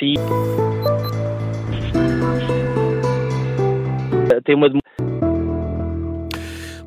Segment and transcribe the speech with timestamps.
[0.00, 0.14] si.
[4.44, 4.68] Tem uma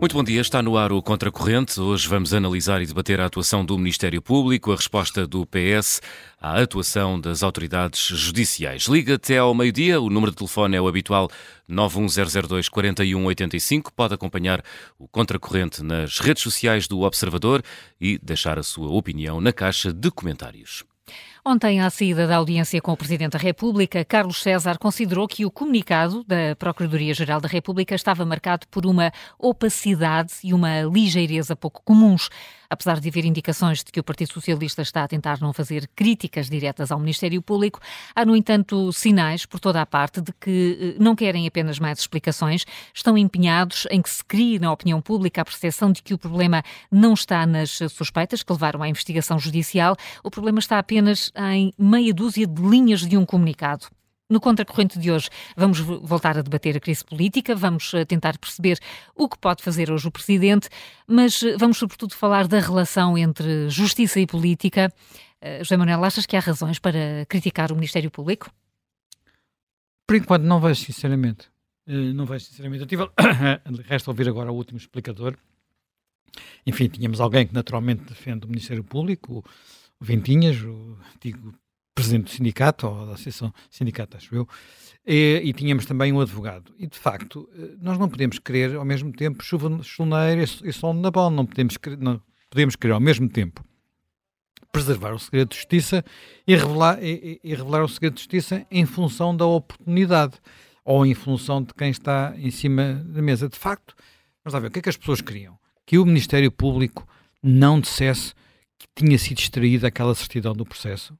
[0.03, 1.79] muito bom dia, está no ar o Contracorrente.
[1.79, 6.01] Hoje vamos analisar e debater a atuação do Ministério Público, a resposta do PS
[6.41, 8.83] à atuação das autoridades judiciais.
[8.87, 11.29] Liga até ao meio-dia, o número de telefone é o habitual
[11.69, 13.93] 91002 4185.
[13.93, 14.61] Pode acompanhar
[14.99, 17.63] o Contracorrente nas redes sociais do Observador
[18.01, 20.83] e deixar a sua opinião na caixa de comentários.
[21.45, 25.51] Ontem, à saída da audiência com o Presidente da República, Carlos César considerou que o
[25.51, 32.29] comunicado da Procuradoria-Geral da República estava marcado por uma opacidade e uma ligeireza pouco comuns.
[32.69, 36.49] Apesar de haver indicações de que o Partido Socialista está a tentar não fazer críticas
[36.49, 37.79] diretas ao Ministério Público,
[38.15, 41.99] há, no entanto, sinais por toda a parte de que eh, não querem apenas mais
[41.99, 46.17] explicações, estão empenhados em que se crie na opinião pública a percepção de que o
[46.17, 51.73] problema não está nas suspeitas que levaram à investigação judicial, o problema está apenas em
[51.77, 53.87] meia dúzia de linhas de um comunicado.
[54.29, 58.79] No Contracorrente de hoje, vamos voltar a debater a crise política, vamos eh, tentar perceber
[59.13, 60.69] o que pode fazer hoje o Presidente,
[61.05, 64.91] mas eh, vamos, sobretudo, falar da relação entre justiça e política.
[65.41, 68.49] Uh, José Manuel, achas que há razões para criticar o Ministério Público?
[70.07, 71.49] Por enquanto, não vejo, sinceramente.
[71.85, 72.81] Uh, não vejo, sinceramente.
[72.81, 73.09] Eu tive.
[73.85, 75.37] Resta ouvir agora o último explicador.
[76.65, 79.43] Enfim, tínhamos alguém que naturalmente defende o Ministério Público,
[79.99, 81.53] o Ventinhas, o antigo
[81.93, 84.47] presidente do sindicato, ou da Associação Sindicato, acho eu,
[85.05, 86.73] e, e, tínhamos também um advogado.
[86.79, 90.93] E, de facto, eh, nós não podemos querer, ao mesmo tempo, chuva chuneira e sol
[90.93, 91.29] na bola.
[91.29, 93.63] Não podemos, não podemos querer, ao mesmo tempo,
[94.71, 96.05] preservar o segredo de justiça
[96.47, 100.35] e revelar, e, e revelar o segredo de justiça em função da oportunidade
[100.85, 103.49] ou em função de quem está em cima da mesa.
[103.49, 103.93] De facto,
[104.43, 105.59] vamos lá ver, o que é que as pessoas queriam?
[105.85, 107.05] Que o Ministério Público
[107.41, 108.33] não dissesse
[108.79, 111.17] que tinha sido extraída aquela certidão do processo,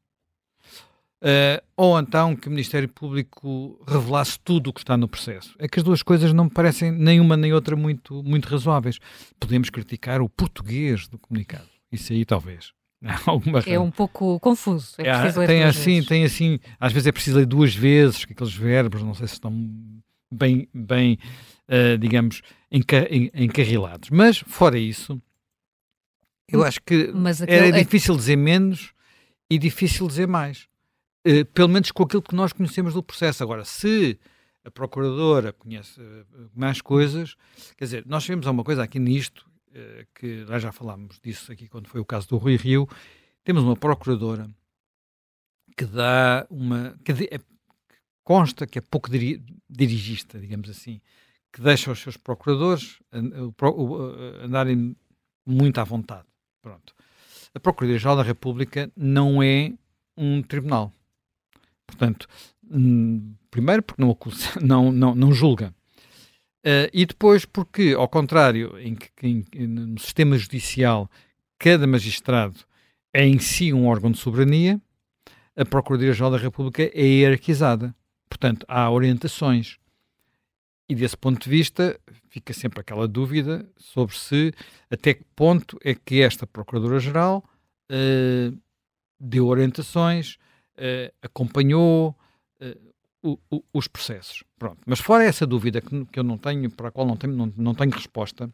[1.23, 5.55] Uh, ou então que o Ministério Público revelasse tudo o que está no processo.
[5.57, 8.99] É que as duas coisas não me parecem nenhuma nem outra muito, muito razoáveis.
[9.39, 11.69] Podemos criticar o português do comunicado.
[11.89, 12.73] Isso aí talvez.
[13.65, 14.95] é um pouco confuso.
[14.97, 16.07] É preciso ler tem assim, vezes.
[16.07, 19.33] tem assim, às vezes é preciso ler duas vezes, que aqueles verbos não sei se
[19.33, 19.53] estão
[20.29, 21.17] bem, bem
[21.69, 24.09] uh, digamos, enca encarrilados.
[24.09, 25.21] Mas, fora isso,
[26.51, 27.13] eu acho que
[27.47, 28.91] era é difícil dizer menos
[29.49, 30.67] e difícil dizer mais.
[31.25, 33.43] Eh, pelo menos com aquilo que nós conhecemos do processo.
[33.43, 34.19] Agora, se
[34.65, 37.35] a procuradora conhece uh, mais coisas,
[37.77, 41.67] quer dizer, nós sabemos uma coisa aqui nisto, uh, que nós já falámos disso aqui
[41.67, 42.87] quando foi o caso do Rui Rio,
[43.43, 44.49] temos uma procuradora
[45.77, 46.97] que dá uma.
[47.03, 47.39] que é,
[48.23, 51.01] consta que é pouco diri, dirigista, digamos assim,
[51.51, 52.99] que deixa os seus procuradores
[54.43, 54.95] andarem
[55.45, 56.27] muito à vontade.
[56.61, 56.95] Pronto.
[57.53, 59.73] A Procuradoria-Geral da República não é
[60.17, 60.91] um tribunal.
[61.85, 62.27] Portanto,
[62.69, 65.73] hum, primeiro porque não, acusa, não, não, não julga.
[66.65, 71.09] Uh, e depois porque, ao contrário, em que, em, no sistema judicial
[71.59, 72.59] cada magistrado
[73.13, 74.81] é em si um órgão de soberania,
[75.55, 77.95] a Procuradoria-Geral da República é hierarquizada.
[78.27, 79.77] Portanto, há orientações.
[80.89, 81.99] E desse ponto de vista,
[82.29, 84.53] fica sempre aquela dúvida sobre se
[84.89, 87.43] até que ponto é que esta Procuradora-Geral
[87.91, 88.57] uh,
[89.19, 90.37] deu orientações,
[90.77, 92.15] uh, acompanhou
[92.61, 94.43] uh, o, o, os processos.
[94.57, 94.81] Pronto.
[94.85, 97.51] Mas fora essa dúvida que, que, eu não tenho, para a qual não tenho, não,
[97.55, 98.53] não tenho resposta,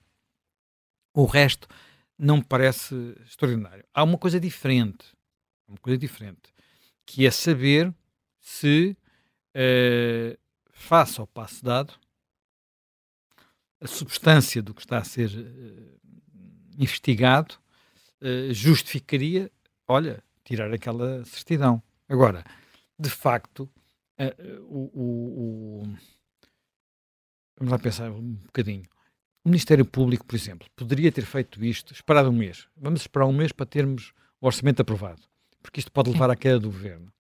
[1.14, 1.68] o resto
[2.18, 3.84] não me parece extraordinário.
[3.94, 5.06] Há uma coisa diferente,
[5.68, 6.54] uma coisa diferente,
[7.06, 7.94] que é saber
[8.40, 8.96] se,
[9.56, 10.38] uh,
[10.72, 11.94] face ao passo dado,
[13.82, 16.00] a substância do que está a ser uh,
[16.78, 17.56] investigado
[18.52, 19.50] justificaria,
[19.88, 21.82] olha, tirar aquela certidão.
[22.10, 22.44] Agora,
[22.98, 23.70] de facto,
[24.20, 25.84] uh, o, o, o,
[27.58, 28.84] vamos lá pensar um bocadinho.
[29.46, 32.68] O Ministério Público, por exemplo, poderia ter feito isto, esperado um mês.
[32.76, 34.12] Vamos esperar um mês para termos
[34.42, 35.22] o orçamento aprovado,
[35.62, 37.12] porque isto pode levar à queda do governo.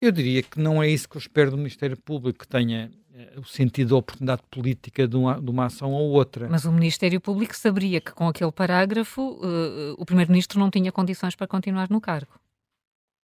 [0.00, 2.92] Eu diria que não é isso que eu espero do Ministério Público, que tenha
[3.36, 6.48] uh, o sentido da oportunidade política de uma, de uma, ação ou outra.
[6.50, 11.34] Mas o Ministério Público saberia que com aquele parágrafo uh, o Primeiro-Ministro não tinha condições
[11.34, 12.38] para continuar no cargo.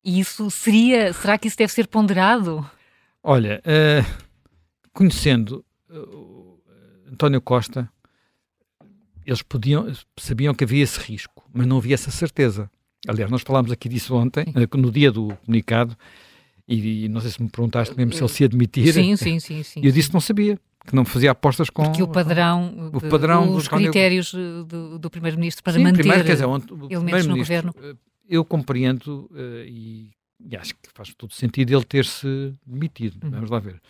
[0.04, 1.14] E isso seria.
[1.14, 2.68] Será que isso deve ser ponderado?
[3.24, 4.24] Olha, uh,
[4.94, 6.60] conhecendo uh,
[7.12, 7.88] António Costa,
[9.26, 12.70] eles podiam, sabiam que havia esse risco, mas não havia essa certeza.
[13.08, 15.96] Aliás, nós falámos aqui disso ontem, uh, no dia do comunicado,
[16.68, 18.94] e, e, não sei se me perguntaste mesmo se ele se admitir.
[18.94, 19.62] Sim, sim, sim.
[19.62, 20.58] sim e eu disse que não sabia,
[20.88, 21.84] que não fazia apostas com.
[21.84, 26.44] Porque o padrão, o padrão os critérios do, do Primeiro-Ministro para sim, manter primeiro, dizer,
[26.90, 27.76] elementos no governo
[28.32, 30.12] eu compreendo uh, e
[30.50, 33.24] e acho que faz todo sentido ele ter-se demitido.
[33.24, 33.32] Uhum.
[33.32, 33.82] Vamos lá ver.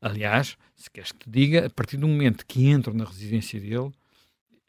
[0.00, 3.92] Aliás, se queres que te diga, a partir do momento que entram na residência dele,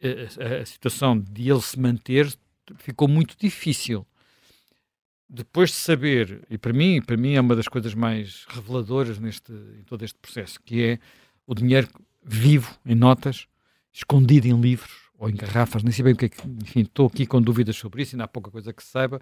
[0.02, 2.32] a, a, a situação de ele se manter
[2.78, 4.06] ficou muito difícil.
[5.30, 9.52] Depois de saber, e para mim, para mim é uma das coisas mais reveladoras neste,
[9.52, 11.00] em todo este processo, que é
[11.46, 11.88] o dinheiro
[12.24, 13.48] vivo, em notas,
[13.94, 17.08] escondido em livros ou em garrafas, nem sei bem o que é que, enfim, estou
[17.08, 19.20] aqui com dúvidas sobre isso, ainda há pouca coisa que se saiba,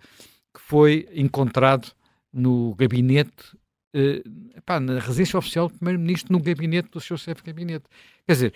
[0.53, 1.91] que foi encontrado
[2.31, 3.57] no gabinete,
[3.93, 4.21] eh,
[4.55, 7.85] epá, na residência oficial do Primeiro-Ministro, no gabinete do seu chefe de gabinete.
[8.27, 8.53] Quer dizer,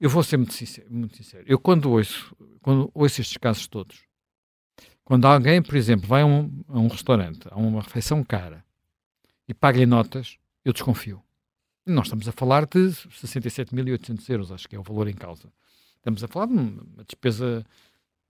[0.00, 1.44] eu vou ser muito sincero, muito sincero.
[1.46, 4.00] Eu quando ouço, quando ouço estes casos todos,
[5.04, 8.64] quando alguém, por exemplo, vai a um, a um restaurante, a uma refeição cara,
[9.46, 11.22] e paga-lhe notas, eu desconfio.
[11.86, 15.52] Nós estamos a falar de 67.800 euros, acho que é o valor em causa.
[16.00, 17.64] Estamos a falar de uma despesa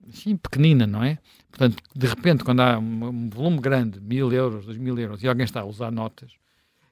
[0.09, 1.17] assim, pequenina, não é?
[1.49, 5.27] Portanto, de repente, quando há um, um volume grande, mil euros, dois mil euros, e
[5.27, 6.33] alguém está a usar notas,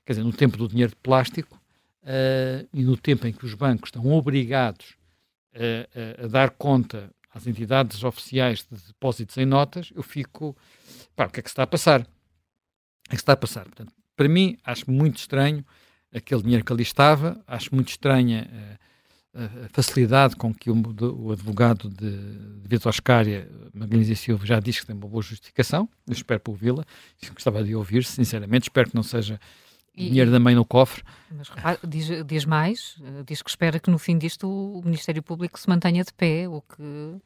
[0.06, 1.60] quer dizer, no tempo do dinheiro de plástico
[2.04, 4.96] uh, e no tempo em que os bancos estão obrigados
[5.54, 10.56] a, a, a dar conta às entidades oficiais de depósitos em notas, eu fico,
[11.16, 12.02] pá, o que é que se está a passar?
[12.02, 12.10] O que
[13.10, 13.66] é que se está a passar?
[13.66, 15.66] Portanto, para mim, acho muito estranho
[16.14, 18.89] aquele dinheiro que ali estava, acho muito estranha uh,
[19.34, 20.76] a facilidade com que o,
[21.18, 25.22] o advogado de, de Vitor Oscária, Magalhães e Silva, já diz que tem uma boa
[25.22, 26.84] justificação, eu espero por ouvi-la,
[27.34, 29.40] gostava de ouvir, sinceramente, espero que não seja
[29.96, 31.04] e, dinheiro da mãe no cofre.
[31.32, 31.50] Mas
[31.88, 35.70] diz, diz, mais, eh, diz que espera que no fim disto o Ministério Público se
[35.70, 37.18] mantenha de pé, o que...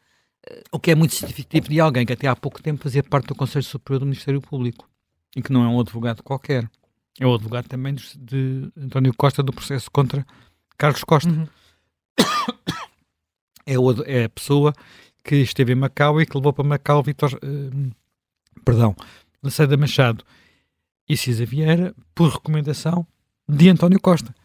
[0.73, 3.35] O que é muito significativo de alguém que até há pouco tempo fazia parte do
[3.35, 4.89] Conselho Superior do Ministério Público
[5.33, 6.69] e que não é um advogado qualquer.
[7.17, 10.27] É o advogado também de, de António Costa do processo contra
[10.77, 11.29] Carlos Costa.
[11.29, 11.47] Uhum.
[13.65, 14.73] É, o, é, a pessoa
[15.23, 17.95] que esteve em Macau e que levou para Macau Vitor, uh,
[18.65, 18.93] perdão,
[19.41, 20.25] Lacerda Machado
[21.07, 23.07] e Cisa Vieira por recomendação
[23.47, 24.35] de António Costa.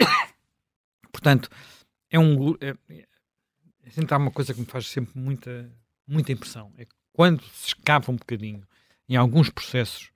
[1.12, 1.48] Portanto,
[2.10, 2.56] é um.
[2.60, 3.06] É, é,
[4.10, 5.72] há uma coisa que me faz sempre muita,
[6.06, 6.72] muita impressão.
[6.76, 8.66] É que quando se escapa um bocadinho
[9.08, 10.10] em alguns processos,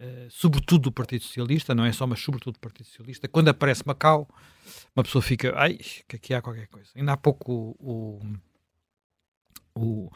[0.00, 3.82] uh, sobretudo do Partido Socialista, não é só, mas sobretudo do Partido Socialista, quando aparece
[3.86, 4.28] Macau,
[4.94, 5.52] uma pessoa fica.
[5.56, 6.88] Ai, que aqui há qualquer coisa.
[6.94, 8.20] Ainda há pouco o,
[9.74, 10.10] o, o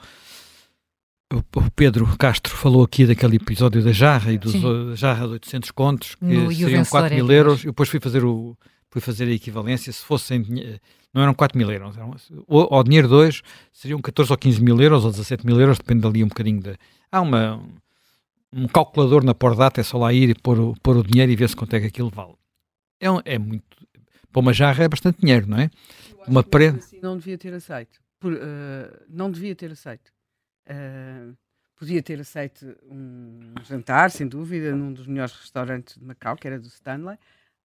[1.31, 4.97] o Pedro Castro falou aqui daquele episódio da jarra e dos Sim.
[4.97, 7.65] jarra de 800 contos, que no seriam 4 mil euros.
[7.65, 8.57] Eu depois fui fazer, o,
[8.91, 9.93] fui fazer a equivalência.
[9.93, 10.43] Se fossem,
[11.13, 12.17] não eram 4 mil euros, eram,
[12.47, 15.77] ou, ao dinheiro de hoje seriam 14 ou 15 mil euros ou 17 mil euros,
[15.77, 16.63] depende ali um bocadinho.
[16.63, 16.77] De,
[17.13, 17.63] há uma,
[18.53, 21.37] um calculador na Pordata, é só lá ir e pôr o, pôr o dinheiro e
[21.37, 22.35] ver se quanto é que aquilo vale.
[23.01, 23.65] É, é muito.
[24.33, 25.71] Para uma jarra é bastante dinheiro, não é?
[26.27, 26.79] Uma prenda.
[26.79, 28.01] Assim não devia ter aceito.
[28.21, 28.37] Por, uh,
[29.09, 30.13] não devia ter aceito
[30.69, 31.35] Uh,
[31.77, 36.59] podia ter aceito um jantar, sem dúvida, num dos melhores restaurantes de Macau, que era
[36.59, 37.17] do Stanley,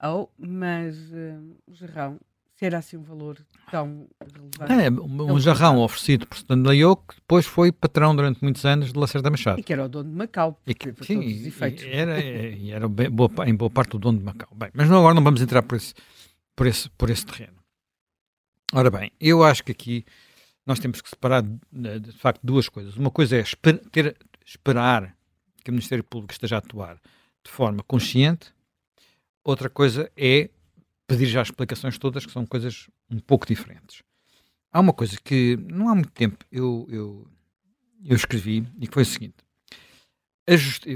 [0.01, 2.19] ou, mas uh, o jarrão,
[2.55, 3.37] se era assim um valor
[3.71, 4.85] tão relevante.
[4.85, 8.93] É, um, um jarrão oferecido por Stanley Oak, que depois foi patrão durante muitos anos
[8.93, 9.59] de Lacerda Machado.
[9.59, 11.53] E que era o dono de Macau, e que, sim, e,
[11.91, 14.49] era, e era bem, boa, em boa parte o dono de Macau.
[14.55, 15.93] Bem, mas não, agora não vamos entrar por esse,
[16.55, 17.57] por, esse, por esse terreno.
[18.71, 20.05] Ora bem, eu acho que aqui
[20.65, 22.95] nós temos que separar, de facto, duas coisas.
[22.95, 24.15] Uma coisa é esper ter,
[24.45, 25.15] esperar
[25.63, 26.99] que o Ministério Público esteja a atuar
[27.43, 28.53] de forma consciente,
[29.43, 30.49] outra coisa é
[31.13, 34.01] pedir já explicações todas, que são coisas um pouco diferentes.
[34.71, 37.27] Há uma coisa que não há muito tempo eu, eu,
[38.05, 39.35] eu escrevi e que foi o seguinte.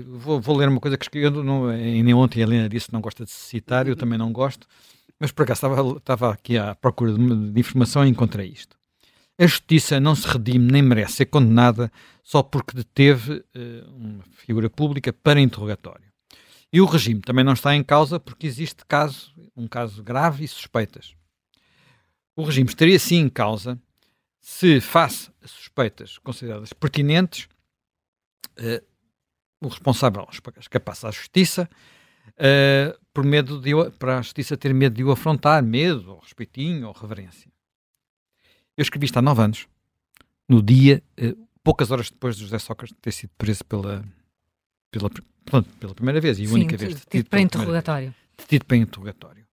[0.05, 3.01] Vou, vou, ler uma coisa que escrevi, não, nem ontem a Helena disse que não
[3.01, 4.67] gosta de citar, eu também não gosto,
[5.19, 8.75] mas por acaso estava, estava aqui à procura de, de informação e encontrei isto.
[9.39, 11.91] A justiça não se redime nem merece ser condenada
[12.23, 16.07] só porque deteve uh, uma figura pública para interrogatório.
[16.73, 20.47] E o regime também não está em causa porque existe caso, um caso grave e
[20.47, 21.15] suspeitas.
[22.35, 23.81] O regime estaria sim em causa
[24.39, 27.49] se, face a suspeitas consideradas pertinentes,
[28.59, 28.85] uh,
[29.59, 30.25] o responsável
[30.59, 31.67] escapasse à justiça
[32.29, 36.87] uh, por medo de, para a justiça ter medo de o afrontar, medo, ou respeitinho,
[36.87, 37.51] ou reverência.
[38.77, 39.67] Eu escrevi isto há nove anos,
[40.47, 44.05] no dia, uh, poucas horas depois de José Sócrates ter sido preso pela,
[44.91, 45.09] pela,
[45.43, 47.03] pronto, pela primeira vez e Sim, única vez.
[47.09, 48.13] Tido para interrogatório.
[48.47, 49.46] Tido para interrogatório.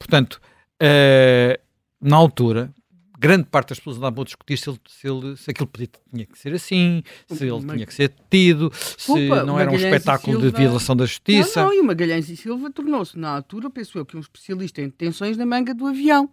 [0.00, 0.40] Portanto,
[0.82, 1.60] uh,
[2.00, 2.72] na altura,
[3.18, 6.24] grande parte das pessoas andavam a discutir se, ele, se, ele, se aquele pedido tinha
[6.24, 10.40] que ser assim, se ele tinha que ser tido, se Opa, não era um espetáculo
[10.40, 10.50] Silva...
[10.50, 11.60] de violação da justiça.
[11.60, 14.80] Não, não, e o Magalhães e Silva tornou-se, na altura, penso eu, que um especialista
[14.80, 16.30] em detenções na manga do avião.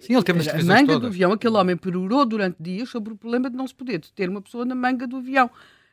[0.00, 1.00] Sim, ele teve as A manga todas.
[1.02, 4.30] do avião, aquele homem perorou durante dias sobre o problema de não se poder ter
[4.30, 5.50] uma pessoa na manga do avião.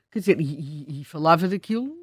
[0.09, 2.00] Quer dizer, e, e, e falava daquilo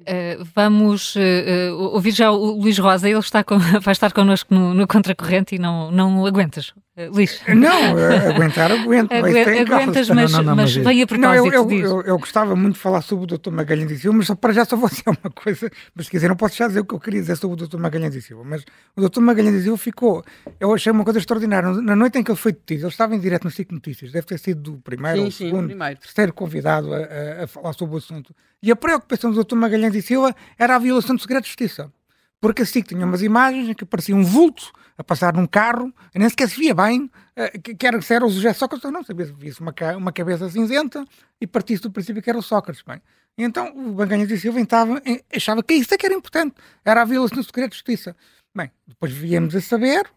[0.00, 4.72] Uh, vamos uh, ouvir já o Luís Rosa, ele está com, vai estar connosco no,
[4.72, 7.40] no Contracorrente e não, não aguentas, uh, Luís?
[7.48, 7.96] Não,
[8.30, 9.12] aguentar, aguento.
[9.12, 12.56] aguentas, mas, não, não, mas, mas vem a propósito não, eu, eu, eu, eu, gostava
[12.56, 13.50] muito de falar sobre o Dr.
[13.50, 16.28] Magalhães e Silva, mas só para já só vou dizer uma coisa, mas se quiser
[16.28, 17.78] não posso já dizer o que eu queria dizer sobre o Dr.
[17.78, 18.64] Magalhães e Silva, mas
[18.96, 19.20] o Dr.
[19.20, 20.24] Magalhães e Silva ficou,
[20.58, 23.20] eu achei uma coisa extraordinária, na noite em que ele foi detido, ele estava em
[23.20, 26.00] direto no Cic Notícias, deve ter sido o primeiro sim, ou o segundo, primeiro.
[26.00, 29.54] terceiro convidado a, a, a falar sobre o assunto, e a preocupação do Dr.
[29.54, 31.92] Magalhães e Silva era a violação do segredo de justiça.
[32.40, 35.92] Porque a SIC tinha umas imagens em que aparecia um vulto a passar num carro,
[36.14, 38.84] e nem sequer se via bem uh, que, que, era, se era o José Sócrates
[38.84, 41.04] ou não, sabia se via-se uma, uma cabeça cinzenta
[41.40, 42.82] e partisse do princípio que era o Sócrates.
[42.82, 43.00] Bem.
[43.36, 45.00] E então o Banganhas de Silva estava,
[45.34, 48.16] achava que isso é que era importante, era a violação do segredo de justiça.
[48.54, 50.10] Bem, depois viemos a saber,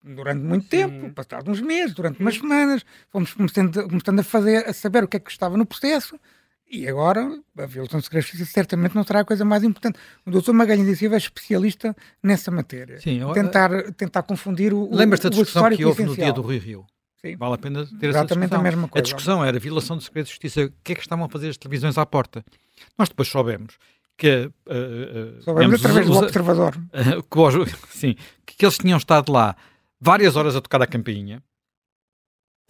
[0.00, 0.70] durante muito Sim.
[0.70, 5.08] tempo, passados uns meses, durante umas semanas, fomos começando, começando a, fazer, a saber o
[5.08, 6.18] que é que estava no processo,
[6.70, 9.98] e agora, a violação de segredo de justiça certamente não será a coisa mais importante.
[10.26, 13.00] O doutor Magalhães de Silva é especialista nessa matéria.
[13.00, 16.60] Sim, eu, tentar, tentar confundir o Lembras-te da discussão que houve no dia do Rio
[16.60, 16.86] Rio?
[17.20, 17.36] Sim.
[17.36, 18.60] Vale a pena ter Exatamente essa discussão.
[18.60, 19.00] a mesma coisa.
[19.00, 20.64] A discussão era a violação de segredo de justiça.
[20.66, 22.44] O que é que estavam a fazer as televisões à porta?
[22.96, 23.78] Nós depois soubemos
[24.16, 24.50] que...
[24.66, 26.76] Uh, uh, soubemos através do observador.
[27.18, 29.56] Uh, sim, que eles tinham estado lá
[30.00, 31.42] várias horas a tocar a campainha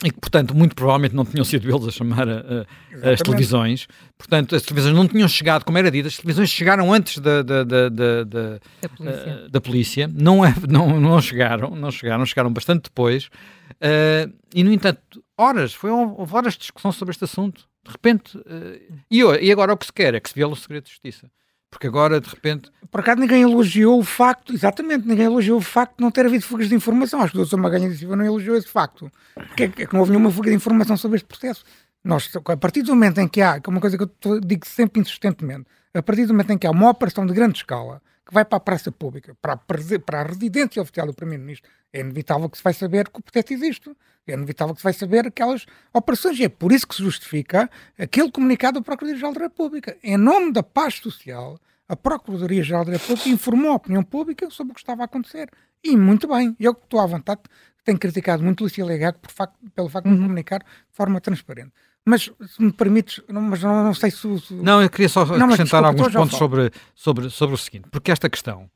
[0.05, 2.67] e que, portanto, muito provavelmente não tinham sido eles a chamar a,
[3.03, 3.89] a, as televisões.
[4.17, 7.65] Portanto, as televisões não tinham chegado, como era dito, as televisões chegaram antes da, da,
[7.65, 9.45] da, da, da, polícia.
[9.45, 10.11] Uh, da polícia.
[10.15, 13.27] Não, é, não, não chegaram, não chegaram, chegaram bastante depois.
[13.73, 17.67] Uh, e, no entanto, horas, foi, houve horas de discussão sobre este assunto.
[17.85, 20.57] De repente, uh, e, e agora o que se quer é que se viola o
[20.57, 21.29] segredo de justiça.
[21.71, 22.71] Porque agora, de repente.
[22.91, 26.45] Por acaso, ninguém elogiou o facto, exatamente, ninguém elogiou o facto de não ter havido
[26.45, 27.21] fugas de informação.
[27.21, 27.59] Acho que o Dr.
[27.59, 29.11] Magalhães Silva não elogiou esse facto.
[29.35, 31.65] Porque é que não houve nenhuma fuga de informação sobre este processo.
[32.03, 34.67] Nós, a partir do momento em que há, que é uma coisa que eu digo
[34.67, 38.33] sempre insistentemente, a partir do momento em que há uma operação de grande escala que
[38.33, 42.49] vai para a praça pública, para a, para a residência oficial do Primeiro-Ministro, é inevitável
[42.49, 43.91] que se vai saber que o processo existe.
[44.27, 46.39] É inevitável que se vai saber aquelas operações.
[46.39, 49.97] E é por isso que se justifica aquele comunicado do Procurador-Geral da República.
[50.03, 54.75] Em nome da paz social, a Procuradoria-Geral da República informou a opinião pública sobre o
[54.75, 55.51] que estava a acontecer.
[55.83, 56.55] E muito bem.
[56.61, 57.41] Eu que estou à vontade,
[57.85, 60.25] tenho criticado muito Lucia Legago por facto, pelo facto de não uhum.
[60.25, 61.73] comunicar de forma transparente.
[62.05, 65.27] Mas, se me permites, não, mas não, não sei se, se, Não, eu queria só
[65.27, 68.71] não, acrescentar desculpa, alguns pontos sobre, sobre, sobre o seguinte, porque esta questão,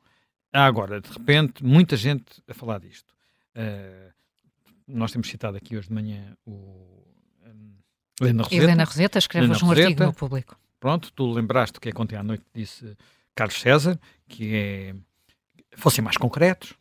[0.53, 3.11] há agora, de repente, muita gente a falar disto.
[3.55, 4.13] Uh,
[4.87, 7.05] nós temos citado aqui hoje de manhã o
[7.45, 7.75] um,
[8.21, 8.63] Helena Roseta.
[8.63, 10.59] Helena Roseta escreve Helena um Roseta, artigo no público.
[10.79, 12.95] Pronto, tu lembraste que é ontem à noite disse
[13.35, 14.95] Carlos César, que é
[15.75, 16.73] fossem mais concretos,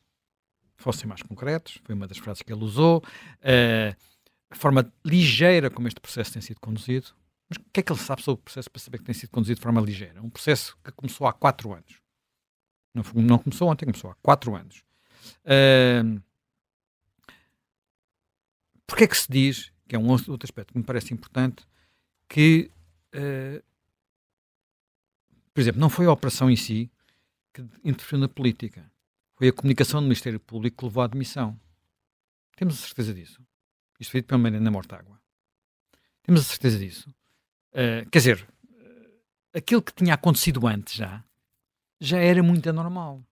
[0.77, 3.97] fossem mais concretos, foi uma das frases que ele usou, uh,
[4.51, 7.09] a forma ligeira como este processo tem sido conduzido.
[7.49, 9.31] Mas o que é que ele sabe sobre o processo para saber que tem sido
[9.31, 10.23] conduzido de forma ligeira?
[10.23, 12.02] Um processo que começou há quatro anos.
[12.95, 14.85] Não, não começou ontem, começou há quatro anos.
[15.45, 16.21] Uh,
[18.93, 21.65] Porquê é que se diz, que é um outro aspecto que me parece importante,
[22.29, 22.71] que,
[23.15, 23.65] uh,
[25.55, 26.91] por exemplo, não foi a operação em si
[27.55, 28.85] que interferiu na política.
[29.35, 31.59] Foi a comunicação do Ministério Público que levou à admissão.
[32.55, 33.41] Temos a certeza disso.
[33.99, 35.19] Isto foi dito pela Mariana Mortágua.
[36.23, 37.09] Temos a certeza disso.
[37.71, 39.21] Uh, quer dizer, uh,
[39.55, 41.25] aquilo que tinha acontecido antes já,
[42.03, 43.23] já era muito anormal.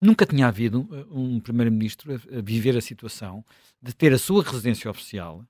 [0.00, 3.44] Nunca tinha havido eh, um primeiro-ministro a, viver a situação
[3.80, 5.44] de ter a sua residência oficial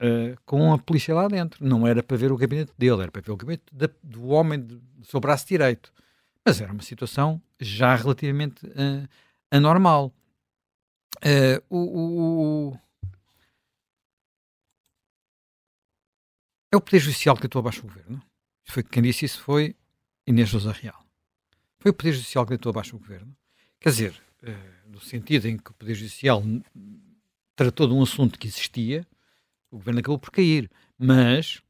[0.00, 1.66] uh, com a polícia lá dentro.
[1.66, 4.60] Não era para ver o gabinete dele, era para ver o gabinete de, do homem
[4.60, 5.92] do seu braço direito.
[6.46, 9.08] Mas era uma situação já relativamente uh,
[9.50, 10.14] anormal.
[11.16, 12.78] Uh, o, o,
[16.72, 18.22] é o Poder Judicial que atuou abaixo do governo.
[18.64, 19.74] Foi, quem disse isso foi
[20.26, 21.07] Inês Sousa Real.
[21.78, 23.36] Foi o Poder Judicial que deitou abaixo o governo.
[23.80, 26.42] Quer dizer, uh, no sentido em que o Poder Judicial
[27.54, 29.06] tratou de um assunto que existia,
[29.70, 30.70] o governo acabou por cair.
[30.98, 31.62] Mas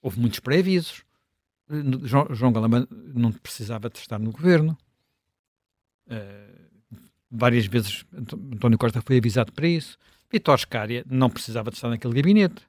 [0.00, 1.04] houve muitos pré-avisos.
[2.04, 4.78] João, João Galamba não precisava de estar no governo.
[6.06, 6.68] Uh,
[7.30, 9.98] várias vezes António Costa foi avisado para isso.
[10.30, 12.66] Vitor Scária não precisava de estar naquele gabinete.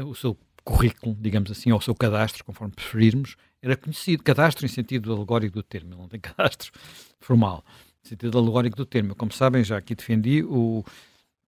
[0.00, 4.22] O seu currículo, digamos assim, ou o seu cadastro, conforme preferirmos, era conhecido.
[4.22, 6.70] Cadastro em sentido alegórico do termo, não tem cadastro
[7.18, 7.64] formal.
[8.04, 9.14] Em sentido alegórico do termo.
[9.14, 10.84] Como sabem, já aqui defendi o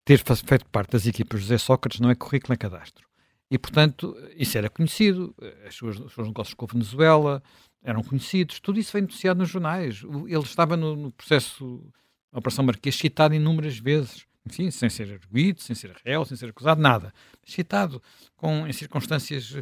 [0.07, 3.07] ter feito parte das equipas José Sócrates não é currículo, é cadastro.
[3.51, 5.35] E, portanto, isso era conhecido.
[5.67, 7.43] As suas, os seus negócios com a Venezuela
[7.83, 8.59] eram conhecidos.
[8.59, 10.03] Tudo isso foi noticiado nos jornais.
[10.03, 11.85] Ele estava no, no processo
[12.33, 14.25] da Operação Marquês citado inúmeras vezes.
[14.47, 17.13] Enfim, sem ser arguído, sem ser réu, sem ser acusado, nada.
[17.45, 18.03] Citado
[18.37, 19.55] com, em circunstâncias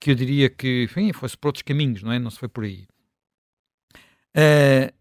[0.00, 2.18] que eu diria que, enfim, fosse por outros caminhos, não é?
[2.18, 2.86] Não se foi por aí.
[4.36, 4.92] Uh,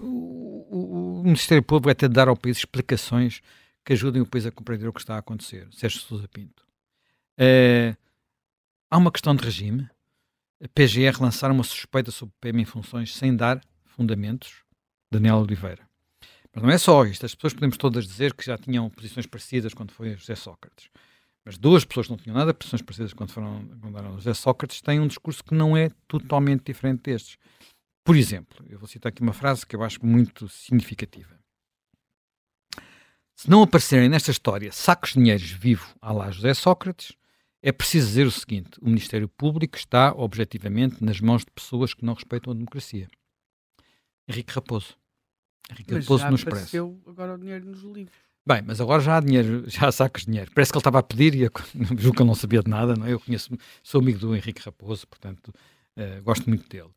[0.00, 3.42] o, o, Ministério Público vai ter de dar ao país explicações
[3.84, 5.68] que ajudem o país a compreender o que está a acontecer.
[5.72, 6.64] Sérgio Sousa Pinto.
[7.38, 7.96] Uh,
[8.90, 9.88] há uma questão de regime.
[10.62, 14.62] A PGR lançar uma suspeita sobre o PM em funções sem dar fundamentos.
[15.10, 15.89] Daniel Oliveira.
[16.54, 17.24] Mas não é só isto.
[17.24, 20.90] As pessoas podemos todas dizer que já tinham posições parecidas quando foi José Sócrates.
[21.44, 24.80] Mas duas pessoas que não tinham nada posições parecidas quando foram quando eram José Sócrates
[24.82, 27.38] têm um discurso que não é totalmente diferente destes.
[28.04, 31.38] Por exemplo, eu vou citar aqui uma frase que eu acho muito significativa.
[33.34, 37.16] Se não aparecerem nesta história sacos de dinheiro vivo à lá José Sócrates,
[37.62, 42.04] é preciso dizer o seguinte: o Ministério Público está objetivamente nas mãos de pessoas que
[42.04, 43.08] não respeitam a democracia.
[44.28, 44.99] Henrique Raposo.
[45.70, 46.98] Henrique mas já no Expresso.
[47.06, 48.30] agora o dinheiro nos livros.
[48.46, 50.50] Bem, mas agora já há dinheiro, já há sacos de dinheiro.
[50.54, 51.50] Parece que ele estava a pedir e eu,
[51.98, 53.12] julgo que ele não sabia de nada, não é?
[53.12, 53.50] Eu conheço,
[53.82, 55.52] sou amigo do Henrique Raposo, portanto,
[55.96, 56.90] uh, gosto muito dele.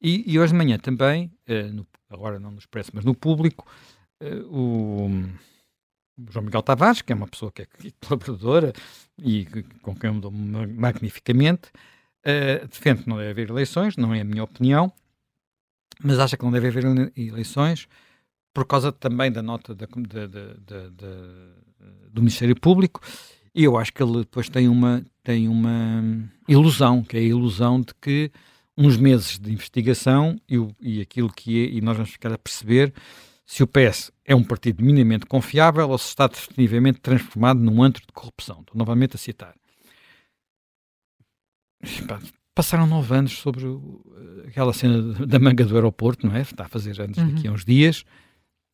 [0.00, 3.66] E, e, hoje de manhã também, uh, no, agora não no Expresso, mas no público,
[4.22, 5.08] uh, o,
[6.30, 7.66] João Miguel Tavares, que é uma pessoa que é
[8.04, 8.72] colaboradora
[9.22, 9.46] e
[9.82, 11.70] com quem eu me dou magnificamente,
[12.68, 14.92] defende que não deve haver eleições, não é a minha opinião,
[16.02, 17.88] mas acha que não deve haver eleições
[18.52, 21.16] por causa também da nota da, da, da,
[22.10, 23.00] do Ministério Público.
[23.54, 26.02] E eu acho que ele depois tem uma, tem uma
[26.46, 28.30] ilusão, que é a ilusão de que
[28.76, 32.38] uns meses de investigação e, o, e aquilo que é, e nós vamos ficar a
[32.38, 32.92] perceber
[33.44, 38.02] se o PS é um partido minimamente confiável ou se está definitivamente transformado num antro
[38.02, 38.60] de corrupção.
[38.60, 39.54] Estou novamente a citar
[42.54, 43.64] passaram nove anos sobre
[44.48, 46.40] aquela cena da manga do aeroporto, não é?
[46.40, 47.34] Está a fazer anos uhum.
[47.34, 48.04] daqui a uns dias.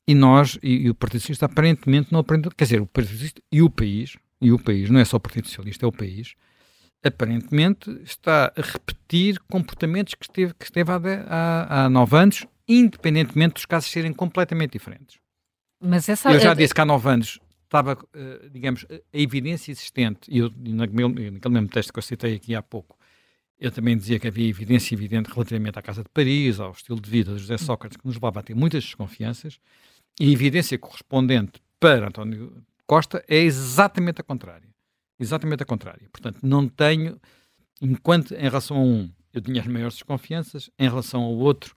[0.06, 3.42] E nós, e, e, o Partido Socialista aparentemente não aprendeu, quer dizer, o Partido Socialista
[3.50, 6.34] e o país, e o país, não é só o Partido Socialista, é o país,
[7.02, 10.98] aparentemente está a repetir comportamentos que esteve, que esteve há,
[11.28, 15.18] há, há nove anos, independentemente dos casos serem completamente diferentes.
[15.80, 16.54] Mas essa, eu já é...
[16.54, 21.54] disse que há nove anos estava, uh, digamos, a evidência existente, e eu, naquele, naquele
[21.54, 22.96] mesmo texto que eu citei aqui há pouco,
[23.58, 27.08] eu também dizia que havia evidência evidente relativamente à Casa de Paris, ao estilo de
[27.08, 29.58] vida de José Sócrates, que nos levava a ter muitas desconfianças,
[30.20, 34.68] e a evidência correspondente para António Costa é exatamente a contrária.
[35.18, 36.08] Exatamente a contrária.
[36.12, 37.20] Portanto, não tenho,
[37.80, 41.74] enquanto em relação a um eu tinha as maiores desconfianças, em relação ao outro,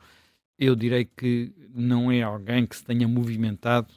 [0.59, 3.93] eu direi que não é alguém que se tenha movimentado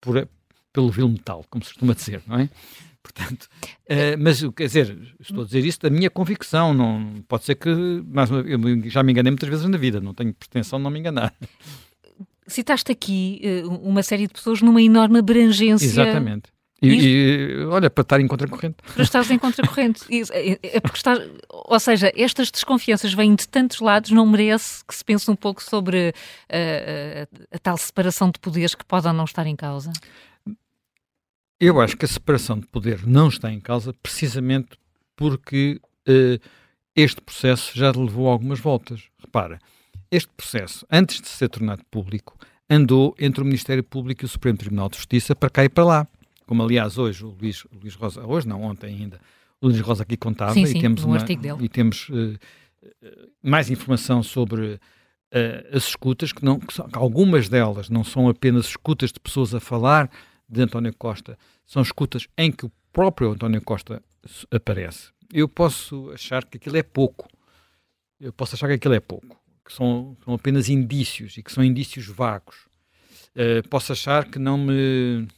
[0.00, 0.28] por,
[0.72, 2.50] pelo vil metal, como se costuma dizer, não é?
[3.00, 3.44] Portanto,
[3.88, 7.70] uh, mas quer dizer, estou a dizer isso da minha convicção, não pode ser que
[8.06, 10.98] mas eu já me enganei muitas vezes na vida, não tenho pretensão de não me
[10.98, 11.34] enganar.
[12.48, 15.86] Citaste aqui uh, uma série de pessoas numa enorme abrangência.
[15.86, 16.50] Exatamente.
[16.80, 18.76] E, e, olha, para estar em contracorrente.
[18.94, 20.02] Para estar em contracorrente.
[20.32, 21.14] é, é porque está,
[21.50, 25.62] ou seja, estas desconfianças vêm de tantos lados, não merece que se pense um pouco
[25.62, 29.92] sobre uh, a, a tal separação de poderes que pode ou não estar em causa?
[31.60, 34.78] Eu acho que a separação de poder não está em causa precisamente
[35.16, 36.48] porque uh,
[36.94, 39.02] este processo já levou algumas voltas.
[39.18, 39.58] Repara,
[40.10, 42.36] este processo, antes de ser tornado público,
[42.68, 45.84] andou entre o Ministério Público e o Supremo Tribunal de Justiça para cá e para
[45.84, 46.06] lá.
[46.46, 49.20] Como, aliás, hoje o Luís, o Luís Rosa, hoje não, ontem ainda,
[49.60, 51.18] o Luís Rosa aqui contava sim, e, sim, temos um uma,
[51.60, 52.38] e temos uh,
[53.42, 58.28] mais informação sobre uh, as escutas, que, não, que, são, que algumas delas não são
[58.28, 60.10] apenas escutas de pessoas a falar
[60.48, 64.02] de António Costa são escutas em que o próprio António Costa
[64.50, 65.10] aparece.
[65.32, 67.28] Eu posso achar que aquilo é pouco.
[68.18, 69.37] Eu posso achar que aquilo é pouco.
[69.68, 72.56] Que são, são apenas indícios e que são indícios vagos.
[73.36, 75.28] Uh, posso achar que não me.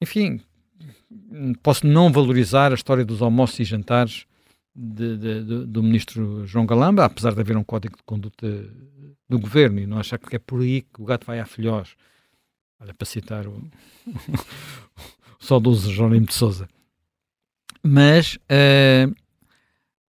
[0.00, 0.40] Enfim,
[1.60, 4.26] posso não valorizar a história dos almoços e jantares
[4.72, 8.46] de, de, de, do ministro João Galamba, apesar de haver um código de conduta
[9.28, 11.96] do governo e não achar que é por aí que o gato vai a filhós.
[12.78, 13.56] Olha, para citar o,
[15.40, 16.68] o saudoso Jerónimo de Souza.
[17.82, 19.12] Mas uh,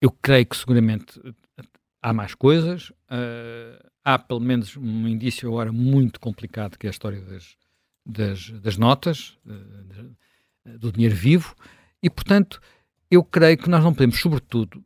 [0.00, 1.20] eu creio que seguramente
[2.02, 2.90] há mais coisas.
[2.90, 7.56] Uh, há pelo menos um indício agora muito complicado que é a história das,
[8.04, 11.54] das, das notas, uh, do dinheiro vivo.
[12.02, 12.60] E, portanto,
[13.10, 14.84] eu creio que nós não podemos, sobretudo,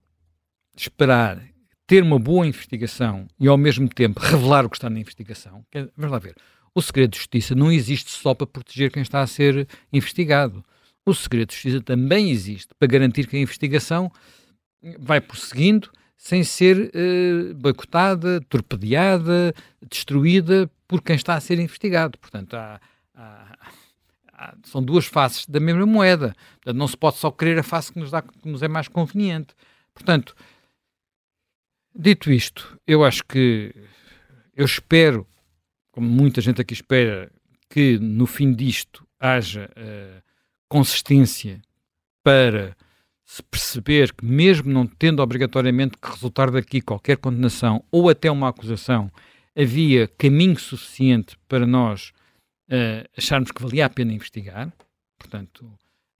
[0.76, 1.42] esperar
[1.86, 5.64] ter uma boa investigação e, ao mesmo tempo, revelar o que está na investigação.
[5.96, 6.34] Vamos lá ver.
[6.74, 10.62] O segredo de justiça não existe só para proteger quem está a ser investigado.
[11.06, 14.10] O segredo de justiça também existe para garantir que a investigação
[14.98, 19.54] vai prosseguindo sem ser uh, boicotada, torpedeada,
[19.88, 22.18] destruída por quem está a ser investigado.
[22.18, 22.80] Portanto, há,
[23.14, 23.58] há,
[24.32, 26.34] há, são duas faces da mesma moeda.
[26.56, 28.88] Portanto, não se pode só querer a face que nos, dá, que nos é mais
[28.88, 29.54] conveniente.
[29.92, 30.34] Portanto,
[31.94, 33.74] dito isto, eu acho que
[34.54, 35.26] eu espero,
[35.90, 37.30] como muita gente aqui espera,
[37.68, 40.22] que no fim disto haja uh,
[40.68, 41.60] consistência
[42.22, 42.76] para
[43.26, 48.48] se perceber que, mesmo não tendo obrigatoriamente que resultar daqui qualquer condenação ou até uma
[48.48, 49.10] acusação,
[49.54, 52.12] havia caminho suficiente para nós
[52.70, 54.72] uh, acharmos que valia a pena investigar.
[55.18, 55.62] Portanto,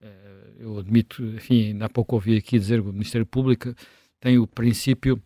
[0.03, 3.73] uh, eu admito, enfim, ainda há pouco ouvi aqui dizer que o Ministério Público
[4.19, 5.21] tem o princípio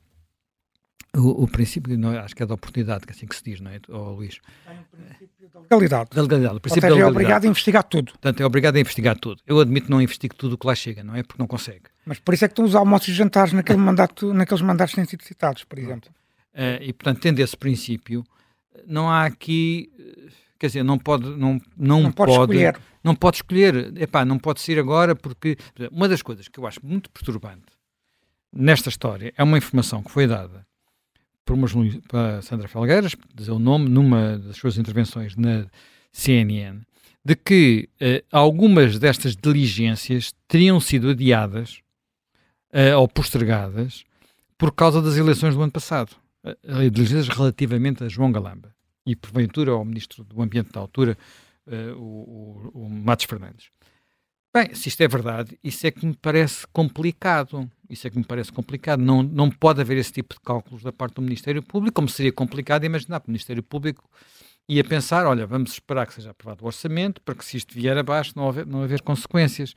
[1.13, 3.59] o, o, princípio, não, acho que é da oportunidade, que é assim que se diz,
[3.59, 4.39] não é, oh, Luís?
[4.65, 6.09] Tem o princípio da legalidade.
[6.13, 6.55] Da legalidade.
[6.55, 8.11] O princípio Ou seja, é obrigado a investigar tudo.
[8.13, 9.41] Portanto, é obrigado a investigar tudo.
[9.45, 11.21] Eu admito que não investigo tudo o que lá chega, não é?
[11.21, 11.83] Porque não consegue.
[12.05, 15.01] Mas por isso é que estão os almoços e jantares naquele mandato, naqueles mandatos que
[15.01, 16.09] têm sido citados, por exemplo.
[16.53, 18.23] Uh, e, portanto, tendo esse princípio,
[18.87, 19.91] não há aqui...
[20.57, 21.25] Quer dizer, não pode...
[21.25, 22.79] Não, não, não pode, pode escolher.
[23.03, 24.01] Não pode escolher.
[24.01, 25.57] Epá, não pode ser agora porque...
[25.91, 27.65] Uma das coisas que eu acho muito perturbante
[28.53, 30.65] nesta história é uma informação que foi dada
[31.45, 31.67] por uma
[32.07, 35.65] para Sandra Felgueiras, dizer o nome, numa das suas intervenções na
[36.11, 36.81] CNN,
[37.23, 41.81] de que uh, algumas destas diligências teriam sido adiadas
[42.73, 44.03] uh, ou postergadas
[44.57, 46.15] por causa das eleições do ano passado.
[46.43, 48.73] Uh, diligências relativamente a João Galamba
[49.05, 51.17] e, porventura, ao Ministro do Ambiente da altura,
[51.95, 53.69] o, o, o Matos Fernandes.
[54.53, 57.71] Bem, se isto é verdade, isso é que me parece complicado.
[57.89, 59.01] Isso é que me parece complicado.
[59.01, 62.33] Não, não pode haver esse tipo de cálculos da parte do Ministério Público, como seria
[62.33, 64.09] complicado imaginar que o Ministério Público
[64.67, 67.97] ia pensar, olha, vamos esperar que seja aprovado o orçamento para que se isto vier
[67.97, 69.73] abaixo não haver, não haver consequências.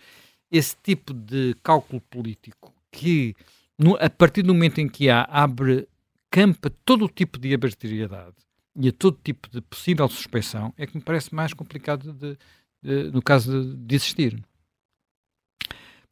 [0.51, 3.35] Esse tipo de cálculo político que,
[3.79, 5.89] no, a partir do momento em que há, abre
[6.31, 8.37] campo a todo o tipo de arbitrariedade
[8.77, 12.37] e a todo tipo de possível suspeição, é que me parece mais complicado de,
[12.83, 14.45] de, no caso de, de existir.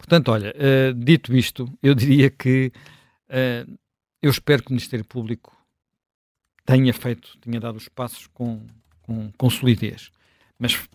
[0.02, 2.72] Portanto, olha, uh, dito isto, eu diria que
[3.28, 3.78] uh,
[4.20, 5.56] eu espero que o Ministério Público
[6.66, 8.66] tenha feito, tenha dado os passos com,
[9.00, 10.10] com, com solidez.
[10.58, 10.88] Mas uh,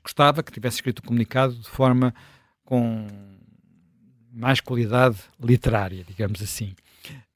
[0.00, 2.14] gostava que tivesse escrito o comunicado de forma
[2.64, 3.04] com
[4.32, 6.76] mais qualidade literária, digamos assim.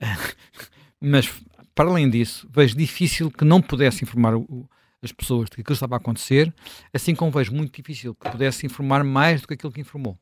[1.00, 1.28] Mas,
[1.74, 4.70] para além disso, vejo difícil que não pudesse informar o,
[5.02, 6.54] as pessoas de que aquilo estava a acontecer,
[6.94, 10.16] assim como vejo muito difícil que pudesse informar mais do que aquilo que informou.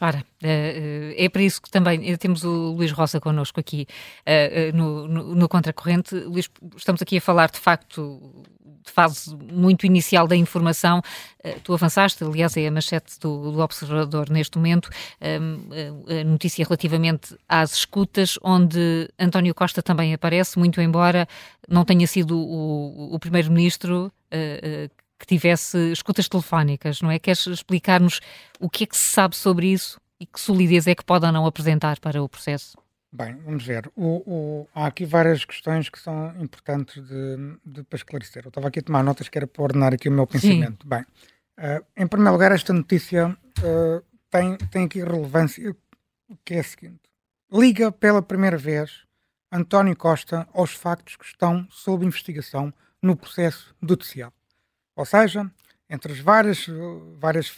[0.00, 3.86] Ora, eh, eh, é para isso que também eh, temos o Luís Roça connosco aqui
[4.74, 6.14] no, no, no Contracorrente.
[6.14, 8.20] Luís, estamos aqui a falar de facto
[8.84, 11.00] de fase muito inicial da informação.
[11.62, 14.90] Tu avançaste, aliás, é a manchete do, do Observador neste momento,
[15.22, 21.26] a notícia relativamente às escutas, onde António Costa também aparece, muito embora
[21.66, 24.12] não tenha sido o, o primeiro-ministro
[25.24, 27.18] que tivesse escutas telefónicas, não é?
[27.18, 28.20] Queres explicar-nos
[28.60, 31.32] o que é que se sabe sobre isso e que solidez é que pode ou
[31.32, 32.76] não apresentar para o processo?
[33.12, 33.90] Bem, vamos ver.
[33.94, 38.44] O, o, há aqui várias questões que são importantes de, de, para esclarecer.
[38.44, 40.82] Eu estava aqui a tomar notas que era para ordenar aqui o meu pensamento.
[40.82, 40.88] Sim.
[40.88, 45.76] Bem, uh, em primeiro lugar, esta notícia uh, tem, tem aqui relevância,
[46.44, 47.02] que é a seguinte.
[47.52, 49.04] Liga pela primeira vez
[49.52, 53.96] António Costa aos factos que estão sob investigação no processo do.
[54.96, 55.50] Ou seja,
[55.88, 56.66] entre as várias,
[57.18, 57.52] várias.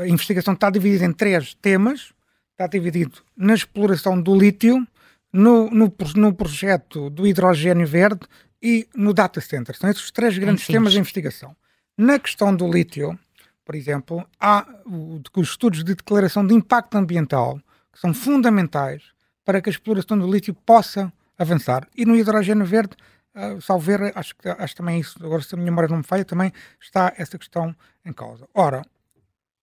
[0.00, 2.12] A investigação está dividida em três temas.
[2.52, 4.86] Está dividido na exploração do lítio,
[5.32, 8.20] no, no, no projeto do hidrogênio verde
[8.62, 9.76] e no data center.
[9.76, 11.56] São esses três grandes temas de investigação.
[11.98, 13.18] Na questão do lítio,
[13.64, 17.60] por exemplo, há os estudos de declaração de impacto ambiental
[17.92, 19.02] que são fundamentais
[19.44, 21.88] para que a exploração do lítio possa avançar.
[21.96, 22.96] E no hidrogênio verde
[23.34, 26.04] uh, salvo ver, acho que acho também isso, agora se a minha memória não me
[26.04, 28.46] falha, também está essa questão em causa.
[28.54, 28.82] Ora,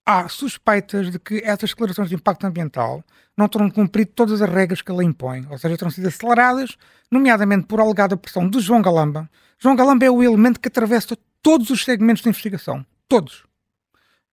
[0.06, 3.04] há suspeitas de que essas declarações de impacto ambiental
[3.38, 6.78] não terão cumprido todas as regras que a lei impõe, ou seja, terão sido aceleradas,
[7.10, 9.30] nomeadamente por alegada pressão de João Galamba.
[9.58, 12.86] João Galamba é o elemento que atravessa todos os segmentos de investigação.
[13.08, 13.46] Todos.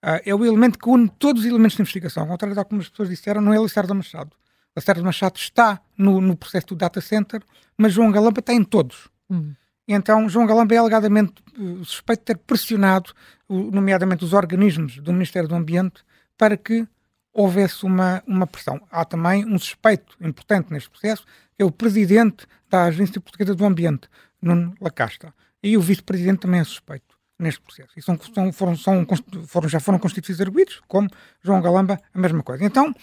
[0.03, 2.23] Uh, é o elemento que une todos os elementos de investigação.
[2.23, 4.31] Ao contrário de algumas pessoas disseram, não é Lacerda Machado.
[4.75, 7.41] Lacerda Machado está no, no processo do data center,
[7.77, 9.09] mas João Galamba está em todos.
[9.29, 9.53] Hum.
[9.87, 13.11] Então, João Galamba é alegadamente uh, suspeito de ter pressionado,
[13.49, 16.03] nomeadamente os organismos do Ministério do Ambiente,
[16.37, 16.87] para que
[17.33, 18.79] houvesse uma, uma pressão.
[18.91, 23.65] Há também um suspeito importante neste processo, que é o presidente da Agência Portuguesa do
[23.65, 24.07] Ambiente,
[24.41, 25.33] Nuno Lacasta.
[25.61, 27.89] E o vice-presidente também é suspeito neste processo.
[27.97, 29.07] E são, são, foram, são,
[29.47, 31.09] foram, já foram constituídos arguidos, como
[31.41, 32.63] João Galamba, a mesma coisa.
[32.63, 32.93] Então,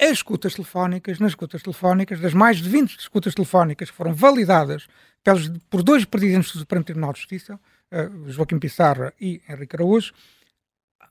[0.00, 4.86] as escutas telefónicas, nas escutas telefónicas, das mais de 20 escutas telefónicas que foram validadas
[5.22, 7.60] pelos, por dois presidentes do Supremo Tribunal de Justiça,
[7.92, 10.12] uh, Joaquim Pissarra e Henrique Araújo,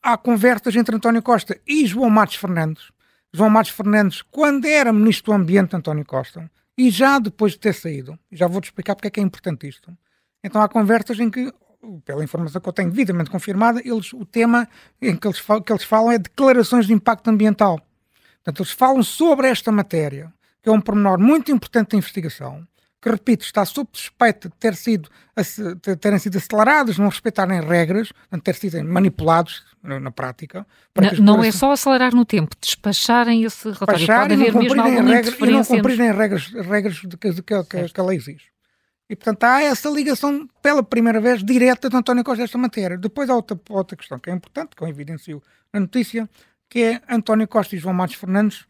[0.01, 2.91] há conversas entre António Costa e João Matos Fernandes.
[3.31, 7.73] João Matos Fernandes, quando era Ministro do Ambiente, António Costa, e já depois de ter
[7.73, 9.95] saído, já vou-te explicar porque é que é importante isto.
[10.43, 11.53] Então há conversas em que,
[12.05, 14.67] pela informação que eu tenho devidamente confirmada, eles, o tema
[14.99, 17.79] em que eles, que eles falam é declarações de impacto ambiental.
[18.49, 22.65] Portanto, eles falam sobre esta matéria, que é um pormenor muito importante da investigação,
[23.01, 25.09] que, repito, está sob suspeita de ter sido,
[25.81, 30.65] de terem sido acelerados, não respeitarem regras, de ter sido manipulados na, na prática.
[30.95, 34.05] Não, não é só acelerar no tempo, despacharem esse relatório.
[34.05, 37.89] Pode haver mesmo alguma regra, E não cumprirem regras, regras de que, de que, que,
[37.89, 38.45] que a lei exige.
[39.09, 42.97] E, portanto, há essa ligação, pela primeira vez, direta de António Costa desta matéria.
[42.97, 46.29] Depois há outra, outra questão que é importante, que eu evidencio na notícia,
[46.69, 48.65] que é António Costa e João Matos Fernandes,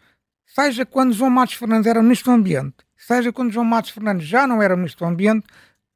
[0.46, 4.48] seja quando João Matos Fernandes era Ministro do Ambiente, seja quando João Matos Fernandes já
[4.48, 5.46] não era Ministro do Ambiente,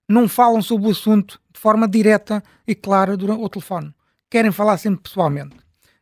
[0.08, 3.94] não falam sobre o assunto de forma direta e clara durante o telefone.
[4.30, 5.56] Querem falar sempre pessoalmente.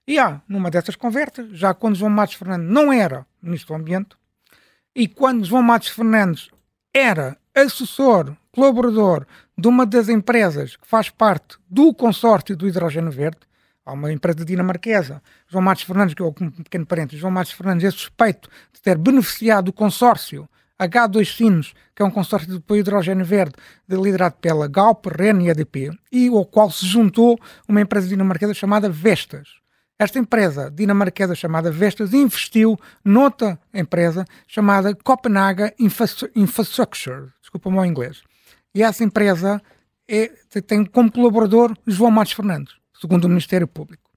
[0.07, 4.15] E há, numa dessas conversas, já quando João Matos Fernandes não era Ministro do Ambiente,
[4.95, 6.49] e quando João Matos Fernandes
[6.93, 9.25] era assessor, colaborador
[9.57, 13.39] de uma das empresas que faz parte do consórcio do hidrogênio verde,
[13.91, 17.83] há uma empresa dinamarquesa, João Matos Fernandes, que é um pequeno parente, João Matos Fernandes
[17.85, 20.49] é suspeito de ter beneficiado do consórcio
[20.79, 23.53] H2 Sinos, que é um consórcio de hidrogênio verde
[23.87, 28.89] liderado pela Galp, REN e ADP, e ao qual se juntou uma empresa dinamarquesa chamada
[28.89, 29.61] Vestas.
[29.99, 38.23] Esta empresa dinamarquesa chamada Vestas investiu noutra empresa chamada Copenhagen Infrastructure, desculpa o meu inglês.
[38.73, 39.61] E essa empresa
[40.09, 40.31] é,
[40.65, 44.11] tem como colaborador João Matos Fernandes, segundo o Ministério Público.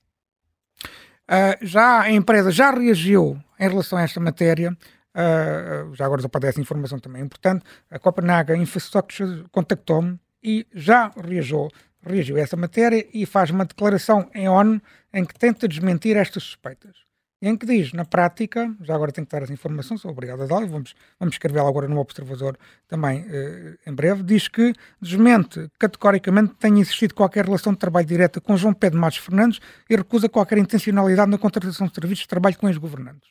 [1.24, 4.76] Uh, já a empresa já reagiu em relação a esta matéria
[5.14, 11.08] Uh, já agora só para essa informação também importante, a Copenhagen Infrastructure contactou-me e já
[11.16, 11.68] reagiu,
[12.02, 16.42] reagiu a essa matéria e faz uma declaração em ONU em que tenta desmentir estas
[16.42, 17.03] suspeitas.
[17.46, 20.46] Em que diz, na prática, já agora tenho que dar essa informação, sou obrigado a
[20.46, 22.56] dar, vamos, vamos escrevê-la agora no Observador
[22.88, 28.40] também uh, em breve, diz que desmente categoricamente tem existido qualquer relação de trabalho direta
[28.40, 32.56] com João Pedro Matos Fernandes e recusa qualquer intencionalidade na contratação de serviços de trabalho
[32.56, 33.28] com ex-governantes.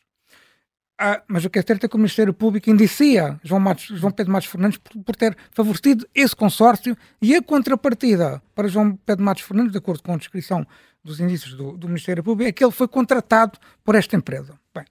[0.99, 4.11] Ah, mas o que é certo é que o Ministério Público indicia João, Matos, João
[4.11, 9.25] Pedro Matos Fernandes por, por, ter favorecido esse consórcio e a contrapartida para João Pedro
[9.25, 10.67] Matos Fernandes, de acordo com a descrição
[11.03, 14.57] dos indícios do, do Ministério Público, é que ele foi contratado por esta empresa.
[14.73, 14.85] Bem,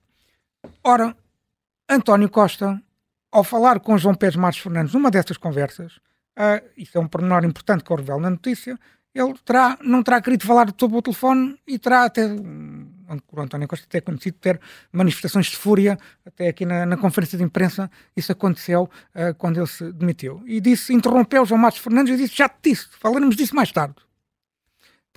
[0.84, 1.16] ora,
[1.88, 2.80] António Costa,
[3.30, 5.96] ao falar com João Pedro Matos Fernandes numa dessas conversas,
[6.38, 8.78] uh, isso é um pormenor importante que eu revelo na notícia,
[9.14, 13.84] ele terá, não terá querido falar sobre o telefone e terá até o António Costa
[13.86, 14.58] até conhecido ter
[14.90, 19.66] manifestações de fúria, até aqui na, na conferência de imprensa isso aconteceu uh, quando ele
[19.66, 20.42] se demitiu.
[20.46, 23.96] E disse, interrompeu João Matos Fernandes e disse, já te disse, falaremos disso mais tarde.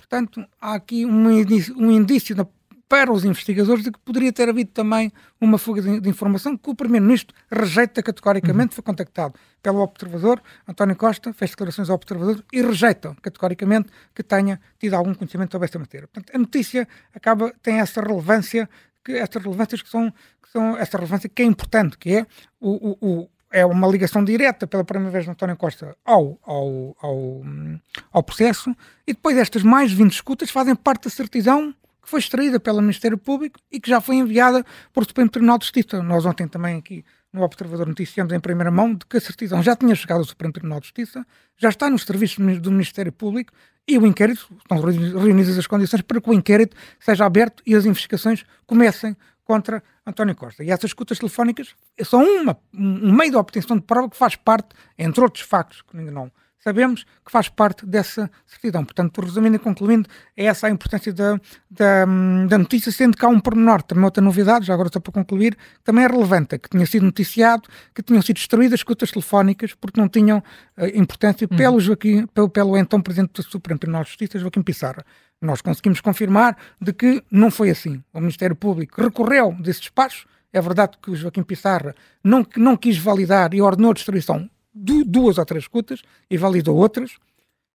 [0.08, 2.46] Portanto, há aqui um indício, um indício da
[2.88, 6.70] para os investigadores de que poderia ter havido também uma fuga de, de informação que
[6.70, 8.70] o Primeiro-Ministro rejeita categoricamente.
[8.70, 8.74] Uhum.
[8.76, 14.60] Foi contactado pelo Observador, António Costa, fez declarações ao Observador e rejeita categoricamente que tenha
[14.78, 16.06] tido algum conhecimento sobre esta matéria.
[16.06, 18.68] Portanto, a notícia acaba, tem essa relevância,
[19.04, 22.26] que, estas relevâncias que são, que são essa relevância que é importante, que é
[22.60, 26.94] o, o, o é uma ligação direta pela primeira vez de António Costa ao, ao,
[27.00, 27.42] ao,
[28.12, 28.70] ao processo,
[29.06, 33.16] e depois estas mais 20 escutas fazem parte da certidão que foi extraída pelo Ministério
[33.16, 36.02] Público e que já foi enviada por o Supremo Tribunal de Justiça.
[36.02, 39.74] Nós ontem também aqui no Observador noticiamos em primeira mão de que a certidão já
[39.74, 43.54] tinha chegado ao Supremo Tribunal de Justiça, já está nos serviços do Ministério Público
[43.88, 47.86] e o inquérito, estão reunidas as condições para que o inquérito seja aberto e as
[47.86, 49.16] investigações comecem
[49.46, 50.64] contra António Costa.
[50.64, 54.70] E essas escutas telefónicas são uma, um meio de obtenção de prova que faz parte,
[54.98, 56.30] entre outros factos que ninguém não
[56.66, 58.84] sabemos que faz parte dessa certidão.
[58.84, 62.04] Portanto, resumindo e concluindo, é essa a importância da, da,
[62.48, 65.56] da notícia, sendo que há um pormenor, também outra novidade, já agora só para concluir,
[65.84, 70.08] também é relevante, que tinha sido noticiado que tinham sido destruídas escutas telefónicas porque não
[70.08, 71.56] tinham uh, importância uhum.
[71.56, 75.04] pelo, Joaquim, pelo, pelo então Presidente do Supremo Tribunal de Justiça, Joaquim Pissarra.
[75.40, 78.02] Nós conseguimos confirmar de que não foi assim.
[78.12, 82.98] O Ministério Público recorreu desse despacho, é verdade que o Joaquim Pissarra não, não quis
[82.98, 87.16] validar e ordenou a destruição duas ou três escutas e validou outras,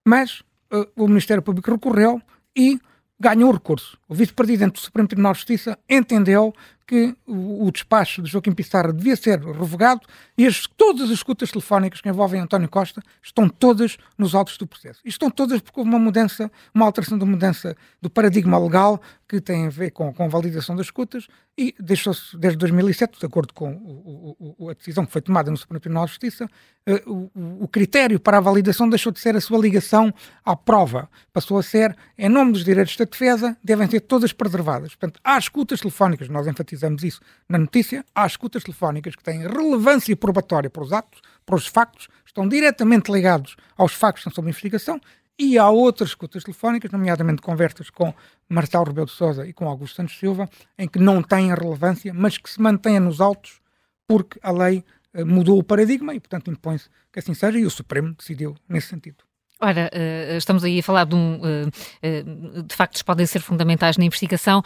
[0.06, 2.22] mas uh, o Ministério Público recorreu
[2.56, 2.80] e
[3.20, 3.98] ganhou o recurso.
[4.08, 6.54] O vice-presidente do Supremo Tribunal de Justiça entendeu
[6.92, 10.02] que o, despacho de Joaquim Pissarra devia ser revogado
[10.38, 14.68] e as, todas as escutas telefónicas que envolvem António Costa estão todas nos autos do
[14.68, 15.00] processo.
[15.06, 19.40] E estão todas porque houve uma mudança, uma alteração da mudança do paradigma legal que
[19.40, 21.28] tem a ver com, com a validação das escutas
[21.58, 25.56] e deixou-se desde 2007, de acordo com o, o, a decisão que foi tomada no
[25.56, 26.50] Supremo Tribunal de Justiça,
[26.90, 31.58] uh, o, critério para a validação deixou de ser a sua ligação à prova, passou
[31.58, 34.96] a ser, em nome dos direitos da defesa, devem ser todas preservadas.
[34.96, 40.16] Portanto, há escutas telefónicas, nós enfatizamos isso na notícia, há escutas telefónicas que têm relevância
[40.16, 44.50] probatória para os atos, para os factos, estão diretamente ligados aos factos que estão sob
[44.50, 45.00] investigação
[45.38, 48.14] e há outras escutas telefónicas, nomeadamente conversas com
[48.48, 52.38] Marcelo Rebelo de Sousa e com Augusto Santos Silva, em que não têm relevância, mas
[52.38, 53.60] que se mantêm nos autos
[54.08, 54.84] porque a lei
[55.16, 58.88] uh, mudou o paradigma e, portanto, impõe-se que assim seja e o Supremo decidiu nesse
[58.88, 59.24] sentido.
[59.62, 63.98] Ora, uh, estamos aí a falar de, um, uh, de factos que podem ser fundamentais
[63.98, 64.64] na investigação.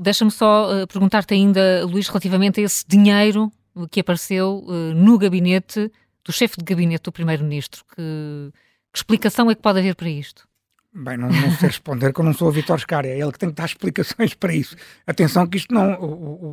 [0.00, 3.50] Deixa-me só perguntar-te ainda, Luís, relativamente a esse dinheiro
[3.90, 5.90] que apareceu no gabinete
[6.24, 8.52] do chefe de gabinete do Primeiro-Ministro, que
[8.94, 10.46] que explicação é que pode haver para isto?
[10.94, 13.38] Bem, não, não sei responder que eu não sou o Vitor Scária, é ele que
[13.40, 14.76] tem que dar explicações para isso.
[15.04, 15.98] Atenção que isto não,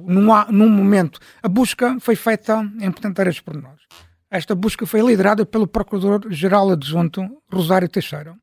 [0.08, 3.80] não há, num momento, a busca foi feita em portenteiras por nós.
[4.32, 8.34] Esta busca foi liderada pelo Procurador-Geral Adjunto Rosário Teixeira.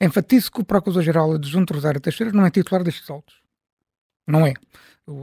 [0.00, 3.34] Enfatizo que o Procurador-Geral Adjunto Rosário Teixeira não é titular destes autos.
[4.26, 4.54] Não é.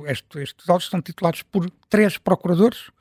[0.06, 2.92] Este, estes autos são titulados por três procuradores,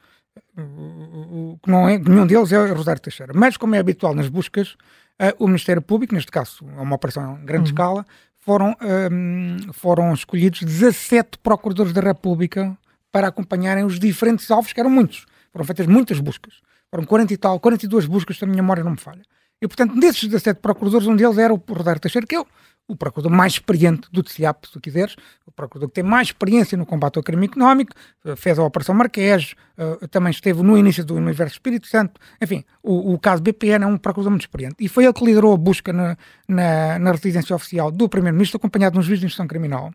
[1.62, 3.35] que não é, nenhum deles é Rosário Teixeira.
[3.35, 4.72] Mas, como é habitual nas buscas,
[5.20, 7.74] uh, o Ministério Público, neste caso é uma operação em grande uhum.
[7.74, 8.06] escala,
[8.38, 8.74] foram,
[9.12, 12.74] um, foram escolhidos 17 procuradores da República
[13.12, 15.26] para acompanharem os diferentes alvos, que eram muitos.
[15.52, 16.62] Foram feitas muitas buscas.
[16.90, 19.22] Foram 40 e tal, 42 buscas, se a minha memória não me falha.
[19.62, 22.46] E, portanto, desses 17 procuradores, um deles era o Rodário Teixeira, que é o,
[22.88, 25.14] o procurador mais experiente do TCIAP, se tu quiseres,
[25.46, 27.92] o procurador que tem mais experiência no combate ao crime económico,
[28.24, 32.64] eh, fez a Operação Marquês, uh, também esteve no início do Universo Espírito Santo, enfim,
[32.83, 34.76] o, o, caso BPN é um procurador muito experiente.
[34.81, 36.16] E foi ele que liderou a busca na,
[36.48, 39.92] na, na residência oficial do Primeiro-Ministro, acompanhado de um juiz de instrução criminal.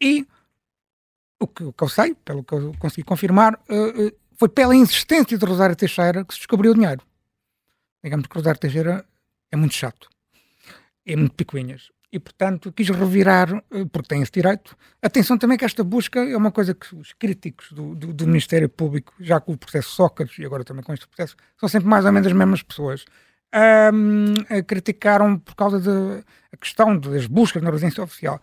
[0.00, 0.26] E
[1.40, 5.36] o que, o que, eu sei, pelo que eu consegui confirmar, uh, foi pela insistência
[5.36, 7.02] de Rosário Teixeira que se descobriu o dinheiro.
[8.02, 9.04] Digamos que Rosário Teixeira
[9.50, 10.08] é muito chato,
[11.04, 14.76] é muito picuinhas e, portanto, quis revirar, eh, porque tem esse direito.
[15.02, 18.68] Atenção também que esta busca é uma coisa que os críticos do, do, do Ministério
[18.68, 22.04] Público, já com o processo Sócrates e agora também com este processo, são sempre mais
[22.04, 23.04] ou menos as mesmas pessoas.
[23.92, 24.34] Um,
[24.66, 26.22] criticaram por causa da
[26.58, 28.40] questão das buscas na residência oficial.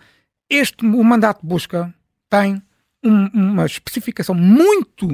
[0.49, 1.93] Este, o mandato de busca
[2.29, 2.62] tem
[3.03, 5.08] um, uma especificação muito,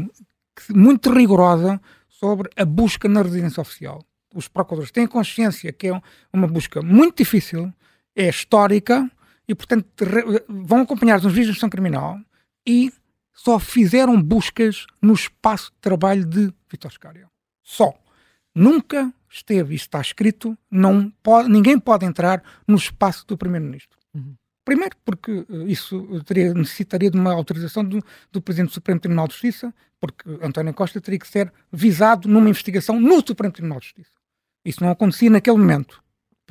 [0.70, 4.06] muito rigorosa sobre a busca na residência oficial.
[4.34, 7.74] Os procuradores têm consciência que é uma busca muito difícil,
[8.16, 9.10] é histórica
[9.48, 9.88] e, portanto,
[10.48, 12.20] vão acompanhar os juízes de ação criminal
[12.66, 12.92] e
[13.34, 17.28] só fizeram buscas no espaço de trabalho de Vitor Scário.
[17.64, 17.94] Só.
[18.54, 23.98] Nunca esteve, isso está escrito, não pode, ninguém pode entrar no espaço do Primeiro-Ministro.
[24.14, 24.36] Uhum.
[24.64, 29.28] Primeiro, porque eh, isso teria, necessitaria de uma autorização do, do Presidente do Supremo Tribunal
[29.28, 33.86] de Justiça, porque António Costa teria que ser visado numa investigação no Supremo Tribunal de
[33.86, 34.12] Justiça.
[34.64, 36.02] Isso não acontecia naquele momento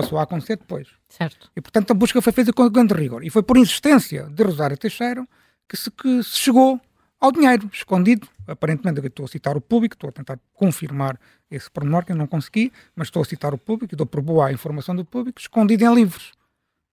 [0.00, 0.88] passou a acontecer depois.
[1.08, 1.50] Certo.
[1.54, 3.24] E, portanto, a busca foi feita com grande rigor.
[3.24, 5.26] E foi por insistência de Rosário Teixeira
[5.68, 6.80] que se, que se chegou
[7.20, 8.26] ao dinheiro escondido.
[8.46, 11.18] Aparentemente, estou a citar o público, estou a tentar confirmar
[11.50, 14.20] esse pormenor que eu não consegui, mas estou a citar o público e dou por
[14.22, 16.32] boa a informação do público, escondido em livros.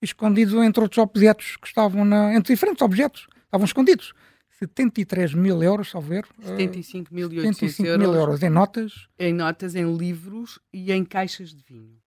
[0.01, 4.13] Escondido entre outros objetos que estavam na, entre diferentes objetos, estavam escondidos.
[4.59, 6.25] 73 mil euros, ao ver.
[6.43, 9.07] 75.800 euros, mil euros em notas.
[9.17, 11.97] Em notas, em livros e em caixas de vinho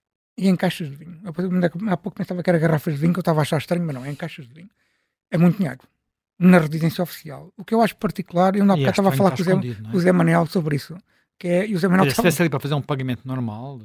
[0.41, 1.21] e em caixas de vinho.
[1.23, 3.85] Eu, há pouco pensava que era garrafas de vinho, que eu estava a achar estranho,
[3.85, 4.71] mas não, é em caixas de vinho.
[5.31, 5.81] É muito dinheiro.
[6.39, 7.53] Na residência oficial.
[7.59, 9.95] O que eu acho particular, eu não é estava a falar com o Zé, é?
[9.95, 10.97] o Zé Manuel sobre isso.
[11.39, 13.83] Que é, e o Zé Manuel se fosse ali para fazer um pagamento normal,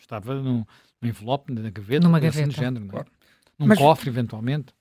[0.00, 0.64] estava num,
[1.02, 2.48] num envelope, na gaveta, numa gaveta.
[2.48, 3.04] Assim género, não é?
[3.58, 4.72] Num mas, cofre, eventualmente.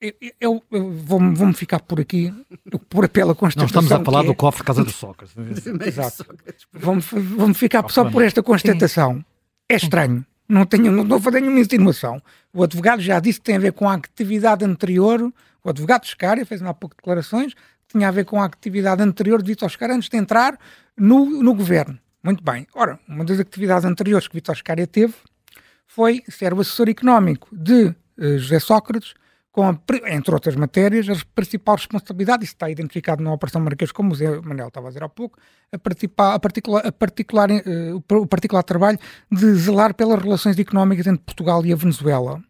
[0.00, 2.32] Eu, eu, eu vou-me vou ficar por aqui,
[2.88, 3.82] por pela Constituição.
[3.82, 4.34] Não estamos a falar do é...
[4.34, 5.36] cofre Casa do Sócrates.
[5.86, 6.24] Exato.
[6.72, 9.16] Vou-me vou ficar só por esta constatação.
[9.16, 9.24] Sim
[9.70, 10.26] é estranho.
[10.48, 12.20] Não, tenho, não estou a fazer nenhuma insinuação.
[12.52, 15.32] O advogado já disse que tem a ver com a atividade anterior.
[15.62, 19.40] O advogado Scária fez há pouco declarações que tinha a ver com a atividade anterior
[19.40, 20.58] de Vitor Scária antes de entrar
[20.96, 21.96] no, no governo.
[22.22, 22.66] Muito bem.
[22.74, 25.14] Ora, uma das atividades anteriores que Vitor Scária teve
[25.92, 29.12] foi ser o assessor económico de uh, José Sócrates
[29.50, 29.76] com, a,
[30.06, 34.40] entre outras matérias, a principal responsabilidade, isso está identificado na Operação Marquês, como o Zé
[34.40, 35.36] Manuel estava a dizer há pouco,
[35.72, 38.98] a, a, particular, a particular, uh, o particular trabalho
[39.32, 42.40] de zelar pelas relações económicas entre Portugal e a Venezuela.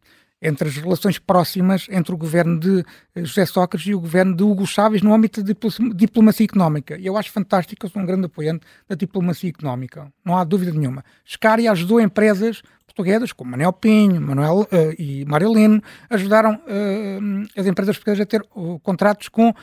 [0.43, 2.85] entre as relações próximas entre o governo de
[3.15, 5.55] eh, José Sócrates e o governo de Hugo Chávez no âmbito da
[5.95, 6.99] diplomacia económica.
[6.99, 11.05] Eu acho fantástico, eu sou um grande apoiante da diplomacia económica, não há dúvida nenhuma.
[11.27, 12.63] Scari ajudou empresas
[13.01, 18.43] portuguesas, como Manuel Pinho Manuel, uh, e Marilene, ajudaram uh, as empresas portuguesas a ter
[18.55, 19.55] uh, contratos com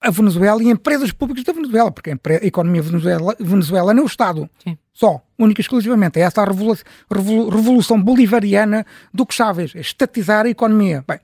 [0.00, 4.06] a Venezuela e empresas públicas da Venezuela, porque a, a economia venezuela, venezuelana é o
[4.06, 4.50] Estado.
[4.64, 4.76] Sim.
[4.92, 6.18] Só, única e exclusivamente.
[6.18, 6.76] É essa a revolu
[7.10, 11.04] revolu revolução bolivariana do que Chávez, é estatizar a economia.
[11.06, 11.20] Bem,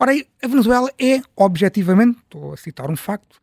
[0.00, 3.40] ora, a Venezuela é, objetivamente, estou a citar um facto,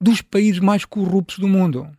[0.00, 1.90] dos países mais corruptos do mundo.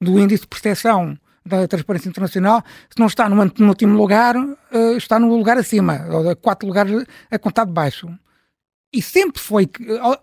[0.00, 4.96] Do índice de percepção da Transparência Internacional, se não está no, no último lugar, uh,
[4.96, 8.08] está no lugar acima, ou quatro lugares a contar de baixo.
[8.92, 9.70] E sempre foi,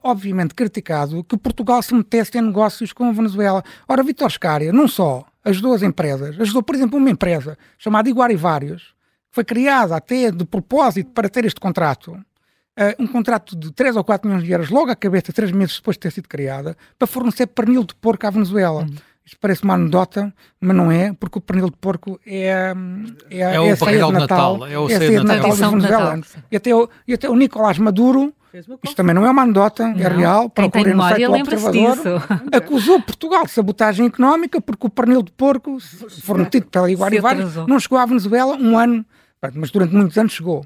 [0.04, 3.64] obviamente, criticado que Portugal se metesse em negócios com a Venezuela.
[3.88, 8.36] Ora, Vitor Scária não só ajudou as empresas, ajudou, por exemplo, uma empresa chamada Iguari
[8.36, 8.94] Vários,
[9.30, 12.12] que foi criada até de propósito para ter este contrato.
[12.12, 15.78] Uh, um contrato de 3 ou 4 milhões de euros, logo à cabeça, 3 meses
[15.78, 18.84] depois de ter sido criada, para fornecer pernil de porco à Venezuela.
[18.84, 18.96] Uhum.
[19.30, 22.74] Isto parece uma anedota, mas não é, porque o pernil de porco é,
[23.30, 24.58] é, é, é a ceia de Natal.
[24.58, 24.68] Natal.
[24.68, 26.36] É o é ceia de Natal, Natal dos venezuelanos.
[26.52, 28.34] E até, o, e até o Nicolás Maduro,
[28.84, 31.98] isto também não é uma anedota, é real, procurem no site do Observador,
[32.52, 35.78] acusou Portugal de sabotagem económica porque o pernil de porco,
[36.24, 39.06] fornecido pela Iguarivar, não chegou à Venezuela um ano,
[39.54, 40.66] mas durante muitos anos chegou.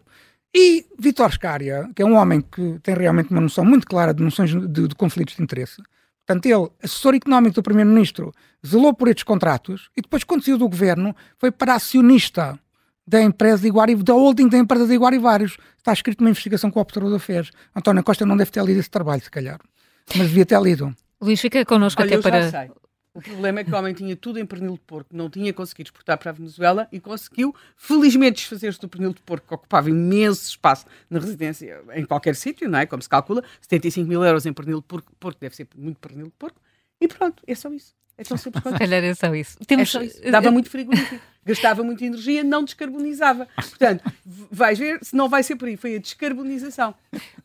[0.56, 4.24] E Vitor Scária, que é um homem que tem realmente uma noção muito clara de
[4.24, 5.82] noções de, de conflitos de interesse,
[6.26, 8.32] Portanto, ele, assessor económico do Primeiro-Ministro,
[8.66, 12.58] zelou por estes contratos e depois, quando saiu do governo, foi para acionista
[13.06, 15.58] da empresa de Iguari, da holding da empresa de Iguari Vários.
[15.78, 17.52] Está escrito numa investigação que o Observador fez.
[17.76, 19.60] António Costa não deve ter lido esse trabalho, se calhar.
[20.16, 20.96] Mas devia ter lido.
[21.22, 22.70] Luís, fica connosco Olha, até para...
[23.16, 25.88] O problema é que o homem tinha tudo em pernil de porco, não tinha conseguido
[25.88, 30.48] exportar para a Venezuela e conseguiu, felizmente, desfazer-se do pernil de porco, que ocupava imenso
[30.50, 32.88] espaço na residência, em qualquer sítio, não é?
[32.88, 36.26] Como se calcula, 75 mil euros em pernil de porco, porco deve ser muito pernil
[36.26, 36.60] de porco,
[37.00, 37.94] e pronto, é só isso.
[38.18, 39.58] É tão simples quanto Se calhar é só isso.
[39.60, 39.90] Temos...
[39.90, 40.32] É só isso.
[40.32, 43.48] Dava muito frigorífico, gastava muita energia, não descarbonizava.
[43.56, 44.04] Portanto,
[44.52, 46.94] vais ver se não vai ser por aí, foi a descarbonização.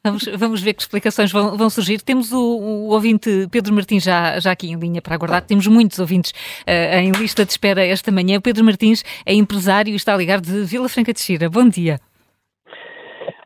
[0.02, 2.00] Vamos, vamos ver que explicações vão, vão surgir.
[2.00, 5.42] Temos o, o, ouvinte Pedro Martins já, já aqui em linha para aguardar.
[5.42, 8.38] Temos muitos ouvintes uh, em lista de espera esta manhã.
[8.38, 11.50] O Pedro Martins é empresário e está a ligar de Vila Franca de Xira.
[11.50, 12.00] Bom dia.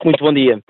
[0.05, 0.63] Muito bom dia.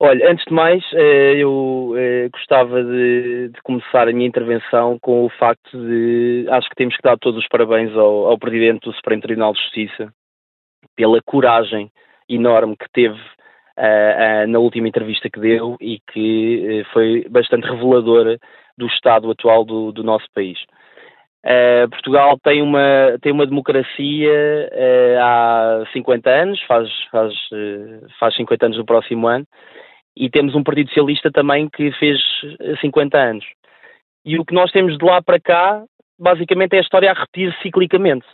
[0.00, 5.24] Olha, antes de mais, eh, eu eh, gostava de, de, começar a minha intervenção com
[5.24, 8.92] o facto de acho que temos que dar todos os parabéns ao, ao Presidente do
[8.92, 10.12] Supremo Tribunal de Justiça
[10.96, 11.90] pela coragem
[12.28, 17.68] enorme que teve uh, uh, na última entrevista que deu e que uh, foi bastante
[17.68, 18.38] reveladora
[18.76, 20.58] do estado atual do, do nosso país.
[21.90, 24.70] Portugal tem uma, tem uma democracia
[25.20, 27.34] há 50 anos, faz, faz,
[28.18, 29.46] faz 50 anos no próximo ano,
[30.16, 32.18] e temos um Partido Socialista também que fez
[32.80, 33.44] 50 anos.
[34.24, 35.82] E o que nós temos de lá para cá,
[36.18, 38.26] basicamente, é a história a repetir ciclicamente.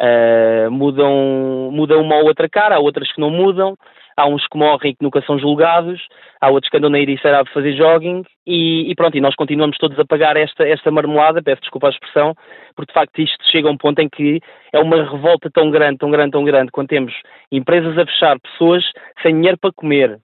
[0.00, 3.76] Uh, mudam, mudam uma ou outra cara, há outras que não mudam,
[4.18, 6.00] há uns que morrem e que nunca são julgados,
[6.40, 9.78] há outros que andam na Ericeira a fazer jogging e, e, pronto, e nós continuamos
[9.78, 12.34] todos a pagar esta, esta marmelada, peço desculpa a expressão,
[12.74, 14.40] porque de facto isto chega a um ponto em que
[14.72, 17.14] é uma revolta tão grande, tão grande, tão grande, quando temos
[17.52, 18.84] empresas a fechar, pessoas
[19.22, 20.18] sem dinheiro para comer,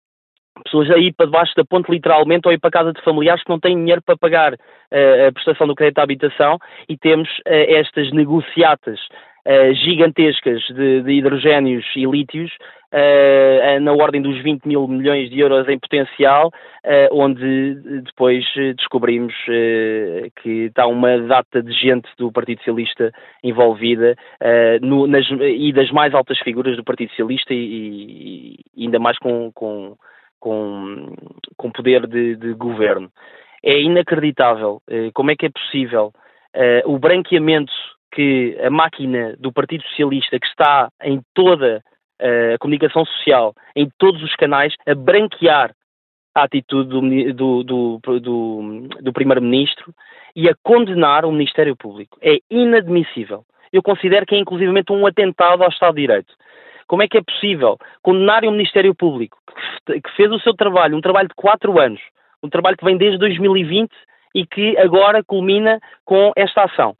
[0.65, 3.51] pessoas a ir para debaixo da ponte literalmente ou ir para casa de familiares que
[3.51, 7.67] não têm dinheiro para pagar uh, a prestação do crédito à habitação e temos uh,
[7.69, 8.99] estas negociatas
[9.47, 12.51] uh, gigantescas de, de, hidrogénios e lítios
[13.83, 16.53] na ordem dos 20 mil milhões de euros em potencial,
[17.11, 17.75] onde
[18.05, 18.45] depois
[18.77, 19.35] descobrimos
[20.41, 23.11] que está uma data de gente do Partido Socialista
[23.43, 24.15] envolvida
[24.81, 29.51] no, nas, e das mais altas figuras do Partido Socialista e, e ainda mais com,
[29.53, 29.97] com
[30.45, 31.15] com,
[31.57, 33.11] com poder de, de governo.
[33.63, 36.13] É inacreditável eh, como é que é possível
[36.53, 37.73] eh, o branqueamento
[38.15, 41.83] que a máquina do Partido Socialista, que está em toda
[42.21, 45.75] eh, a comunicação social, em todos os canais, a branquear
[46.35, 49.93] a atitude do, do, do, do, Primeiro-Ministro
[50.35, 52.19] e a condenar o Ministério Público.
[52.21, 53.45] É inadmissível.
[53.73, 56.33] Eu considero que é inclusivamente um atentado ao Estado de Direito.
[56.87, 59.39] Como é que é possível condenarem um Ministério Público
[59.87, 62.01] que fez o seu trabalho, um trabalho de quatro anos,
[62.43, 63.91] um trabalho que vem desde 2020
[64.35, 66.97] e que agora culmina com esta ação?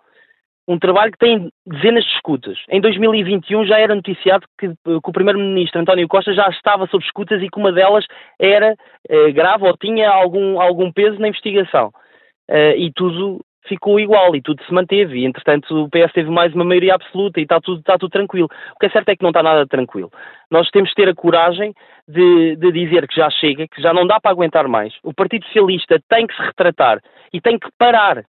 [0.67, 2.59] Um trabalho que tem dezenas de escutas.
[2.71, 7.43] Em 2021 já era noticiado que, que o Primeiro-Ministro António Costa já estava sob escutas
[7.43, 8.07] e que uma delas
[8.39, 8.75] era
[9.09, 11.93] eh, grave ou tinha algum, algum peso na investigação.
[12.51, 15.19] Uh, e tudo ficou igual e tudo se manteve.
[15.19, 18.49] E, entretanto, o PS teve mais uma maioria absoluta e está tudo, está tudo tranquilo.
[18.75, 20.11] O que é certo é que não está nada tranquilo.
[20.51, 21.73] Nós temos de ter a coragem
[22.09, 24.95] de, de dizer que já chega, que já não dá para aguentar mais.
[25.03, 27.01] O Partido Socialista tem que se retratar
[27.33, 28.25] e tem que parar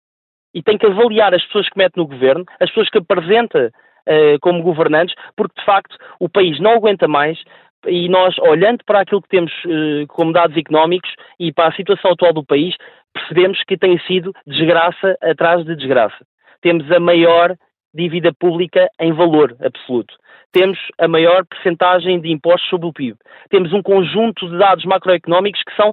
[0.56, 3.74] e tem que avaliar as pessoas que mete no governo, as pessoas que apresenta
[4.08, 7.38] uh, como governantes, porque de facto o país não aguenta mais,
[7.86, 12.12] e nós, olhando para aquilo que temos uh, como dados económicos e para a situação
[12.12, 12.74] atual do país,
[13.14, 16.26] percebemos que tem sido desgraça atrás de desgraça.
[16.62, 17.56] Temos a maior
[17.94, 20.16] dívida pública em valor absoluto.
[20.54, 23.18] Temos a maior percentagem de impostos sobre o PIB.
[23.50, 25.92] Temos um conjunto de dados macroeconómicos que são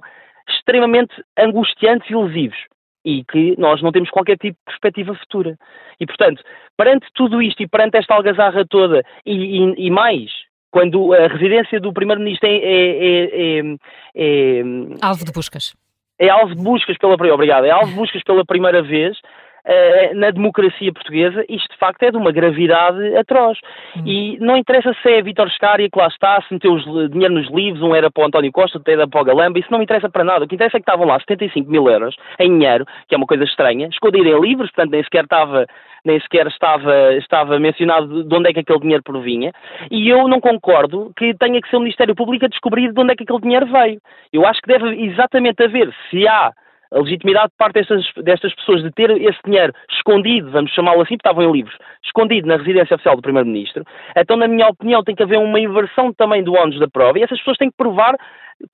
[0.49, 2.57] extremamente angustiantes e lesivos
[3.05, 5.57] e que nós não temos qualquer tipo de perspectiva futura.
[5.99, 6.43] E, portanto,
[6.77, 10.31] perante tudo isto e perante esta algazarra toda e, e, e mais,
[10.71, 13.75] quando a residência do Primeiro-Ministro é, é, é,
[14.15, 14.63] é,
[15.01, 15.75] Alvo de buscas.
[16.19, 19.17] É alvo de buscas pela obrigado, é alvo de buscas pela primeira vez
[19.65, 23.57] uh, na democracia portuguesa, isto de facto é de uma gravidade atroz.
[23.97, 24.03] Hum.
[24.05, 26.77] E não interessa se é Vítor Scária que lá está, se meteu
[27.09, 29.71] dinheiro nos livros, um era para o António Costa, outro era para o Galamba, isso
[29.71, 30.45] não me interessa para nada.
[30.45, 33.27] O que interessa é que estavam lá 75 mil euros em dinheiro, que é uma
[33.27, 35.65] coisa estranha, escondido em livros, portanto nem sequer estava
[36.05, 39.53] nem sequer estava, estava mencionado de onde é que aquele dinheiro provinha,
[39.89, 43.13] e eu não concordo que tenha que ser o Ministério Público a descobrir de onde
[43.13, 44.01] é que aquele dinheiro veio.
[44.31, 46.51] Eu acho que deve exatamente haver, se há
[46.93, 51.17] a legitimidade de parte destas, destas pessoas de ter esse dinheiro escondido, vamos chamá-lo assim,
[51.17, 53.83] porque estavam em livros, escondido na residência oficial do Primeiro-Ministro,
[54.15, 57.23] então, na minha opinião, tem que haver uma inversão também do ónus da prova e
[57.23, 58.15] essas pessoas têm que provar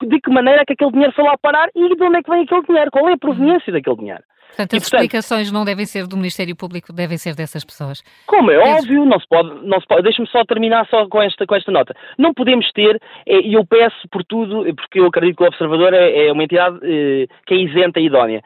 [0.02, 2.30] de que maneira é que aquele dinheiro foi lá parar e de onde é que
[2.30, 4.22] vem aquele dinheiro, qual é a proveniência daquele dinheiro.
[4.50, 8.02] Portanto, as explicações não devem ser do Ministério Público, devem ser dessas pessoas.
[8.26, 10.02] Como é óbvio, não se pode, não se pode.
[10.02, 11.94] Deixa-me só terminar só com esta, com esta nota.
[12.18, 15.94] Não podemos ter, eh, e eu peço por tudo, porque eu acredito que o Observador
[15.94, 18.42] é, é uma entidade eh, que é isenta e idónea.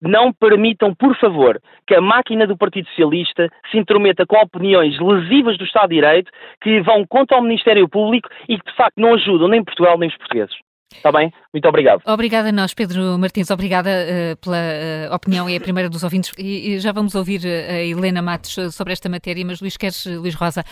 [0.00, 5.56] Não permitam, por favor, que a máquina do Partido Socialista se intrometa com opiniões lesivas
[5.56, 9.14] do Estado de Direito que vão contra o Ministério Público e que, de facto, não
[9.14, 10.56] ajudam nem Portugal nem os portugueses.
[10.96, 11.32] Está bem?
[11.52, 12.02] Muito obrigado.
[12.06, 13.50] Obrigada a nós, Pedro Martins.
[13.50, 16.32] Obrigada uh, pela uh, opinião e a primeira dos ouvintes.
[16.38, 20.06] E, e já vamos ouvir uh, a Helena Matos sobre esta matéria, mas Luís, queres,
[20.06, 20.64] Luís Rosa,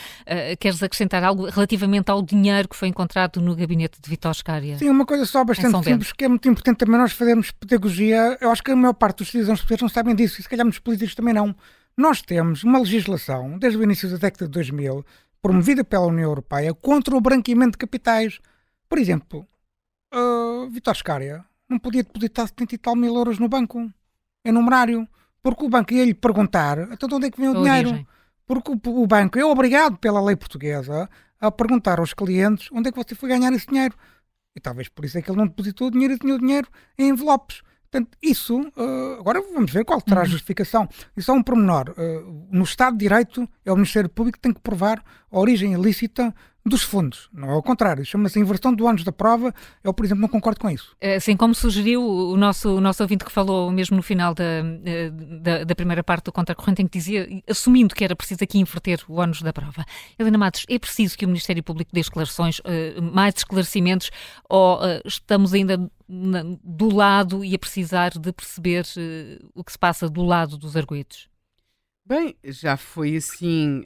[0.58, 4.78] queres acrescentar algo relativamente ao dinheiro que foi encontrado no gabinete de Vitor Scária?
[4.78, 8.38] Sim, uma coisa só bastante simples, que é muito importante também nós fazermos pedagogia.
[8.40, 10.64] Eu acho que a maior parte dos cidadãos portugueses não sabem disso, e se calhar
[10.64, 11.54] muitos políticos também não.
[11.96, 15.04] Nós temos uma legislação, desde o início da década de 2000,
[15.42, 18.38] promovida pela União Europeia, contra o branqueamento de capitais.
[18.88, 19.46] Por exemplo,
[20.14, 23.90] uh, Vitor Scária não podia depositar 70 e tal mil euros no banco,
[24.44, 25.08] em numerário,
[25.42, 28.06] porque o banco ia lhe perguntar então de onde é que vem o, dinheiro.
[28.46, 31.08] Porque o, o, banco é obrigado pela lei portuguesa
[31.40, 33.94] a perguntar aos clientes onde é que você foi ganhar esse dinheiro.
[34.54, 36.68] E talvez por isso é que ele não depositou o dinheiro e tinha o dinheiro
[36.98, 37.62] em envelopes.
[37.90, 40.30] Portanto, isso, uh, agora vamos ver qual terá a uhum.
[40.30, 40.88] justificação.
[41.16, 41.90] Isso é um pormenor.
[41.90, 45.72] Uh, no Estado de Direito, é o Ministério Público que tem que provar a origem
[45.72, 46.32] ilícita
[46.70, 47.28] dos fundos.
[47.32, 48.04] Não é ao contrário.
[48.04, 49.54] Chama-se inversão do ânus da prova.
[49.84, 50.96] Eu, por exemplo, não concordo com isso.
[51.16, 54.44] Assim como sugeriu o nosso, o nosso ouvinte que falou mesmo no final da,
[54.84, 58.58] eh, da, da primeira parte do contracorrente, em que dizia, assumindo que era preciso aqui
[58.58, 59.84] inverter o ânus da prova.
[60.18, 64.10] Helena Matos, é preciso que o Ministério Público dê esclarações, eh, mais esclarecimentos,
[64.48, 65.90] ou estamos ainda
[66.64, 68.84] do lado e a precisar de perceber
[69.54, 71.28] o que se passa do lado dos arguidos?
[72.04, 73.84] Bem, já foi assim.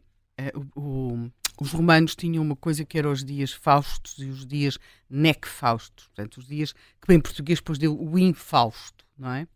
[0.74, 1.28] o,
[1.60, 4.78] os romanos tinham uma coisa que eram os dias faustos e os dias
[5.08, 9.46] necfaustos, portanto, os dias que bem português depois deu o infausto, não é?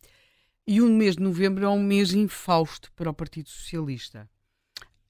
[0.66, 4.28] E o mês de novembro é um mês infausto para o Partido Socialista.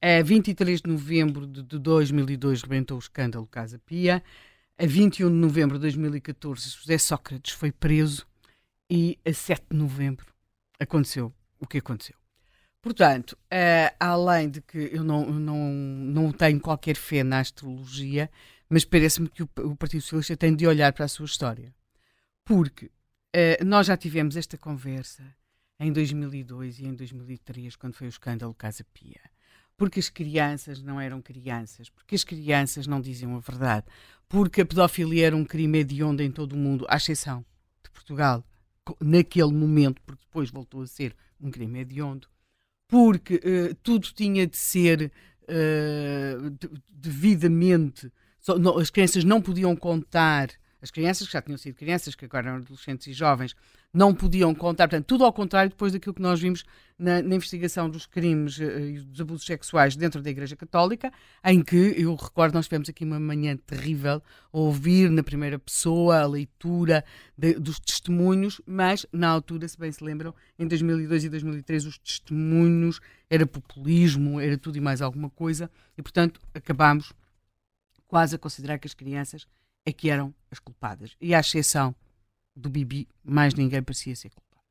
[0.01, 4.23] A 23 de novembro de 2002 rebentou o escândalo Casa Pia.
[4.79, 8.25] A 21 de novembro de 2014 José Sócrates foi preso
[8.89, 10.33] e a 7 de novembro
[10.79, 12.15] aconteceu o que aconteceu.
[12.81, 18.31] Portanto, uh, além de que eu não, não, não tenho qualquer fé na astrologia,
[18.69, 21.75] mas parece-me que o, o, Partido Socialista tem de olhar para a sua história.
[22.45, 25.25] Porque uh, nós já tivemos esta conversa
[25.81, 29.21] em 2002 e em 2003, quando foi o escândalo Casa Pia.
[29.77, 33.87] Porque as crianças não eram crianças, porque as crianças não diziam a verdade,
[34.29, 37.45] porque a pedofilia era um crime hediondo em todo o mundo, à exceção
[37.83, 38.45] de Portugal,
[39.01, 42.29] naquele momento, porque depois voltou a ser um crime hediondo
[42.89, 45.13] porque uh, tudo tinha de ser
[45.45, 48.11] uh, devidamente.
[48.41, 50.49] Só, não, as crianças não podiam contar,
[50.81, 53.55] as crianças que já tinham sido crianças, que agora eram adolescentes e jovens,
[53.93, 56.65] não podiam contar, portanto, tudo ao contrário depois daquilo que nós vimos
[56.99, 61.11] na, na investigação dos crimes uh, e dos abusos sexuais dentro da Igreja Católica,
[61.45, 64.23] em que, eu recordo, nós tivemos aqui uma manhã terrível
[64.53, 67.05] a ouvir na primeira pessoa a leitura
[67.37, 71.99] de, dos testemunhos, mas na altura, se bem se lembram, em 2002 e 2003 os
[71.99, 77.13] testemunhos era populismo, era tudo e mais alguma coisa, e portanto acabámos
[78.07, 79.47] quase a considerar que as crianças
[79.87, 81.17] é que eram as culpadas.
[81.21, 81.95] E à exceção
[82.59, 84.65] do Bibi, mais ninguém parecia ser culpado.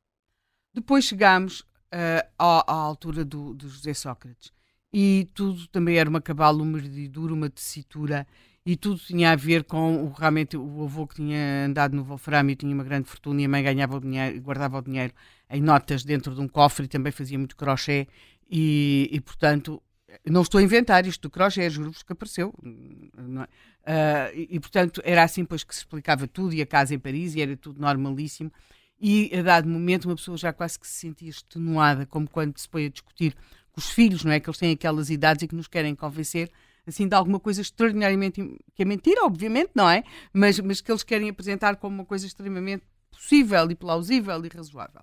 [0.73, 4.51] Depois chegámos uh, à, à, altura do, do, José Sócrates.
[4.93, 8.27] E tudo também era uma cabala, uma merdidura, uma tessitura.
[8.65, 12.49] E tudo tinha a ver com o, realmente o avô que tinha andado no Wolfram
[12.49, 15.13] e tinha uma grande fortuna e a mãe ganhava o dinheiro, guardava o dinheiro
[15.49, 18.07] em notas dentro de um cofre e também fazia muito crochê.
[18.49, 19.81] E, e portanto
[20.25, 22.53] não estou a inventar isto do crochê, juro-vos que apareceu.
[22.63, 23.91] É?
[23.91, 26.99] Uh, e, e, portanto, era assim pois que se explicava tudo, e a casa em
[26.99, 28.51] Paris, e era tudo normalíssimo.
[28.99, 32.67] E a dado momento, uma pessoa já quase que se sentia extenuada, como quando se
[32.67, 33.35] põe a discutir
[33.71, 34.39] com os filhos, não é?
[34.39, 36.51] Que eles têm aquelas idades e que nos querem convencer
[36.87, 38.41] assim de alguma coisa extraordinariamente
[38.73, 40.03] que é mentira, obviamente, não é?
[40.31, 45.01] Mas, mas que eles querem apresentar como uma coisa extremamente possível e plausível e razoável.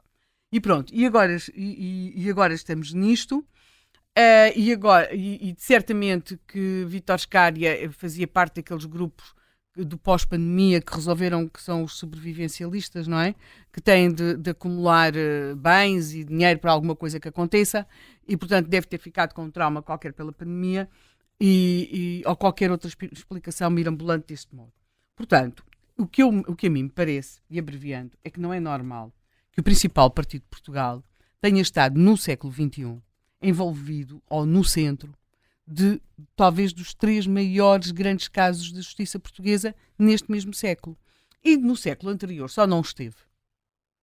[0.50, 3.44] E pronto, e agora, e, e agora estamos nisto.
[4.16, 9.34] Uh, e agora, e, e, certamente que Vitor Scária fazia parte daqueles grupos
[9.76, 13.34] do pós-pandemia que resolveram que são os sobrevivencialistas, não é?
[13.72, 17.84] Que têm de, de, acumular uh, bens e dinheiro para alguma coisa que aconteça
[18.28, 20.88] e, portanto, deve ter ficado com um trauma qualquer pela pandemia
[21.40, 24.72] e, e, ou qualquer outra explicação mirambulante deste modo.
[25.16, 25.64] Portanto,
[25.98, 28.60] o que, eu, o que a mim me parece, e abreviando, é que não é
[28.60, 29.12] normal
[29.50, 31.02] que o principal partido de Portugal
[31.40, 33.02] tenha estado no século XXI
[33.44, 35.14] envolvido ou no centro
[35.66, 36.00] de
[36.36, 40.96] talvez dos três maiores grandes casos de justiça portuguesa neste mesmo século.
[41.42, 43.16] E no século anterior só não esteve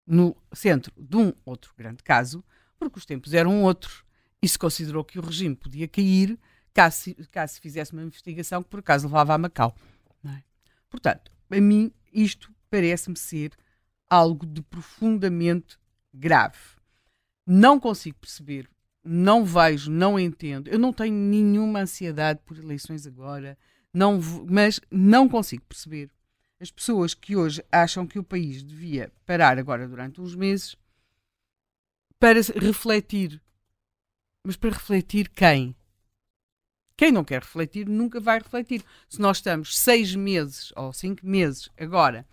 [0.06, 2.44] no centro de um outro grande caso,
[2.78, 4.04] porque os tempos eram outros
[4.42, 6.38] e se considerou que o regime podia cair
[6.74, 9.76] caso, caso se fizesse uma investigação que por acaso levava a Macau.
[10.26, 10.42] É?
[10.90, 13.54] Portanto, a mim isto parece-me ser
[14.10, 15.78] algo de profundamente
[16.14, 16.58] grave.
[17.46, 18.70] Não consigo perceber
[19.04, 20.70] não vejo, não entendo.
[20.70, 23.58] Eu não tenho nenhuma ansiedade por eleições agora,
[23.94, 26.10] não, mas não consigo perceber
[26.60, 30.76] as pessoas que hoje acham que o país devia parar agora durante uns meses
[32.20, 33.42] para refletir.
[34.46, 35.76] Mas para refletir quem?
[36.96, 38.84] Quem não quer refletir nunca vai refletir.
[39.10, 42.28] Se nós estamos seis meses ou cinco meses agora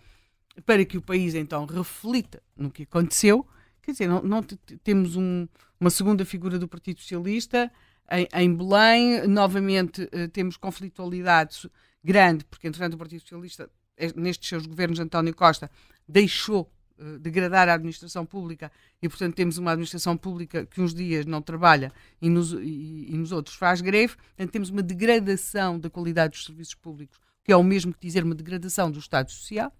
[0.63, 3.47] para que o país então reflita no que aconteceu,
[3.81, 4.43] Quer dizer, não, não
[4.83, 5.47] temos um,
[5.79, 7.71] uma segunda figura do Partido Socialista
[8.11, 11.69] em, em Belém, novamente uh, temos conflitualidade
[12.03, 15.69] grande, porque entretanto o Partido Socialista, é, nestes seus governos António Costa,
[16.07, 18.71] deixou uh, degradar a administração pública
[19.01, 23.17] e, portanto, temos uma administração pública que uns dias não trabalha e nos, e, e
[23.17, 27.55] nos outros faz greve, portanto, temos uma degradação da qualidade dos serviços públicos, que é
[27.55, 29.71] o mesmo que dizer uma degradação do Estado Social,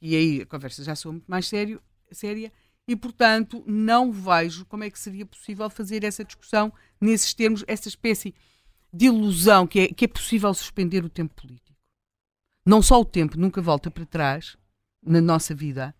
[0.00, 1.80] e aí a conversa já soa muito mais sério,
[2.10, 2.52] séria,
[2.88, 7.86] e, portanto, não vejo como é que seria possível fazer essa discussão nesses termos, essa
[7.86, 8.34] espécie
[8.90, 11.78] de ilusão que é, que é possível suspender o tempo político.
[12.64, 14.56] Não só o tempo nunca volta para trás
[15.02, 15.94] na nossa vida,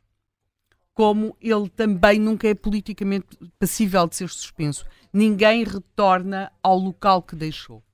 [0.95, 3.27] como ele também nunca é politicamente
[3.59, 4.87] passível de ser suspenso.
[5.13, 7.85] Ninguém retorna ao local que deixou.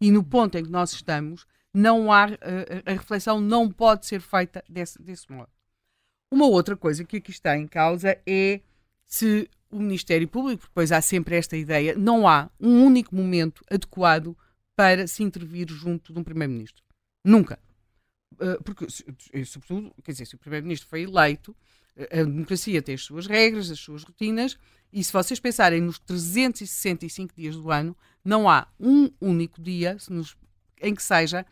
[0.00, 4.06] E no ponto em que nós estamos, não há, a, eh, a reflexão não pode
[4.06, 5.50] ser feita desse, desse modo.
[6.34, 8.60] Uma outra coisa que aqui está em causa é
[9.06, 14.36] se o Ministério Público, depois há sempre esta ideia, não há um único momento adequado
[14.74, 16.82] para se intervir junto de um Primeiro-Ministro.
[17.24, 17.56] Nunca.
[18.40, 18.84] Eh, porque,
[19.46, 21.54] sobretudo, quer dizer, se o Primeiro-Ministro foi eleito,
[21.94, 24.58] eh, a democracia tem as suas regras, as suas rotinas,
[24.92, 29.96] e se vocês pensarem nos 365 dias do ano, não há um único dia
[30.82, 31.46] em que seja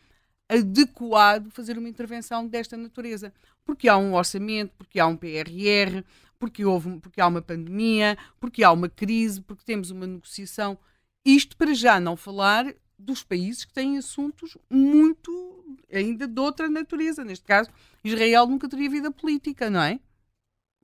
[0.53, 3.33] adequado fazer uma intervenção desta natureza.
[3.65, 6.05] Porque há um orçamento, porque há um PRR,
[6.39, 10.77] porque, houve, porque há uma pandemia, porque há uma crise, porque temos uma negociação.
[11.25, 17.25] Isto para já não falar dos países que têm assuntos muito ainda de outra natureza.
[17.25, 17.71] Neste caso,
[18.03, 20.01] Israel nunca teria vida política, não é?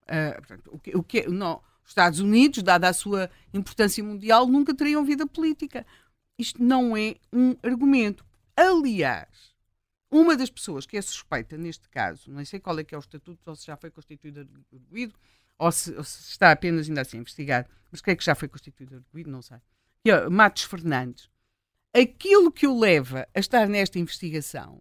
[0.04, 4.46] Uh, portanto, o que, o que, não, os Estados Unidos, dada a sua importância mundial,
[4.46, 5.86] nunca teriam vida política.
[6.38, 8.24] Isto não é um argumento.
[8.56, 9.47] Aliás,
[10.11, 13.00] uma das pessoas que é suspeita neste caso, não sei qual é que é o
[13.00, 14.40] estatuto, ou se já foi constituído
[14.72, 15.14] arguído,
[15.59, 18.48] ou se, ou se está apenas ainda assim a investigar, mas creio que já foi
[18.48, 19.59] constituído arguído, não sei.
[20.04, 21.28] Que é Matos Fernandes.
[21.92, 24.80] Aquilo que o leva a estar nesta investigação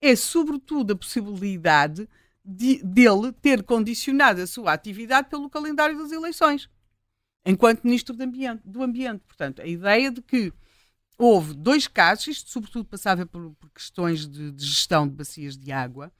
[0.00, 2.08] é, sobretudo, a possibilidade
[2.44, 6.68] de, dele ter condicionado a sua atividade pelo calendário das eleições,
[7.46, 8.62] enquanto Ministro do Ambiente.
[8.64, 9.22] Do ambiente.
[9.26, 10.52] Portanto, a ideia de que
[11.22, 15.70] houve dois casos, isto sobretudo passava por, por questões de, de, gestão de bacias de
[15.70, 16.12] água,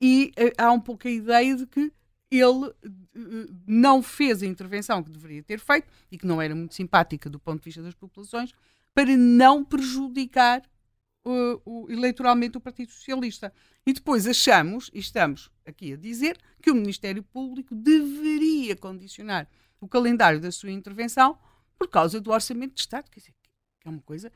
[0.00, 1.92] e uh, há um pouco a ideia de que
[2.30, 6.74] ele uh, não fez a intervenção que deveria ter feito e que não era muito
[6.74, 8.52] simpática do ponto de vista das populações,
[8.94, 10.62] para não prejudicar
[11.26, 13.52] uh, o, eleitoralmente o Partido Socialista.
[13.86, 19.46] E depois achamos, e estamos aqui a dizer, que o Ministério Público deveria condicionar
[19.78, 21.38] o calendário da sua intervenção
[21.78, 23.10] por causa do Orçamento de Estado.
[23.10, 23.35] Quer dizer,
[23.86, 24.30] é uma coisa.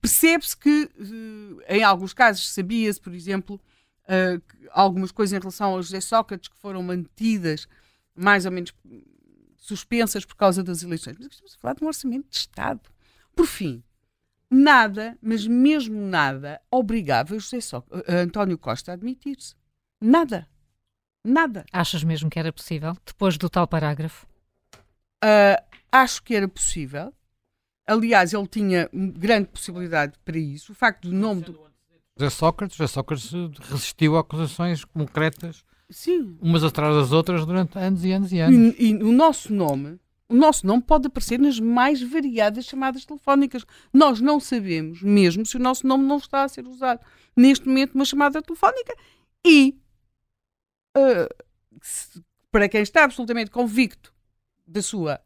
[0.00, 3.60] Percebe-se que, uh, em alguns casos, sabia-se, por exemplo,
[4.04, 7.68] uh, algumas coisas em relação ao José Sócrates que foram mantidas
[8.14, 8.72] mais ou menos
[9.56, 11.16] suspensas por causa das eleições.
[11.18, 12.80] Mas estamos a falar de um orçamento de Estado.
[13.34, 13.84] Por fim,
[14.50, 19.54] nada, mas mesmo nada, obrigava José so uh, António Costa a admitir-se.
[20.00, 20.48] Nada.
[21.22, 21.64] Nada.
[21.72, 24.26] Achas mesmo que era possível, depois do tal parágrafo?
[25.24, 27.12] Uh, acho que era possível.
[27.86, 30.72] Aliás, ele tinha grande possibilidade para isso.
[30.72, 31.66] O facto do nome do.
[32.18, 33.30] José Sócrates, José Sócrates
[33.70, 36.38] resistiu a acusações concretas, Sim.
[36.40, 38.74] umas atrás das outras, durante anos e anos e anos.
[38.78, 43.64] E, e o nosso nome, o nosso nome pode aparecer nas mais variadas chamadas telefónicas.
[43.92, 47.00] Nós não sabemos mesmo se o nosso nome não está a ser usado
[47.36, 48.96] neste momento numa chamada telefónica.
[49.46, 49.78] E
[50.96, 51.44] uh,
[51.82, 54.12] se, para quem está absolutamente convicto
[54.66, 55.20] da sua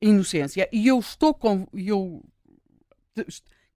[0.00, 1.66] inocência, e eu estou com.
[1.72, 2.24] Eu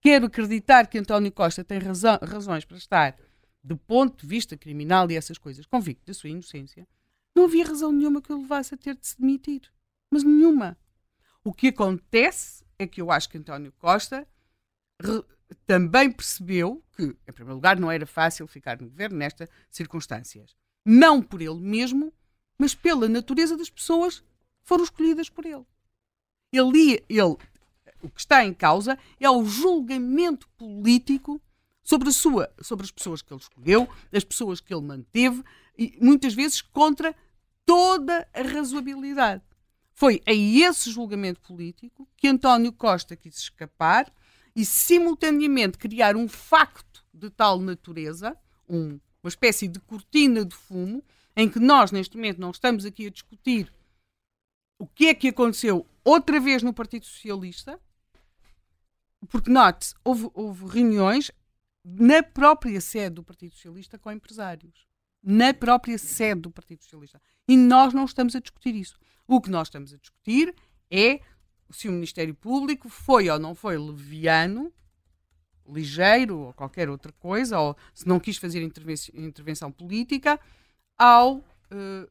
[0.00, 3.16] quero acreditar que António Costa tem razão, razões para estar,
[3.62, 6.86] do ponto de vista criminal e essas coisas, convicto da sua inocência,
[7.34, 9.62] não havia razão nenhuma que o levasse a ter de se demitir.
[10.10, 10.78] Mas nenhuma.
[11.42, 14.26] O que acontece é que eu acho que António Costa
[15.66, 20.56] também percebeu que, em primeiro lugar, não era fácil ficar no governo nestas circunstâncias.
[20.86, 22.12] Não por ele mesmo,
[22.58, 24.26] mas pela natureza das pessoas que
[24.62, 25.64] foram escolhidas por ele.
[26.56, 27.36] Ele, ele,
[28.02, 31.40] o que está em causa é o julgamento político
[31.82, 35.42] sobre, a sua, sobre as pessoas que ele escolheu, as pessoas que ele manteve,
[35.76, 37.14] e muitas vezes contra
[37.66, 39.42] toda a razoabilidade.
[39.92, 44.12] Foi a esse julgamento político que António Costa quis escapar
[44.54, 48.36] e, simultaneamente, criar um facto de tal natureza,
[48.68, 51.02] um, uma espécie de cortina de fumo,
[51.36, 53.72] em que nós, neste momento, não estamos aqui a discutir
[54.78, 57.80] o que é que aconteceu outra vez no Partido Socialista,
[59.28, 61.30] porque, note, houve, houve reuniões
[61.84, 64.86] na própria sede do Partido Socialista com empresários.
[65.22, 67.20] Na própria sede do Partido Socialista.
[67.48, 68.98] E nós não estamos a discutir isso.
[69.26, 70.54] O que nós estamos a discutir
[70.90, 71.20] é
[71.70, 74.72] se o Ministério Público foi ou não foi leviano,
[75.66, 80.38] ligeiro ou qualquer outra coisa, ou se não quis fazer intervenção, intervenção política,
[80.96, 81.42] ao uh,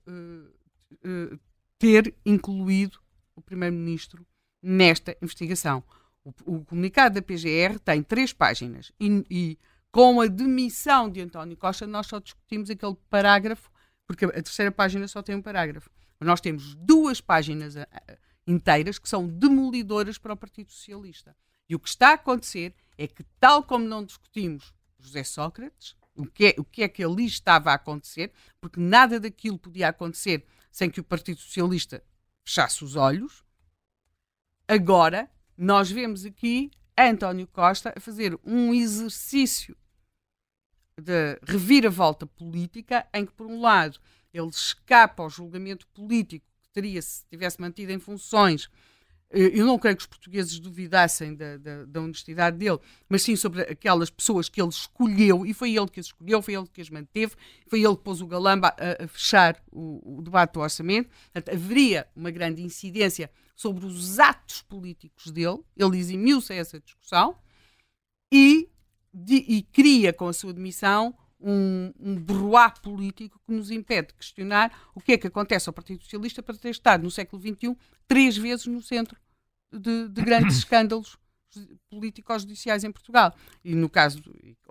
[0.07, 1.39] uh, uh,
[1.77, 2.99] ter incluído
[3.35, 4.25] o Primeiro-Ministro
[4.61, 5.83] nesta investigação.
[6.23, 9.59] O, o, comunicado da PGR tem três páginas e, e,
[9.91, 13.69] com a demissão de António Costa nós só discutimos aquele parágrafo,
[14.07, 15.89] porque a terceira página só tem um parágrafo.
[16.19, 18.17] Mas nós temos duas páginas eh, eh,
[18.47, 21.35] inteiras que são demolidoras para o Partido Socialista.
[21.67, 26.25] E o que está a acontecer é que, tal como não discutimos José Sócrates, o
[26.25, 28.31] que, é, o que é que ali estava a acontecer,
[28.61, 32.03] porque nada daquilo podia acontecer sem que o Partido Socialista
[32.43, 33.43] fechasse os olhos.
[34.67, 39.75] Agora, nós vemos aqui António Costa a fazer um exercício
[40.99, 43.99] de reviravolta política em que, por um lado,
[44.33, 48.69] ele escapa ao julgamento político que teria se tivesse mantido em funções
[49.33, 52.77] eu não creio que os portugueses duvidassem da, da, da, honestidade dele,
[53.09, 56.53] mas sim sobre aquelas pessoas que ele escolheu, e foi ele que as escolheu, foi
[56.53, 57.33] ele que as manteve,
[57.67, 61.09] foi ele que pôs o Galamba a, a fechar o, o, debate do orçamento.
[61.31, 67.35] Portanto, haveria uma grande incidência sobre os atos políticos dele, ele eximiu-se a essa discussão
[68.31, 68.69] e,
[69.11, 72.15] de, e cria com a sua demissão um, um
[72.81, 76.55] político que nos impede de questionar o que é que acontece ao Partido Socialista para
[76.55, 77.75] ter estado no século XXI
[78.07, 79.17] três vezes no centro
[79.79, 81.17] de, de grandes escândalos
[81.89, 83.35] políticos-judiciais em Portugal.
[83.63, 84.21] E no caso,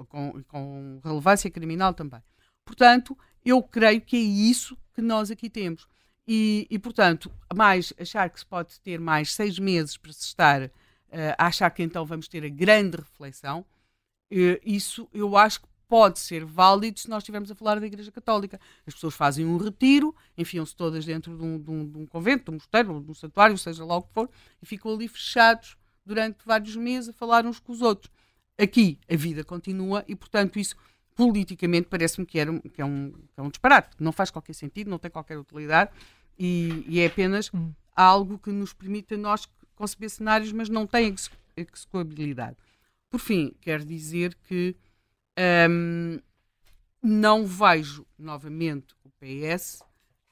[0.09, 2.21] com, com relevância criminal também.
[2.65, 5.87] Portanto, eu creio que é isso que nós aqui temos.
[6.27, 10.63] E, e, portanto, mais achar que se pode ter mais seis meses para se estar
[10.63, 10.71] uh,
[11.37, 13.61] a achar que então vamos ter a grande reflexão,
[14.33, 18.11] uh, isso eu acho que pode ser válido se nós estivermos a falar da Igreja
[18.11, 18.59] Católica.
[18.87, 22.45] As pessoas fazem um retiro, enfiam-se todas dentro de um, de, um, de um, convento,
[22.45, 24.31] de um mosteiro, de um santuário, seja lá o que for,
[24.63, 28.11] e ficam ali fechados durante vários meses a falar uns com os outros.
[28.57, 30.77] Aqui a vida continua e, portanto, isso
[31.15, 34.89] politicamente parece-me que, era, que, é um, que é um disparate, não faz qualquer sentido,
[34.89, 35.91] não tem qualquer utilidade
[36.39, 37.71] e, e é apenas hum.
[37.95, 41.15] algo que nos permite a nós conceber cenários, mas não tem
[41.55, 42.57] execuabilidade.
[43.11, 44.75] Por fim, quero dizer que
[45.39, 46.21] um,
[47.03, 49.83] não vejo novamente o PS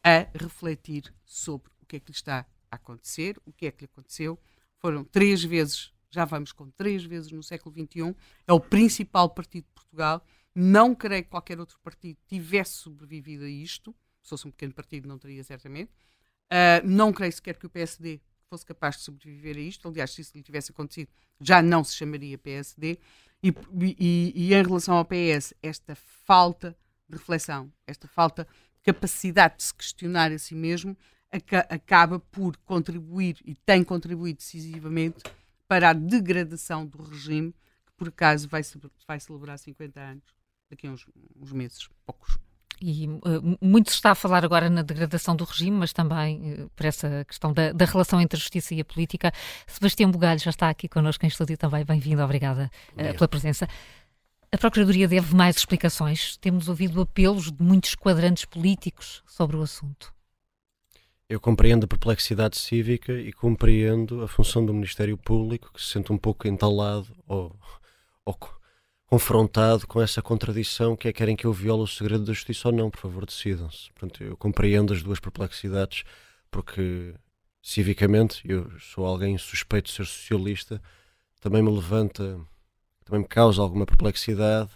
[0.05, 3.85] a refletir sobre o que é que lhe está a acontecer, o que é que
[3.85, 4.39] lhe aconteceu.
[4.79, 8.15] Foram três vezes, já vamos com três vezes no século XXI,
[8.47, 10.25] é o principal partido de Portugal.
[10.55, 13.95] Não creio que qualquer outro partido tivesse sobrevivido a isto.
[14.23, 15.91] Se fosse um pequeno partido, não teria certamente.
[16.51, 19.87] Uh, não creio sequer que o PSD fosse capaz de sobreviver a isto.
[19.89, 21.09] Aliás, se isso lhe tivesse acontecido,
[21.41, 22.99] já não se chamaria PSD.
[23.43, 23.55] E,
[23.99, 26.77] e, e em relação ao PS, esta falta
[27.09, 30.97] de reflexão, esta falta de capacidade de se questionar a si mesmo,
[31.69, 35.23] acaba por contribuir e tem contribuído decisivamente
[35.67, 37.53] para a degradação do regime,
[37.87, 38.63] que por acaso vai,
[39.07, 40.25] vai celebrar 50 anos
[40.69, 42.39] daqui a uns, uns meses, poucos.
[42.81, 46.71] E uh, muito se está a falar agora na degradação do regime, mas também uh,
[46.75, 49.33] por essa questão da, da, relação entre a justiça e a política.
[49.67, 51.85] Sebastião Bugalho já está aqui connosco em estúdio também.
[51.85, 53.69] Bem-vindo, obrigada uh, pela presença.
[54.53, 56.37] A Procuradoria deve mais explicações.
[56.39, 60.13] Temos ouvido apelos de muitos quadrantes políticos sobre o assunto.
[61.29, 66.13] Eu compreendo a perplexidade cívica e compreendo a função do Ministério Público, que se sente
[66.13, 67.55] um pouco entalado ou,
[68.25, 68.37] ou
[69.11, 72.75] confrontado com essa contradição que é querem que eu viole o segredo da justiça ou
[72.75, 73.91] não, por favor decidam-se.
[73.93, 76.05] Portanto, eu compreendo as duas perplexidades
[76.49, 77.13] porque
[77.61, 80.81] civicamente eu sou alguém suspeito de ser socialista,
[81.41, 82.41] também me levanta,
[83.05, 84.71] também me causa alguma perplexidade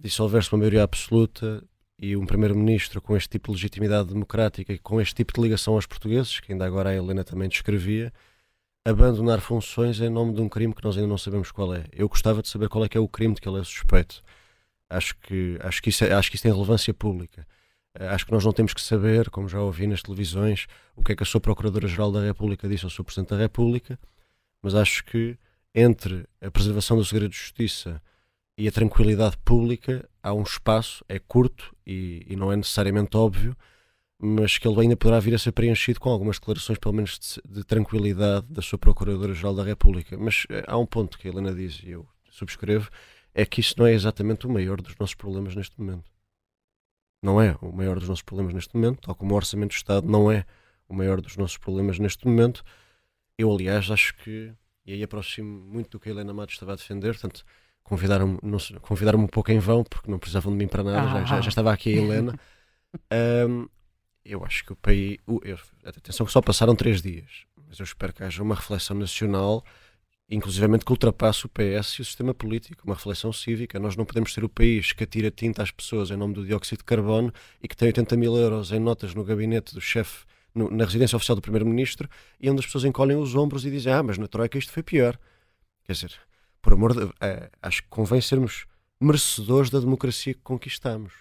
[0.00, 1.62] dissolver-se uma maioria absoluta
[1.96, 5.74] e um primeiro-ministro com este tipo de legitimidade democrática e com este tipo de ligação
[5.74, 8.12] aos portugueses, que ainda agora a Helena também descrevia,
[8.84, 11.84] abandonar funções em nome de um crime que nós ainda não sabemos qual é.
[11.92, 14.22] Eu gostava de saber qual é que é o crime de que ele é suspeito.
[14.90, 17.46] Acho que, acho que, isso, é, acho que isso tem relevância pública.
[17.98, 20.66] Eh, acho que nós não temos que saber, como já ouvi nas televisões,
[20.96, 23.98] o que é que a sua Procuradora-Geral da República disse ao seu Presidente da República,
[24.62, 25.38] mas acho que
[25.74, 28.02] entre a preservação do segredo de justiça
[28.58, 33.56] e a tranquilidade pública há um espaço, é curto e, e não é necessariamente óbvio,
[34.24, 37.54] mas que ele ainda poderá vir a ser preenchido com algumas declarações, pelo menos de,
[37.54, 40.16] de tranquilidade, da sua Procuradora-Geral da República.
[40.16, 42.88] Mas eh, há um ponto que a Helena diz, e eu subscrevo,
[43.34, 46.08] é que isso não é exatamente o maior dos nossos problemas neste momento.
[47.20, 50.08] Não é o maior dos nossos problemas neste momento, tal como o Orçamento do Estado
[50.08, 50.44] não é
[50.88, 52.62] o maior dos nossos problemas neste momento.
[53.36, 54.52] Eu, aliás, acho que,
[54.86, 57.44] e aí aproximo muito do que a Helena Matos estava a defender, portanto,
[57.82, 58.38] convidaram-me
[58.80, 61.08] convidaram um pouco em vão, porque não precisavam de mim para nada, ah.
[61.08, 62.38] já, já, já, estava aqui a Helena.
[63.48, 63.68] um,
[64.24, 65.18] eu acho que o país.
[65.42, 69.64] Eu, atenção que só passaram três dias, mas eu espero que haja uma reflexão nacional,
[70.30, 73.78] inclusivamente que ultrapasse o PS e o sistema político, uma reflexão cívica.
[73.78, 76.78] Nós não podemos ser o país que atira tinta às pessoas em nome do dióxido
[76.78, 80.84] de carbono e que tem 80 mil euros em notas no gabinete do chefe, na
[80.84, 82.08] residência oficial do Primeiro-Ministro,
[82.40, 84.82] e onde as pessoas encolhem os ombros e dizem: Ah, mas na Troika isto foi
[84.82, 85.18] pior.
[85.84, 86.12] Quer dizer,
[86.60, 87.12] por amor de.
[87.20, 88.66] É, acho que convém sermos
[89.00, 91.12] merecedores da democracia que conquistamos.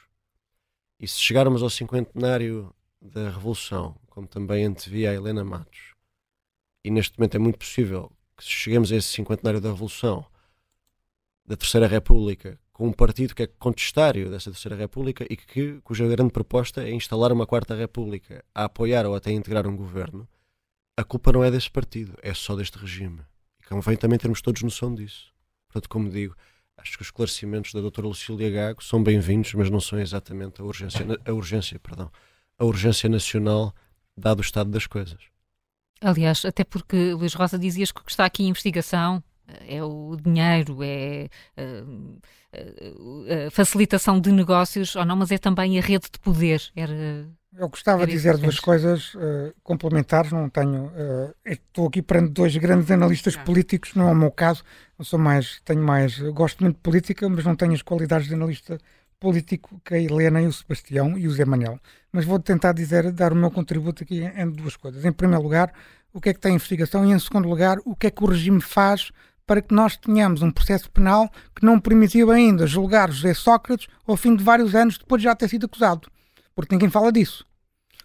[0.99, 2.71] E se chegarmos ao cinquentenário
[3.01, 5.95] da Revolução, como também antevia a Helena Matos,
[6.83, 10.25] e neste momento é muito possível que cheguemos a esse cinquentenário da Revolução,
[11.45, 16.07] da Terceira República, com um partido que é contestário dessa Terceira República e que, cuja
[16.07, 20.27] grande proposta é instalar uma Quarta República, a apoiar ou até integrar um governo,
[20.97, 23.21] a culpa não é desse partido, é só deste regime.
[23.59, 25.31] E convém também termos todos noção disso.
[25.67, 26.35] Portanto, como digo,
[26.77, 30.63] acho que os esclarecimentos da doutora Lucília Gago são bem-vindos, mas não são exatamente a
[30.63, 32.11] urgência, a urgência perdão,
[32.61, 33.73] a urgência nacional,
[34.15, 35.19] dado o estado das coisas.
[35.99, 39.83] Aliás, até porque, Luís Rosa, dizias que o que está aqui em investigação eh, é
[39.83, 42.93] o dinheiro, é a, eh,
[43.27, 46.61] eh, a facilitação de negócios, ou não, mas é também a rede de poder.
[46.75, 50.85] Era, eu gostava de dizer duas coisas uh, complementares, não tenho.
[50.85, 53.43] Uh, estou aqui perante dois grandes analistas não.
[53.43, 54.63] políticos, não é o meu caso.
[54.97, 58.35] Eu sou mais, tenho mais, gosto muito de política, mas não tenho as qualidades de
[58.35, 59.00] analista político
[59.85, 61.79] que a Helena e o Sebastião e o Zé Manel.
[62.11, 65.05] Mas vou tentar dizer, dar o meu contributo aqui em, duas coisas.
[65.05, 65.71] Em primeiro lugar,
[66.11, 68.23] o que é que tem a investigação e em segundo lugar, o que é que
[68.23, 69.11] o regime faz
[69.45, 74.17] para que nós tenhamos um processo penal que não permitiu ainda julgar José Sócrates ao
[74.17, 76.09] fim de vários anos depois de já ter sido acusado.
[76.55, 77.45] Porque ninguém fala disso.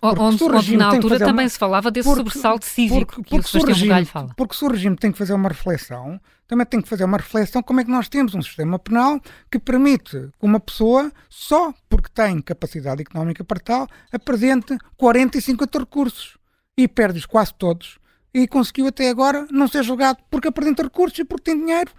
[0.02, 1.48] Onde, onde na altura também uma...
[1.48, 4.34] se falava desse porque, sobressalto cívico porque, porque, que o Sebastião regime, fala.
[4.36, 7.62] Porque se o regime tem que fazer uma reflexão, também tem que fazer uma reflexão
[7.62, 9.20] como é que nós temos um sistema penal
[9.50, 15.42] que permite que uma pessoa, só porque tem capacidade económica para tal, apresente 40 e
[15.42, 16.36] 50 recursos
[16.76, 17.98] e perde-os quase todos
[18.34, 21.90] e conseguiu até agora não ser julgado porque apresenta recursos e porque tem dinheiro,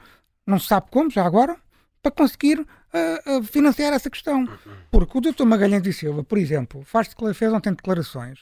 [0.46, 1.58] não se sabe como, já agora,
[2.02, 4.48] para conseguir uh, uh, financiar essa questão.
[4.92, 5.46] Porque o Dr.
[5.46, 8.42] Magalhães de Silva, por exemplo, faz, fez ontem declarações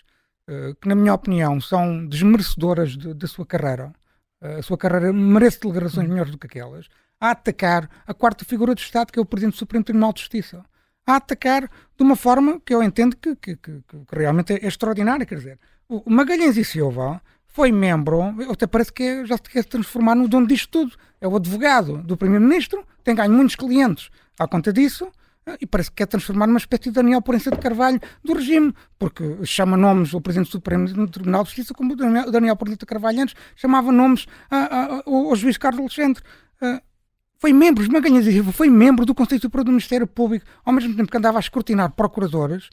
[0.49, 3.93] uh, que, na minha opinião, são desmerecedoras da de, sua carreira.
[4.41, 6.87] a sua carreira merece declarações melhores do que aquelas.
[7.19, 10.19] A atacar a quarta figura do Estado, que é o Presidente do Supremo Tribunal de
[10.19, 10.63] Justiça.
[11.07, 15.25] A atacar de uma forma que eu entendo que, que, que, que realmente é extraordinária.
[15.25, 17.21] Quer dizer, o Magalhães e Silva
[17.55, 18.21] foi membro,
[18.51, 20.97] até parece que é, já se quer se transformar no dono disto tudo.
[21.21, 24.09] É o advogado do Primeiro-Ministro, tem ganho muitos clientes
[24.39, 25.07] à conta disso,
[25.45, 28.73] eh, e parece que quer transformar numa espécie de Daniel Porença de Carvalho do regime,
[28.97, 32.85] porque chama nomes o Presidente Supremo do Tribunal de Justiça como Daniel, Daniel Porença de
[32.85, 34.25] Carvalho antes, chamava nomes
[35.05, 36.23] ao juiz Carlos Alexandre.
[36.61, 36.81] Uh,
[37.37, 38.25] foi membro, Magalhães
[38.55, 41.91] foi membro do Conselho Superior do Ministério Público, ao mesmo tempo que andava a escrutinar
[41.91, 42.69] procuradores,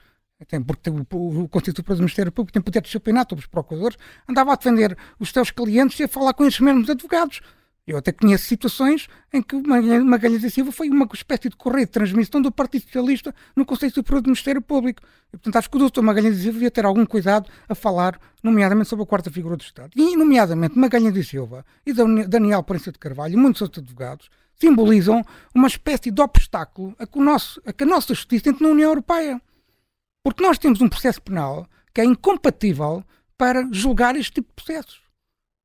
[0.46, 3.96] tem, porque o, o Constituto do Ministério Público tem poder disciplinar sobre os procuradores,
[4.28, 7.40] andava a defender os seus clientes e a falar com esses mesmos advogados.
[7.84, 11.90] Eu até conheço situações em que Magalhães e Silva foi uma espécie de correio de
[11.90, 15.02] transmissão do Partido Socialista no Conselho Superior do Ministério Público.
[15.28, 18.20] E, portanto, acho que o doutor Magalhães e Silva devia ter algum cuidado a falar,
[18.40, 19.90] nomeadamente, sobre a quarta figura do Estado.
[19.96, 25.24] E, nomeadamente, Magalhães e Silva e Daniel Prensa de Carvalho e muitos outros advogados simbolizam
[25.52, 28.90] uma espécie de obstáculo a que, nosso, a que a nossa justiça entre na União
[28.90, 29.42] Europeia.
[30.22, 33.04] Porque nós temos um processo penal que é incompatível
[33.36, 35.01] para julgar este tipo de processos.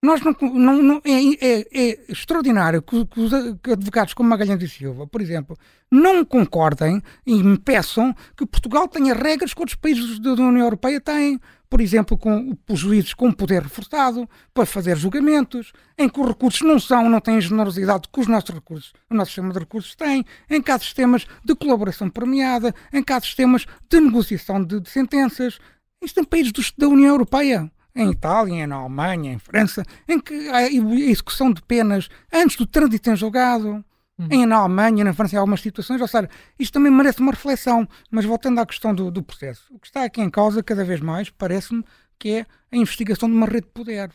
[0.04, 4.70] Nós não, não, não é, é, é, extraordinário que, que, os advogados como Magalhães e
[4.70, 5.58] Silva, por exemplo,
[5.92, 11.40] não concordem e impeçam que Portugal tenha regras que outros países da União Europeia têm
[11.70, 16.62] por exemplo, com os juízes com poder reforçado para fazer julgamentos, em que os recursos
[16.62, 19.96] não são, não têm a generosidade que os nossos recursos, o nosso sistema de recursos
[19.96, 24.80] tem, em que há sistemas de colaboração premiada, em que há sistemas de negociação de,
[24.80, 25.60] de sentenças.
[26.02, 30.48] Isto em países do, da União Europeia, em Itália, na Alemanha, em França, em que
[30.50, 33.84] há a execução de penas antes do trânsito em julgado.
[34.20, 34.28] Uhum.
[34.32, 36.28] Em, na Alemanha, na França, em algumas situações, ou seja,
[36.58, 37.88] isto também merece uma reflexão.
[38.10, 41.00] Mas voltando à questão do, do processo, o que está aqui em causa, cada vez
[41.00, 41.84] mais, parece-me
[42.18, 44.12] que é a investigação de uma rede de poder.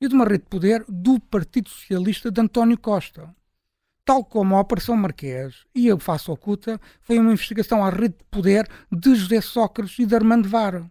[0.00, 3.32] E de uma rede de poder do Partido Socialista de António Costa.
[4.04, 8.24] Tal como a Operação Marquês e a Faça Oculta, foi uma investigação à rede de
[8.30, 10.90] poder de José Sócrates e de Armando Vara.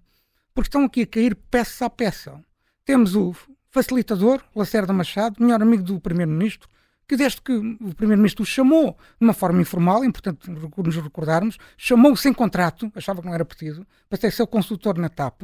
[0.54, 2.40] Porque estão aqui a cair peça a peça.
[2.86, 3.36] Temos o
[3.70, 6.70] facilitador, Lacerda Machado, melhor amigo do Primeiro-Ministro,
[7.08, 11.58] que desde que o Primeiro-Ministro o chamou de uma forma informal, é importante nos recordarmos,
[11.78, 15.44] chamou sem contrato, achava que não era preciso, para ser seu consultor na TAP,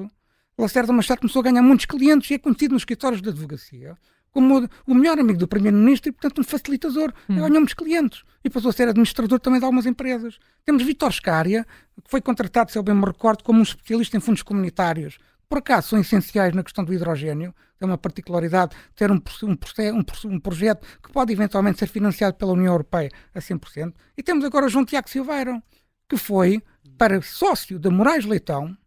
[0.58, 3.98] Lacerda Machado começou a ganhar muitos clientes e é conhecido nos escritórios de advocacia
[4.32, 7.14] como o melhor amigo do Primeiro-Ministro e, portanto, um facilitador.
[7.30, 7.36] Hum.
[7.36, 10.38] Ganhou muitos clientes e passou a ser administrador também de algumas empresas.
[10.66, 11.66] Temos Vitor Scária,
[12.04, 15.18] que foi contratado, se eu bem me recordo, como um especialista em fundos comunitários,
[15.50, 19.58] por acaso são essenciais na questão do hidrogênio, é uma particularidade ter um, um,
[19.94, 23.94] um, um, projeto que pode eventualmente ser financiado pela União Europeia a 100%.
[24.16, 25.62] E temos agora o João Tiago Silveira,
[26.08, 26.62] que foi
[26.98, 28.78] para sócio de Moraes Leitão,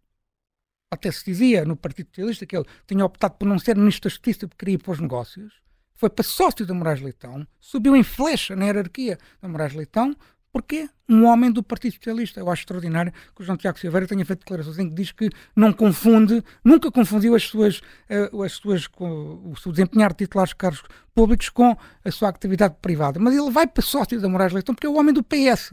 [0.93, 4.11] até se dizia no Partido Socialista que ele tinha optado por não ser ministro da
[4.11, 5.55] Justiça porque queria ir para os negócios,
[5.95, 10.15] foi para sócio da Moraes Leitão, subiu em flecha na hierarquia da Moraes Leitão,
[10.53, 12.41] porque um homem do Partido Socialista.
[12.41, 15.31] Eu acho extraordinário que o João Tiago Silveira tenha feito declarações em que diz que
[15.57, 17.79] não confunde, nunca confundiu as suas,
[18.11, 20.83] uh, as suas, o seu desempenhar de titulares de cargos
[21.15, 21.75] públicos com
[22.05, 23.19] a sua atividade privada.
[23.19, 25.73] Mas ele vai para sócio da Moraes Leitão porque é o homem do PS.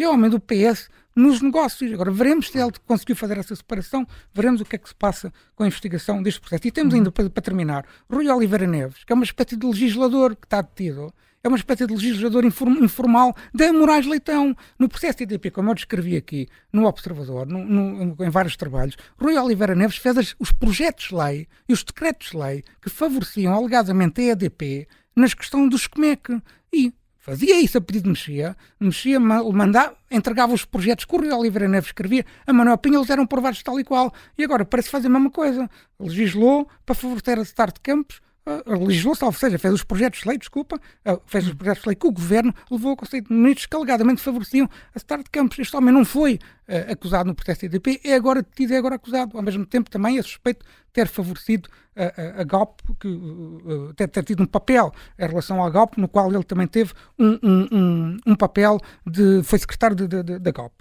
[0.00, 1.92] É o homem do PS nos negócios.
[1.92, 5.32] Agora veremos se ele conseguiu fazer essa separação, veremos o que é que se passa
[5.54, 6.66] com a investigação deste processo.
[6.66, 10.34] E temos ainda, para, para terminar, Rui Oliveira Neves, que é uma espécie de legislador
[10.34, 14.54] que está detido é uma espécie de legislador informal da Moraes Leitão.
[14.78, 18.96] No processo de IDP, como eu descrevi aqui no Observador, no, no, em vários trabalhos,
[19.18, 22.90] Rui Oliveira Neves fez as, os projetos de lei e os decretos de lei que
[22.90, 24.86] favoreciam alegadamente a EDP
[25.16, 26.42] nas questões do SCMEC.
[26.70, 31.30] E fazia isso a pedido de Mexia, Mexia mandava, entregava os projetos que o Rui
[31.30, 34.12] Oliveira Neves escrevia, a Manuel Pinho, eles eram aprovados tal e qual.
[34.36, 35.70] E agora parece fazer a mesma coisa.
[35.98, 38.20] Legislou para favorecer a Start Campos
[38.66, 40.80] legislou-se, ou seja, fez os projetos de lei, desculpa,
[41.26, 44.20] fez os projetos de lei que o governo levou ao Conselho de Ministros que alegadamente
[44.20, 45.58] favoreciam a Start Campos.
[45.58, 49.36] Este homem não foi uh, acusado no processo IDP, é agora detido, é agora acusado.
[49.36, 54.24] Ao mesmo tempo, também é suspeito ter favorecido a, a, Galp, que, uh, ter, ter,
[54.24, 58.16] tido um papel em relação à Galp, no qual ele também teve um, um, um,
[58.26, 59.42] um papel de.
[59.42, 60.72] foi secretário da Galp.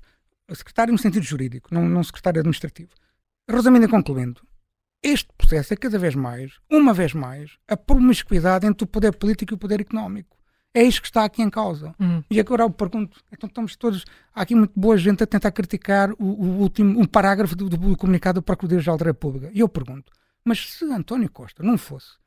[0.51, 2.89] Secretário no sentido jurídico, não, não secretário administrativo.
[3.47, 4.41] Resumindo e concluindo,
[5.01, 9.53] este processo é cada vez mais, uma vez mais, a promiscuidade entre o poder político
[9.53, 10.37] e o poder económico.
[10.73, 11.95] É isto que está aqui em causa.
[11.99, 12.21] Hum.
[12.29, 16.11] E agora eu pergunto, então estamos todos, há aqui muito boa gente a tentar criticar
[16.13, 19.49] o, o último um parágrafo do, do comunicado do Procurador-Geral da República.
[19.53, 20.11] E eu pergunto,
[20.43, 22.17] mas se António Costa não fosse,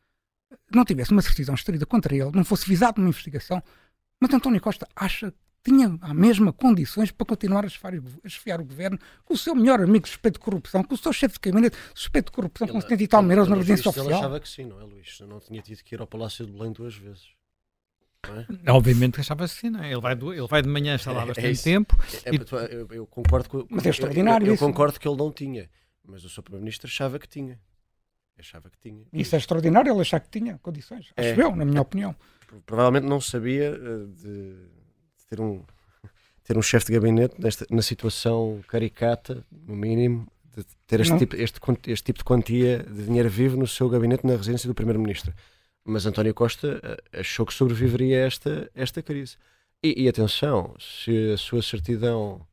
[0.75, 3.63] não tivesse uma certidão extraída contra ele, não fosse visado numa investigação,
[4.21, 5.33] mas António Costa acha
[5.63, 7.69] tinha a mesma condições para continuar a
[8.27, 11.35] esfiar, o governo com o seu melhor amigo suspeito de corrupção, com o seu chefe
[11.35, 14.07] de gabinete suspeito de corrupção ele, com 70 e tal mil euros na residência oficial.
[14.07, 15.19] Ele achava que sim, não é, Luís?
[15.21, 17.29] Eu não tinha tido que ir ao Palácio de Belém duas vezes.
[18.65, 18.71] É?
[18.71, 19.91] Obviamente que achava assim, não é?
[19.91, 21.97] Ele vai, do, ele vai de manhã, está lá é, bastante é tempo.
[22.25, 22.75] É, e...
[22.75, 25.69] eu, eu, concordo com, Mas é extraordinário eu, eu, concordo que ele não tinha,
[26.05, 26.43] mas o Sr.
[26.43, 27.61] Primeiro-Ministro achava que tinha.
[28.39, 29.05] Achava que tinha.
[29.13, 31.11] Isso é extraordinário, ele achar que tinha condições.
[31.17, 32.15] Acho é, eu, na minha opinião.
[32.65, 34.57] Provavelmente não sabia eh, de
[35.33, 35.63] ter um
[36.45, 40.27] ter um chefe de gabinete nesta, na situação caricata, no mínimo,
[40.57, 44.27] de ter este tipo, este, este tipo de quantia de dinheiro vivo no seu gabinete
[44.27, 45.33] na residência do Primeiro-Ministro.
[45.85, 49.37] Mas António Costa eh, achou que sobreviveria a esta, esta crise.
[49.83, 52.47] E, e, atenção, se a sua certidão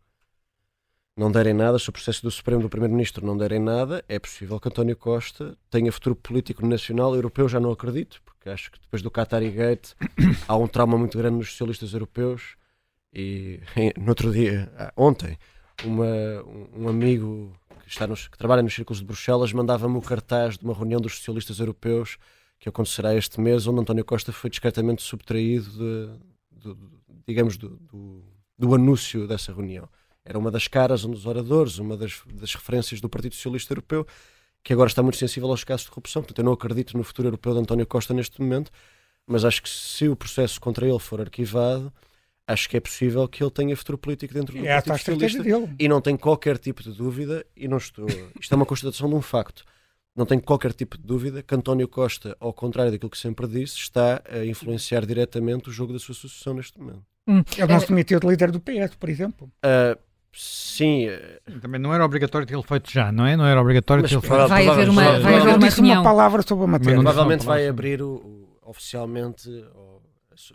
[1.15, 4.59] não derem nada, se o processo do Supremo do Primeiro-Ministro não derem nada, é possível
[4.59, 9.01] que António Costa tenha futuro político nacional, europeu já não acredito, porque acho que depois
[9.01, 9.91] do Qatari Gate
[10.47, 12.55] há um trauma muito grande nos socialistas europeus
[13.13, 13.59] e
[13.97, 15.37] no outro dia, ah, ontem,
[15.83, 16.05] uma,
[16.75, 17.53] um amigo
[17.83, 20.99] que, está nos, que trabalha nos círculos de Bruxelas mandava-me o cartaz de uma reunião
[20.99, 22.17] dos socialistas europeus
[22.59, 26.09] que acontecerá este mês, onde António Costa foi discretamente subtraído, de,
[26.51, 26.77] de,
[27.25, 28.23] digamos, do, do,
[28.57, 29.87] do, anúncio dessa reunião.
[30.25, 34.05] Era uma das caras, um dos oradores, uma das, das referências do Partido Socialista Europeu,
[34.61, 36.21] que agora está muito sensível aos casos de corrupção.
[36.21, 38.69] Portanto, eu não acredito no futuro europeu de António Costa neste momento,
[39.25, 41.93] mas acho que se o processo contra ele for arquivado,
[42.49, 45.69] acho que é possível que ele tenha futuro político dentro do é, Partido Socialista dele.
[45.77, 48.07] e não tenho qualquer tipo de dúvida, e não estou,
[48.39, 49.63] isto é uma constatação de um facto,
[50.15, 53.77] não tenho qualquer tipo de dúvida que António Costa, ao contrário daquilo que sempre disse,
[53.77, 57.03] está a influenciar diretamente o jogo da sua sucessão neste momento.
[57.27, 57.43] Hum.
[57.55, 59.51] Ele não se demitiu de líder do PS, por exemplo.
[59.63, 59.97] Uh,
[60.33, 61.07] sim.
[61.07, 61.59] Uh...
[61.61, 63.37] Também não era obrigatório ter feito já, não é?
[63.37, 64.47] Não era obrigatório ter feito.
[64.47, 66.95] Vai haver uma, vai haver uma uma palavra sobre a matéria.
[66.95, 69.47] Provavelmente vai abrir o, o, oficialmente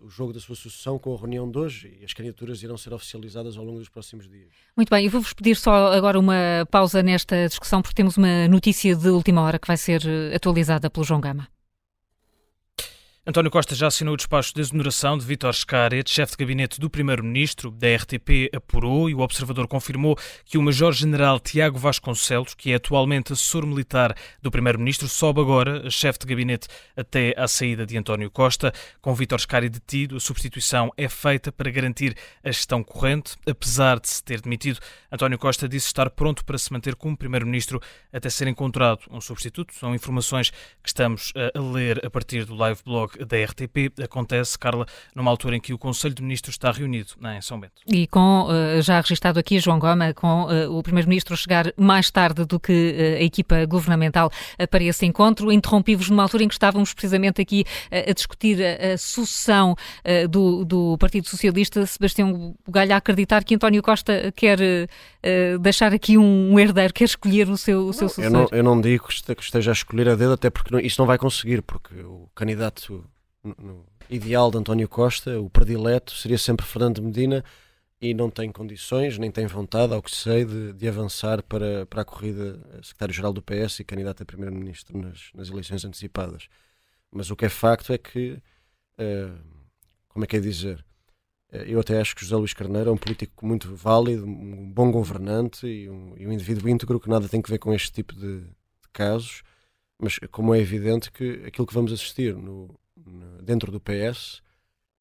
[0.02, 2.92] o jogo da sua sucessão com a reunião de hoje e as candidaturas irão ser
[2.92, 4.48] oficializadas ao longo dos próximos dias.
[4.76, 8.94] Muito bem, eu vou-vos pedir só agora uma pausa nesta discussão porque temos uma notícia
[8.94, 11.48] de última hora que vai ser eh, atualizada pelo João Gama.
[13.26, 16.90] António Costa já assinou o despacho de exoneração de Vítor Scaret, chefe de gabinete do
[16.90, 17.70] Primeiro-Ministro.
[17.70, 20.14] Da RTP apurou e o observador confirmou
[20.44, 26.18] que o Major-General Tiago Vasconcelos, que é atualmente assessor militar do Primeiro-Ministro, sobe agora chefe
[26.18, 28.70] de gabinete até à saída de António Costa.
[29.00, 32.14] Com Vítor Scaret detido, a substituição é feita para garantir
[32.44, 33.36] a gestão corrente.
[33.48, 37.80] Apesar de se ter demitido, António Costa disse estar pronto para se manter como Primeiro-Ministro
[38.12, 39.72] até ser encontrado um substituto.
[39.72, 43.92] São informações que estamos a ler a partir do live blog da RTP.
[44.02, 47.74] Acontece, Carla, numa altura em que o Conselho de Ministros está reunido em São Bento.
[47.86, 52.44] E com, uh, já registado aqui, João Goma, com uh, o Primeiro-Ministro chegar mais tarde
[52.44, 54.30] do que uh, a equipa governamental
[54.70, 59.76] para esse encontro, interrompi-vos numa altura em que estávamos precisamente aqui a discutir a, sucessão
[60.30, 61.84] do, do, Partido Socialista.
[61.86, 64.58] Sebastião Galha a acreditar que António Costa quer
[65.60, 68.24] deixar aqui um, herdeiro, quer escolher o seu, o seu sucessor.
[68.24, 71.00] Eu não, eu não digo que esteja a escolher a dedo, até porque não, isso
[71.00, 73.03] não vai conseguir, porque o candidato
[73.44, 77.44] no ideal de António Costa, o predileto seria sempre Fernando Medina
[78.00, 82.02] e não tem condições, nem tem vontade, ao que sei, de, de avançar para, para
[82.02, 86.48] a corrida secretário-geral do PS e candidato a primeiro-ministro nas, nas eleições antecipadas.
[87.10, 88.32] Mas o que é facto é que,
[88.98, 89.38] uh,
[90.08, 90.84] como é que é dizer,
[91.52, 94.90] uh, eu até acho que José Luís Carneiro é um político muito válido, um bom
[94.90, 98.14] governante e um, e um indivíduo íntegro que nada tem que ver com este tipo
[98.14, 99.42] de, de casos,
[99.98, 102.68] mas como é evidente que aquilo que vamos assistir no,
[103.42, 104.42] dentro do PS,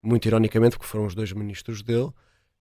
[0.01, 2.11] muito ironicamente, porque foram os dois ministros dele,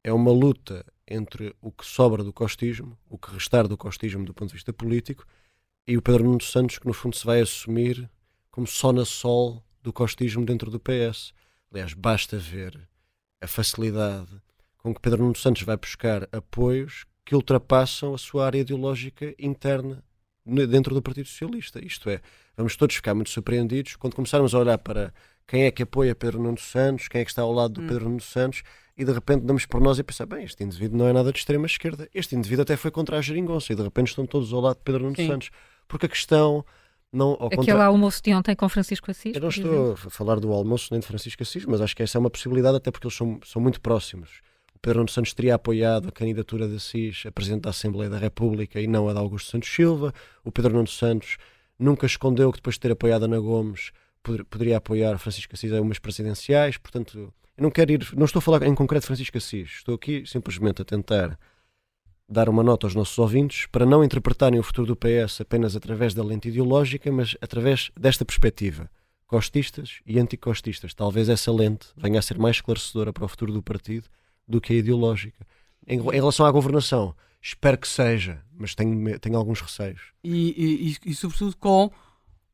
[0.04, 4.34] é uma luta entre o que sobra do costismo, o que restar do costismo do
[4.34, 5.26] ponto de vista político,
[5.86, 8.08] e o Pedro Nuno Santos, que no fundo se vai assumir
[8.50, 11.32] como só na sol do costismo dentro do PS.
[11.70, 12.88] Aliás, basta ver
[13.40, 14.30] a facilidade
[14.78, 20.04] com que Pedro Nuno Santos vai buscar apoios que ultrapassam a sua área ideológica interna
[20.44, 21.84] dentro do Partido Socialista.
[21.84, 22.20] Isto é,
[22.56, 25.12] vamos todos ficar muito surpreendidos quando começarmos a olhar para
[25.46, 27.86] quem é que apoia Pedro Nuno Santos, quem é que está ao lado do hum.
[27.86, 28.62] Pedro Nuno Santos,
[28.96, 31.38] e de repente damos por nós e pensar, bem, este indivíduo não é nada de
[31.38, 34.60] extrema esquerda, este indivíduo até foi contra a geringonça, e de repente estão todos ao
[34.60, 35.26] lado de Pedro Nuno Sim.
[35.26, 35.50] Santos,
[35.88, 36.64] porque a questão...
[37.12, 37.84] Não, Aquele contra...
[37.84, 39.34] almoço de ontem com Francisco Assis?
[39.34, 40.06] Eu não estou exemplo.
[40.06, 42.78] a falar do almoço nem de Francisco Assis, mas acho que essa é uma possibilidade,
[42.78, 44.40] até porque eles são, são muito próximos.
[44.74, 48.16] O Pedro Nuno Santos teria apoiado a candidatura de Assis a Presidente da Assembleia da
[48.16, 50.14] República e não a de Augusto Santos Silva.
[50.42, 51.36] O Pedro Nuno Santos
[51.82, 53.92] nunca escondeu que depois de ter apoiado Ana Gomes
[54.48, 58.42] poderia apoiar Francisco Assis a umas presidenciais, portanto, eu não quero ir, não estou a
[58.42, 61.38] falar em concreto de Francisco Assis, estou aqui simplesmente a tentar
[62.28, 66.14] dar uma nota aos nossos ouvintes para não interpretarem o futuro do PS apenas através
[66.14, 68.88] da lente ideológica, mas através desta perspectiva.
[69.26, 70.94] Costistas e anticostistas.
[70.94, 74.08] Talvez essa lente venha a ser mais esclarecedora para o futuro do partido
[74.46, 75.46] do que a ideológica.
[75.86, 80.12] Em, em relação à governação, espero que seja, mas tenho, tenho alguns receios.
[80.22, 81.90] E, e, e, sobretudo, com.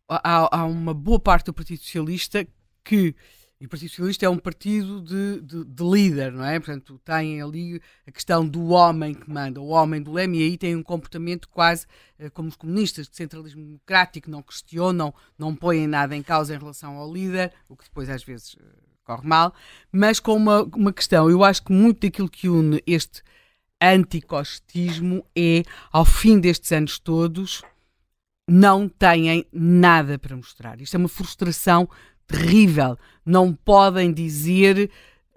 [0.09, 2.47] Há, há uma boa parte do Partido Socialista
[2.83, 3.15] que
[3.61, 6.61] e o Partido Socialista é um partido de, de, de, líder, não é?
[6.61, 10.57] Portanto, tem ali a questão do homem que manda, o homem do leme, e aí
[10.57, 11.85] tem um comportamento quase
[12.21, 16.59] eh, como os comunistas, de centralismo democrático, não questionam, não põem nada em causa em
[16.59, 18.65] relação ao líder, o que depois às vezes eh,
[19.03, 19.53] corre mal,
[19.91, 21.29] mas com uma, uma questão.
[21.29, 23.23] Eu acho que muito daquilo que une este
[23.81, 27.63] anticostismo é, ao fim destes anos todos,
[28.49, 30.81] não têm nada para mostrar.
[30.81, 31.89] Isto é uma frustração
[32.27, 32.99] terrível.
[33.25, 34.91] Não podem dizer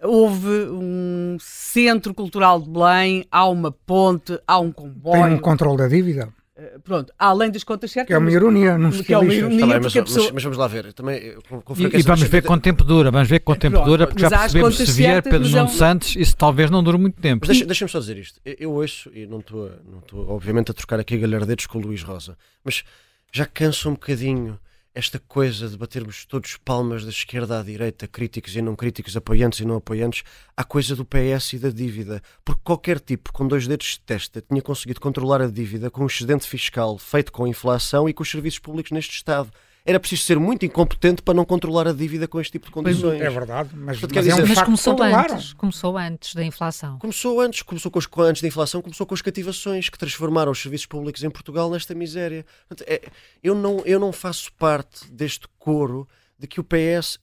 [0.03, 5.23] houve um centro cultural de Belém, há uma ponte, há um comboio.
[5.23, 6.34] Tem um controle da dívida.
[6.61, 8.07] Uh, pronto, além das contas certas.
[8.07, 10.25] Que é uma ironia, não que é uma ironia Também, mas, pessoa...
[10.25, 10.93] mas, mas, vamos lá ver.
[10.93, 13.89] Também, com, com e, e, vamos ver com tempo dura, vamos ver com tempo pronto,
[13.89, 17.47] dura, porque já percebemos se vier Pedro Nuno Santos, isso talvez não dure muito tempo.
[17.47, 18.39] Deixa-me deixa só dizer isto.
[18.45, 21.81] Eu, eu ouço, e não estou, não estou obviamente a trocar aqui galhardetes com o
[21.81, 22.83] Luís Rosa, mas
[23.31, 24.59] já canso um bocadinho
[24.93, 29.59] esta coisa de batermos todos palmas da esquerda à direita, críticos e não críticos, apoiantes
[29.59, 30.23] e não apoiantes,
[30.55, 32.22] à coisa do PS e da dívida.
[32.43, 36.07] Porque qualquer tipo com dois dedos de testa tinha conseguido controlar a dívida com um
[36.07, 39.49] excedente fiscal feito com inflação e com os serviços públicos neste Estado
[39.85, 43.19] era preciso ser muito incompetente para não controlar a dívida com este tipo de condições.
[43.19, 46.99] É verdade, mas, Portanto, mas, é um mas começou antes, começou antes da inflação.
[46.99, 50.61] Começou antes, começou com os, antes da inflação, começou com as cativações que transformaram os
[50.61, 52.45] serviços públicos em Portugal nesta miséria.
[52.67, 53.01] Portanto, é,
[53.43, 57.19] eu, não, eu não faço parte deste coro de que o PS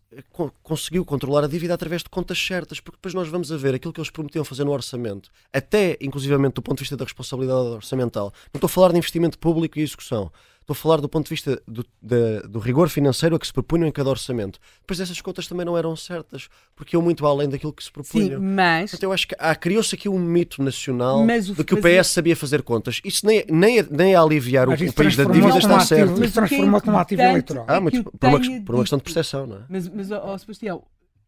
[0.63, 3.93] conseguiu controlar a dívida através de contas certas, porque depois nós vamos a ver aquilo
[3.93, 8.33] que eles prometiam fazer no orçamento, até inclusivamente do ponto de vista da responsabilidade orçamental.
[8.53, 10.31] Não estou a falar de investimento público e execução.
[10.69, 13.53] Estou a falar do ponto de vista do, da, do rigor financeiro a que se
[13.55, 14.59] propunham em cada orçamento.
[14.81, 18.39] Depois essas contas também não eram certas, porque iam muito além daquilo que se propunham.
[18.39, 18.93] Sim, mas...
[18.93, 22.63] Então eu acho que criou-se aqui um mito nacional de que o PS sabia fazer
[22.63, 23.01] contas.
[23.03, 26.17] Isso nem, nem, nem a aliviar o, o país da dívida está certo.
[26.19, 27.65] Mas transformou-se num ativo eleitoral.
[27.67, 29.61] Ah, muito, por, uma, por uma questão de percepção, não é?
[29.71, 30.85] Mas, mas oh, Sebastião,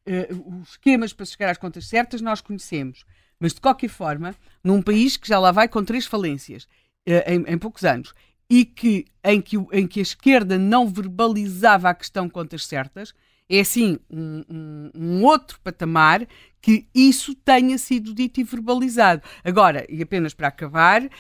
[0.06, 3.04] uh, os esquemas para chegar às contas certas nós conhecemos.
[3.40, 6.64] Mas de qualquer forma, num país que já lá vai com três falências
[7.08, 8.14] uh, em, em poucos anos
[8.48, 13.12] e que, em, que, em que a esquerda não verbalizava a questão contas certas,
[13.48, 16.24] é assim um, um, um, outro patamar
[16.60, 19.22] que isso tenha sido dito e verbalizado.
[19.42, 21.10] Agora, e apenas para acabar, uh,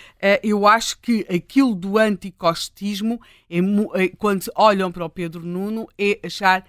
[0.40, 6.64] eu acho que aquilo do anticostismo, é, quando olham para o Pedro Nuno, é achar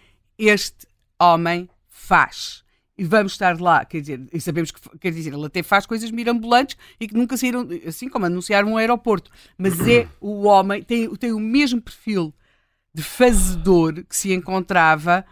[0.47, 0.87] este
[1.19, 2.63] homem faz
[3.01, 6.11] e vamos estar lá, quer dizer, e sabemos que, quer dizer, ele até faz coisas
[6.11, 11.13] mirambulantes e que nunca saíram, assim como anunciar um aeroporto, mas é o homem, tem,
[11.15, 12.31] tem o mesmo perfil
[12.93, 15.25] de fazedor que se encontrava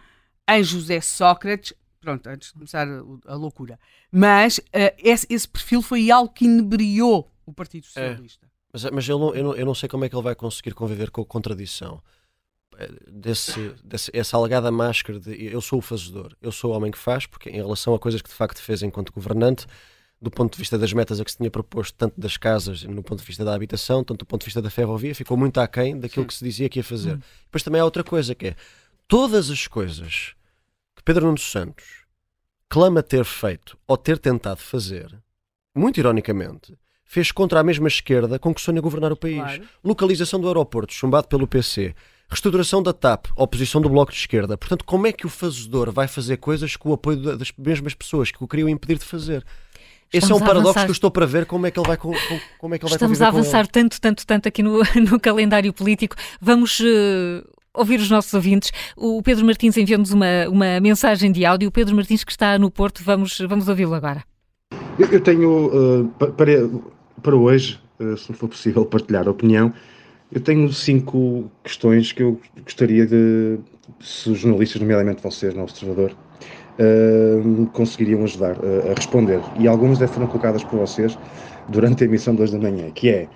[0.48, 3.78] em José Sócrates, pronto, antes de começar a, a loucura,
[4.10, 7.86] mas uh, esse, esse, perfil foi algo que inebriou o Partido é.
[7.86, 8.46] Socialista.
[8.46, 8.50] É.
[8.72, 10.74] Mas, mas eu, não, eu, não, eu não sei como é que ele vai conseguir
[10.74, 12.02] conviver com a contradição
[13.08, 16.98] desse, desse, essa alegada máscara de eu sou o fazedor, eu sou o homem que
[16.98, 19.66] faz, porque em relação a coisas que de facto fez enquanto governante,
[20.20, 23.02] do ponto de vista das metas a que se tinha proposto, tanto das casas, no
[23.02, 25.98] ponto de vista da habitação, tanto do ponto de vista da ferrovia, ficou muito aquém
[25.98, 26.28] daquilo Sim.
[26.28, 27.14] que se dizia que ia fazer.
[27.14, 27.20] Hum.
[27.44, 28.56] Depois também há outra coisa que é
[29.08, 30.34] todas as coisas
[30.94, 32.04] que Pedro Nuno Santos
[32.68, 35.18] clama ter feito ou ter tentado fazer,
[35.74, 39.38] muito ironicamente, fez contra a mesma esquerda com que sonha governar o país.
[39.38, 39.68] Claro.
[39.82, 41.92] Localização do aeroporto, chumbado pelo PC.
[42.30, 44.56] Restauração da TAP, oposição do Bloco de Esquerda.
[44.56, 48.30] Portanto, como é que o fazedor vai fazer coisas com o apoio das mesmas pessoas
[48.30, 49.44] que o queriam impedir de fazer?
[50.12, 51.96] Estamos Esse é um paradoxo que eu estou para ver como é que ele vai,
[51.96, 54.78] como é que ele vai Estamos a avançar tanto, tanto, tanto aqui no,
[55.10, 56.14] no calendário político.
[56.40, 57.44] Vamos uh,
[57.74, 58.70] ouvir os nossos ouvintes.
[58.96, 61.68] O Pedro Martins enviou-nos uma, uma mensagem de áudio.
[61.68, 64.22] O Pedro Martins, que está no Porto, vamos, vamos ouvi-lo agora.
[64.98, 66.68] Eu tenho uh, para,
[67.20, 69.72] para hoje, uh, se não for possível, partilhar a opinião
[70.32, 73.58] eu tenho cinco questões que eu gostaria de,
[74.00, 76.16] se os jornalistas, nomeadamente vocês no Observador,
[76.78, 79.40] uh, conseguiriam ajudar uh, a responder.
[79.58, 81.18] E algumas foram colocadas por vocês
[81.68, 83.28] durante a emissão de hoje da manhã, que é,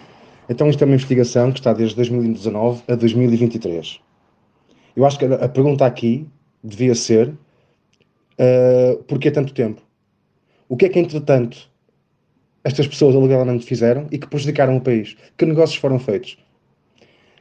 [0.48, 4.00] então isto é uma investigação que está desde 2019 a 2023.
[4.96, 6.28] Eu acho que a, a pergunta aqui
[6.62, 9.82] devia ser, uh, porquê tanto tempo?
[10.68, 11.68] O que é que, entretanto,
[12.62, 15.16] estas pessoas alegadamente fizeram e que prejudicaram o país?
[15.36, 16.38] Que negócios foram feitos?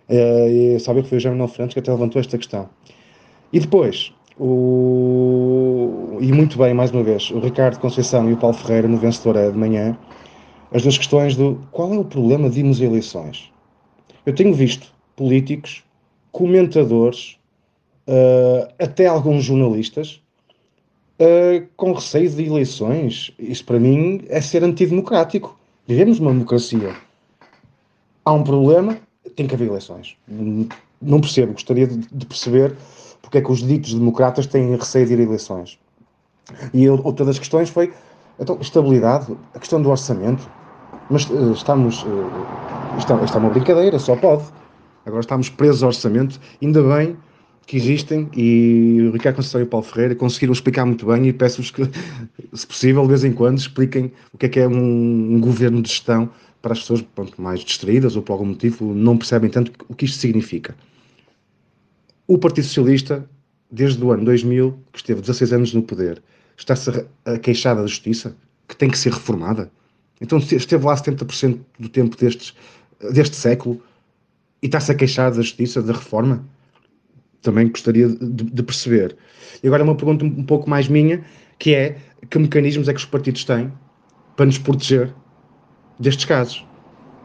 [0.09, 2.69] Uh, e que foi o Manuel Fernandes que até levantou esta questão.
[3.51, 6.17] E depois, o...
[6.19, 9.51] e muito bem, mais uma vez, o Ricardo Conceição e o Paulo Ferreira, no Vencedor
[9.51, 9.97] de manhã,
[10.73, 13.51] as duas questões do qual é o problema de irmos a eleições.
[14.25, 15.83] Eu tenho visto políticos,
[16.31, 17.37] comentadores,
[18.07, 20.21] uh, até alguns jornalistas,
[21.19, 23.31] uh, com receio de eleições.
[23.37, 25.57] Isso para mim é ser antidemocrático.
[25.85, 26.95] Vivemos uma democracia.
[28.25, 28.97] Há um problema,
[29.35, 30.17] tem que haver eleições.
[31.01, 32.75] Não percebo, gostaria de perceber
[33.21, 35.79] porque é que os ditos democratas têm receio de ir a eleições.
[36.73, 37.93] E outra das questões foi
[38.39, 40.47] então, estabilidade, a questão do orçamento.
[41.09, 42.03] Mas uh, estamos.
[42.03, 42.29] Uh,
[42.97, 44.43] isto, isto é uma brincadeira, só pode.
[45.05, 46.39] Agora estamos presos ao orçamento.
[46.61, 47.17] Ainda bem
[47.65, 51.33] que existem e o Ricardo Conceição e o Paulo Ferreira conseguiram explicar muito bem e
[51.33, 51.89] peço-vos que,
[52.53, 55.81] se possível, de vez em quando, expliquem o que é que é um, um governo
[55.81, 56.29] de gestão
[56.63, 60.05] para as pessoas pronto, mais distraídas ou por algum motivo não percebem tanto o que
[60.05, 60.73] isto significa.
[62.25, 63.29] O Partido Socialista,
[63.69, 66.23] desde o ano 2000, que esteve 16 anos no poder,
[66.57, 68.33] está-se a queixar da justiça,
[68.65, 69.69] que tem que ser reformada.
[70.21, 72.55] Então esteve lá 70% do tempo destes,
[73.11, 73.81] deste século
[74.61, 76.47] e está-se a queixar da justiça, da reforma
[77.41, 79.17] também gostaria de, de, perceber.
[79.61, 81.25] E agora uma pergunta um pouco mais minha,
[81.59, 81.97] que é
[82.29, 83.69] que mecanismos é que os partidos têm
[84.37, 85.13] para nos proteger
[85.99, 86.65] destes casos?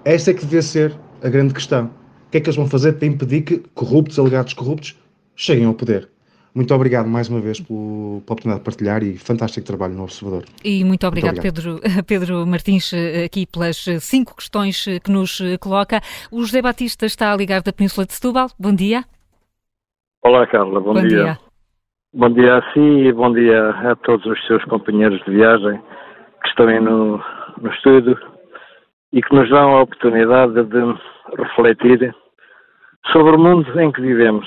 [0.04, 1.86] Essa é que devia ser a grande questão.
[1.86, 4.96] O que é que eles vão fazer para impedir que corruptos, alegados corruptos,
[5.34, 6.08] cheguem ao poder?
[6.54, 10.44] Muito obrigado mais uma vez pelo, pela oportunidade de partilhar e fantástico trabalho no Observador.
[10.64, 11.80] E muito obrigado, muito obrigado.
[11.80, 12.92] Pedro, Pedro Martins,
[13.24, 16.00] aqui pelas cinco questões que nos coloca.
[16.32, 18.48] O José Batista está a ligar da Península de Setúbal.
[18.58, 19.04] Bom dia.
[20.22, 21.08] Olá, Carla, bom, bom dia.
[21.08, 21.38] dia.
[22.12, 25.80] Bom dia a si e bom dia a todos os seus companheiros de viagem
[26.42, 27.22] que estão aí no,
[27.60, 28.18] no estúdio
[29.12, 30.80] e que nos dão a oportunidade de
[31.36, 32.14] refletir
[33.12, 34.46] sobre o mundo em que vivemos.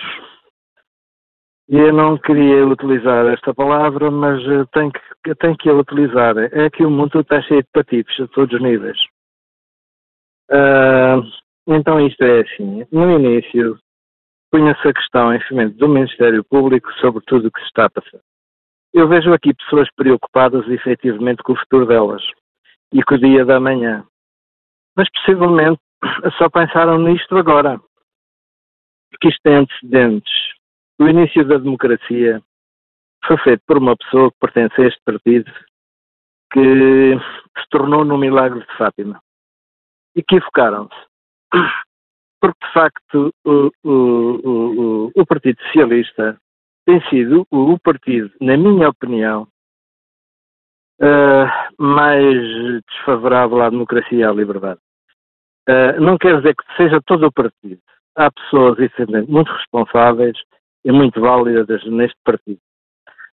[1.68, 4.44] Eu não queria utilizar esta palavra, mas
[4.74, 6.38] tenho que, tenho que a utilizar.
[6.38, 8.98] É que o mundo está cheio de patitos a todos os níveis.
[10.52, 11.24] Uh,
[11.68, 12.86] então isto é assim.
[12.92, 13.80] No início
[14.52, 18.20] punha-se a questão cimento do Ministério Público sobre tudo o que se está a passar.
[18.94, 22.22] Eu vejo aqui pessoas preocupadas efetivamente com o futuro delas
[22.94, 24.06] e com o dia da manhã.
[24.96, 25.82] Mas possivelmente
[26.38, 27.80] só pensaram nisto agora.
[29.12, 30.34] Porque isto tem antecedentes.
[31.00, 32.42] O início da democracia
[33.26, 35.52] foi feito por uma pessoa que pertence a este partido
[36.52, 37.18] que
[37.58, 39.22] se tornou no milagre de Fátima.
[40.16, 40.96] Equivocaram-se
[42.42, 43.92] porque de facto o, o,
[44.44, 46.38] o, o Partido Socialista
[46.86, 49.48] tem sido o partido, na minha opinião,
[51.02, 54.80] uh, mais desfavorável à democracia e à liberdade.
[55.70, 57.80] Uh, não quer dizer que seja todo o partido.
[58.16, 60.38] Há pessoas, efetivamente, muito responsáveis
[60.84, 62.60] e muito válidas neste partido.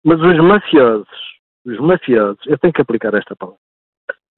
[0.05, 1.09] Mas os mafiosos,
[1.65, 3.59] os mafiosos, eu tenho que aplicar esta palavra,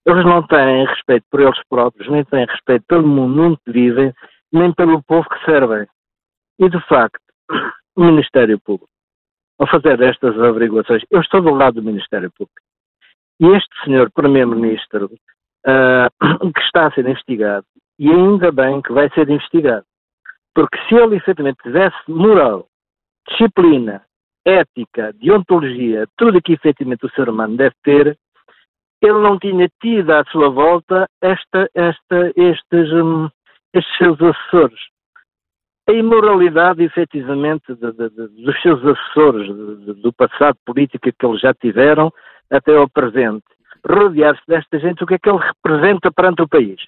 [0.06, 4.12] eles não têm respeito por eles próprios, nem têm respeito pelo mundo onde vivem
[4.52, 5.86] nem pelo povo que servem.
[6.58, 7.20] E, de facto,
[7.96, 8.90] o Ministério Público,
[9.58, 12.69] ao fazer estas averiguações, eu estou do lado do Ministério Público.
[13.40, 17.64] Este senhor Primeiro-Ministro, uh, que está a ser investigado,
[17.98, 19.84] e ainda bem que vai ser investigado,
[20.54, 22.66] porque se ele efetivamente tivesse moral,
[23.28, 24.02] disciplina,
[24.44, 28.18] ética, deontologia, tudo que efetivamente o ser humano deve ter,
[29.02, 33.28] ele não tinha tido à sua volta esta, esta, estes, hum,
[33.72, 34.80] estes seus assessores.
[35.88, 39.48] A imoralidade, efetivamente, de, de, de, dos seus assessores,
[39.96, 42.12] do passado político que eles já tiveram
[42.50, 43.44] até ao presente.
[43.88, 46.80] Rodear-se desta gente, o que é que ele representa perante o país?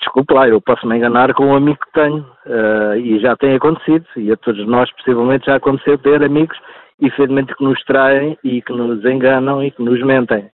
[0.00, 3.54] Desculpe lá, eu posso me enganar com um amigo que tenho, uh, e já tem
[3.54, 6.58] acontecido, e a todos nós possivelmente já aconteceu ter amigos,
[7.00, 10.50] infelizmente, que nos traem e que nos enganam e que nos mentem.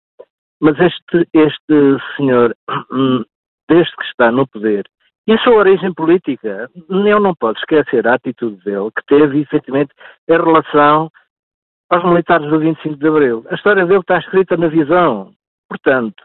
[0.60, 2.56] Mas este, este senhor
[3.68, 4.84] desde que está no poder,
[5.28, 9.92] e a sua origem política, eu não posso esquecer a atitude dele, que teve efetivamente
[10.28, 11.10] em relação
[11.90, 13.44] aos militares do 25 de Abril.
[13.50, 15.32] A história dele está escrita na visão.
[15.68, 16.22] Portanto,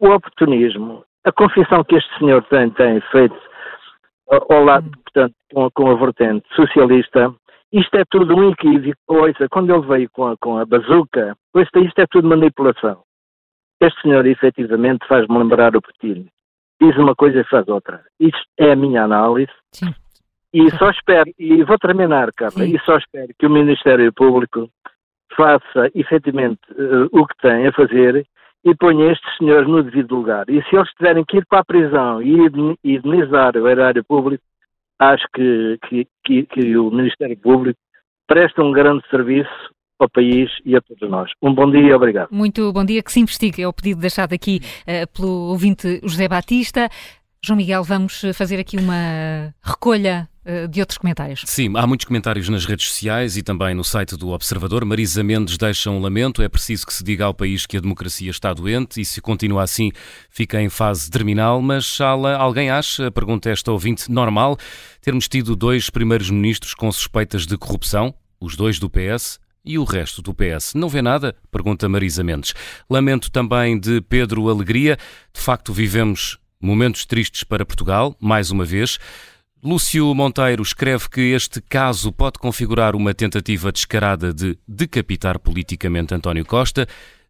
[0.00, 3.36] o oportunismo, a confissão que este senhor tem, tem feito
[4.28, 7.34] ao lado, portanto, com a, com a vertente socialista,
[7.72, 8.96] isto é tudo um equívoco.
[9.08, 13.02] Ouça, quando ele veio com a, com a bazuca, ouça, isto é tudo manipulação.
[13.80, 16.28] Este senhor, efetivamente, faz-me lembrar o Putin
[16.80, 18.02] diz uma coisa e faz outra.
[18.18, 19.52] Isso é a minha análise.
[19.72, 19.94] Sim.
[20.52, 22.76] E só espero, e vou terminar, Carla, Sim.
[22.76, 24.70] e só espero que o Ministério Público
[25.36, 28.26] faça efetivamente uh, o que tem a fazer
[28.64, 30.48] e ponha estes senhores no devido lugar.
[30.48, 32.34] E se eles tiverem que ir para a prisão e
[32.82, 34.42] indenizar o erário público,
[34.98, 37.78] acho que, que, que, que o Ministério Público
[38.26, 39.50] presta um grande serviço
[39.98, 41.30] ao país e a todos nós.
[41.42, 42.28] Um bom dia e obrigado.
[42.30, 43.62] Muito bom dia, que se investigue.
[43.62, 46.88] É o pedido deixado aqui uh, pelo ouvinte José Batista.
[47.44, 50.26] João Miguel, vamos fazer aqui uma recolha
[50.70, 51.42] de outros comentários.
[51.46, 54.84] Sim, há muitos comentários nas redes sociais e também no site do Observador.
[54.84, 56.42] Marisa Mendes deixa um lamento.
[56.42, 59.62] É preciso que se diga ao país que a democracia está doente e se continua
[59.62, 59.90] assim
[60.30, 61.62] fica em fase terminal.
[61.62, 64.58] Mas alguém acha, pergunta esta ouvinte, normal
[65.00, 69.84] termos tido dois primeiros ministros com suspeitas de corrupção, os dois do PS, e o
[69.84, 71.34] resto do PS não vê nada?
[71.50, 72.52] Pergunta Marisa Mendes.
[72.88, 74.98] Lamento também de Pedro Alegria.
[75.32, 78.98] De facto, vivemos momentos tristes para Portugal, mais uma vez.
[79.64, 86.44] Lúcio Monteiro escreve que este caso pode configurar uma tentativa descarada de decapitar politicamente António
[86.44, 86.86] Costa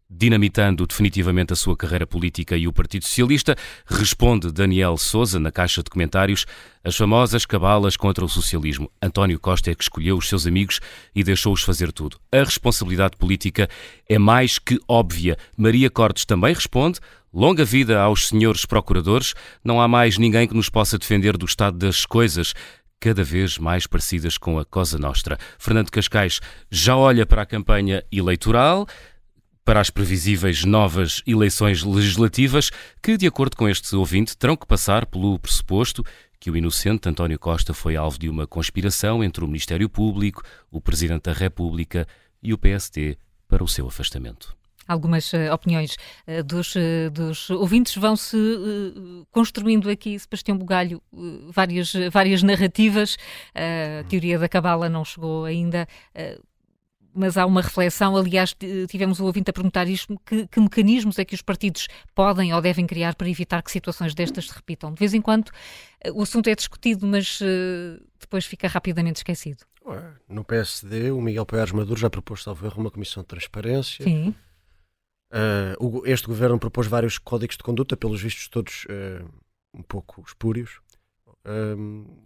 [0.09, 3.55] dinamitando definitivamente a sua carreira política e o Partido Socialista,
[3.85, 6.45] responde Daniel Souza na caixa de comentários
[6.83, 8.91] as famosas cabalas contra o socialismo.
[9.01, 10.79] António Costa é que escolheu os seus amigos
[11.15, 12.17] e deixou-os fazer tudo.
[12.31, 13.67] A responsabilidade política
[14.07, 15.37] é mais que óbvia.
[15.57, 16.99] Maria Cortes também responde
[17.35, 19.33] Longa vida aos senhores procuradores.
[19.61, 22.53] Não há mais ninguém que nos possa defender do estado das coisas
[22.97, 25.37] cada vez mais parecidas com a Cosa Nostra.
[25.59, 26.39] Fernando Cascais
[26.71, 28.87] já olha para a campanha eleitoral
[29.65, 32.69] para as previsíveis novas eleições legislativas,
[33.01, 36.03] que, de acordo com este ouvinte, terão que passar pelo pressuposto
[36.39, 40.79] que o inocente António Costa foi alvo de uma conspiração entre o Ministério Público, o
[40.79, 42.07] Presidente da República
[42.43, 43.17] e o PST
[43.47, 44.55] para o seu afastamento.
[44.87, 45.95] Algumas uh, opiniões
[46.27, 48.37] uh, dos, uh, dos ouvintes vão-se
[49.31, 51.01] construindo aqui, Sebastião Bugalho,
[51.49, 53.17] várias, várias narrativas.
[53.55, 55.87] a teoria da cabala não chegou ainda
[57.15, 58.15] mas há uma reflexão.
[58.17, 58.55] Aliás,
[58.89, 62.61] tivemos o ouvinte a perguntar isto: que, que, mecanismos é que os partidos podem ou
[62.61, 64.93] devem criar para evitar que situações destas se repitam?
[64.93, 65.49] De vez em quando
[66.01, 69.63] eh, o assunto é discutido, mas uh, depois fica rapidamente esquecido.
[70.27, 74.03] No PSD, o Miguel Paiares Maduro já propôs, salvo erro, uma comissão de transparência.
[74.03, 74.33] Sim.
[75.31, 79.29] Uh, este governo propôs vários códigos de conduta, pelos vistos todos uh,
[79.73, 80.79] um pouco espúrios.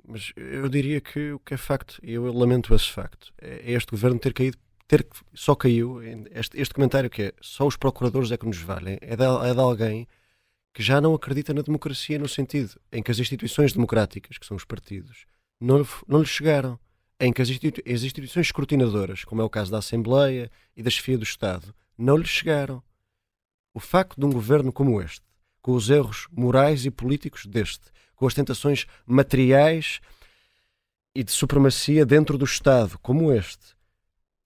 [0.08, 3.92] mas eu diria que o que é facto, e eu lamento esse facto, é este
[3.92, 4.58] governo ter caído
[4.90, 6.02] ter só caiu
[6.32, 9.54] este, este, comentário que é só os procuradores é que nos valem é de, é
[9.54, 10.08] de alguém
[10.74, 14.58] que já não acredita na democracia no sentido em que as instituições democráticas, que são
[14.58, 15.26] os partidos,
[15.60, 16.80] não, não lhe chegaram.
[17.20, 21.18] Em que as, as instituições escrutinadoras, como é o caso da Assembleia e da chefia
[21.18, 22.82] do Estado, não lhe chegaram.
[23.74, 25.26] O facto de um governo como este,
[25.62, 30.00] com os erros morais e políticos deste, com as tentações materiais
[31.14, 33.76] e de supremacia dentro do Estado, como este,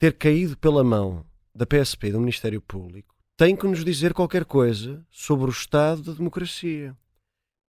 [0.04, 1.26] ter caído pela mão
[1.56, 6.02] da PSP e do Ministério Público tem que nos dizer qualquer coisa sobre o estado
[6.02, 6.94] da democracia.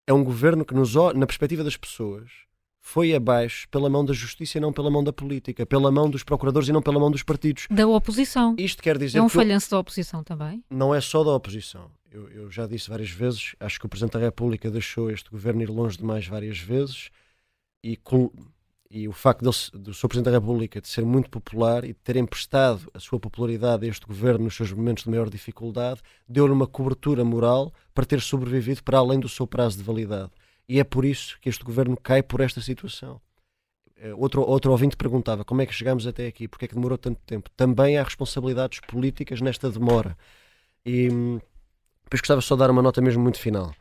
[0.04, 2.32] É um governo que, nos, na perspectiva das pessoas,
[2.80, 6.24] foi abaixo pela mão da justiça e não pela mão da política, pela mão dos
[6.24, 7.68] procuradores e não pela mão dos partidos.
[7.70, 8.56] Da oposição.
[8.58, 10.64] Isto quer dizer é um falhanço da oposição também?
[10.68, 11.88] Não é só da oposição.
[12.10, 15.62] Eu, eu, já disse várias vezes, acho que o Presidente da República deixou este governo
[15.62, 17.10] ir longe demais várias vezes
[17.80, 17.96] e
[18.94, 20.06] e o facto do Sr.
[20.06, 23.88] Presidente da República de ser muito popular e de ter emprestado a sua popularidade a
[23.88, 28.84] este governo nos seus momentos de maior dificuldade, deu-lhe uma cobertura moral para ter sobrevivido
[28.84, 30.30] para além do seu prazo de validade.
[30.68, 33.20] E é por isso que este governo cai por esta situação.
[33.96, 36.96] Eh, outro, outro ouvinte perguntava como é que chegamos até aqui, porque é que demorou
[36.96, 37.50] tanto tempo.
[37.56, 40.16] Também há responsabilidades políticas nesta demora.
[40.86, 41.40] E hum,
[42.04, 43.74] depois gostava só de dar uma nota mesmo muito final.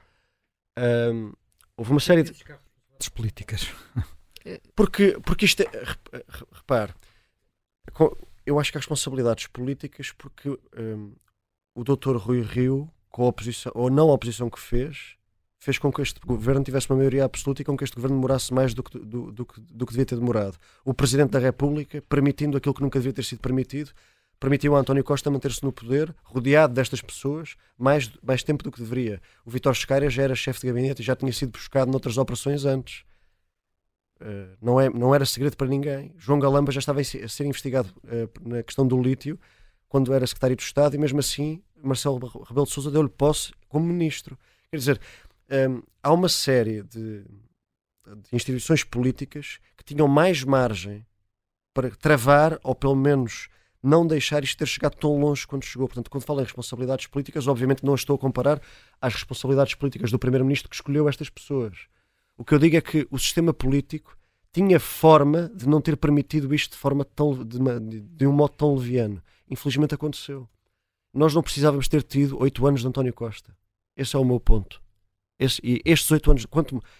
[0.76, 1.34] Um,
[1.77, 2.34] houve uma série de.
[3.14, 3.69] políticas.
[4.76, 5.70] Porque, porque isto é,
[6.52, 6.94] repare,
[8.45, 11.14] eu acho que há responsabilidades políticas porque um,
[11.76, 15.15] o doutor Rui Rio, com a oposição, ou não a oposição que fez,
[15.60, 18.53] fez com que este governo tivesse uma maioria absoluta e com que este governo demorasse
[18.53, 20.57] mais do que, do, do, do que devia ter demorado.
[20.84, 23.91] O Presidente da República, permitindo aquilo que nunca devia ter sido permitido,
[24.40, 28.82] permitiu a António Costa manter-se no poder, rodeado destas pessoas, mais, mais tempo do que
[28.82, 29.22] deveria.
[29.45, 32.65] O Vitor Scaria já era chefe de gabinete e já tinha sido buscado noutras operações
[32.65, 33.06] antes.
[34.26, 36.14] Eh, não, é, não era segredo para ninguém.
[36.18, 39.38] João Galamba já estava a ser investigado uh, na questão do lítio
[39.90, 42.18] quando era secretário de Estado e mesmo assim Marcelo
[42.48, 44.40] Rebelo de Sousa deu-lhe posse como ministro.
[44.72, 45.02] Quer dizer,
[45.52, 51.06] um, ehm, há uma série de, de, instituições políticas que tinham mais margem
[51.74, 53.50] para travar ou pelo menos
[53.84, 55.86] não deixar isto ter chegado tão longe quando chegou.
[55.90, 58.62] Portanto, quando falo em responsabilidades políticas, obviamente não estou a comparar
[59.02, 61.90] às responsabilidades políticas do primeiro-ministro que escolheu estas pessoas.
[62.38, 64.18] O que eu digo é que o sistema político
[64.52, 68.54] tinha forma de não ter permitido isto de forma tão de, uma, de um modo
[68.56, 69.22] tão leviano.
[69.50, 70.48] Infelizmente aconteceu.
[71.14, 73.56] Nós não precisávamos ter tido oito anos de António Costa.
[73.96, 74.82] Esse é o meu ponto.
[75.40, 76.48] Esse, e estes oito anos,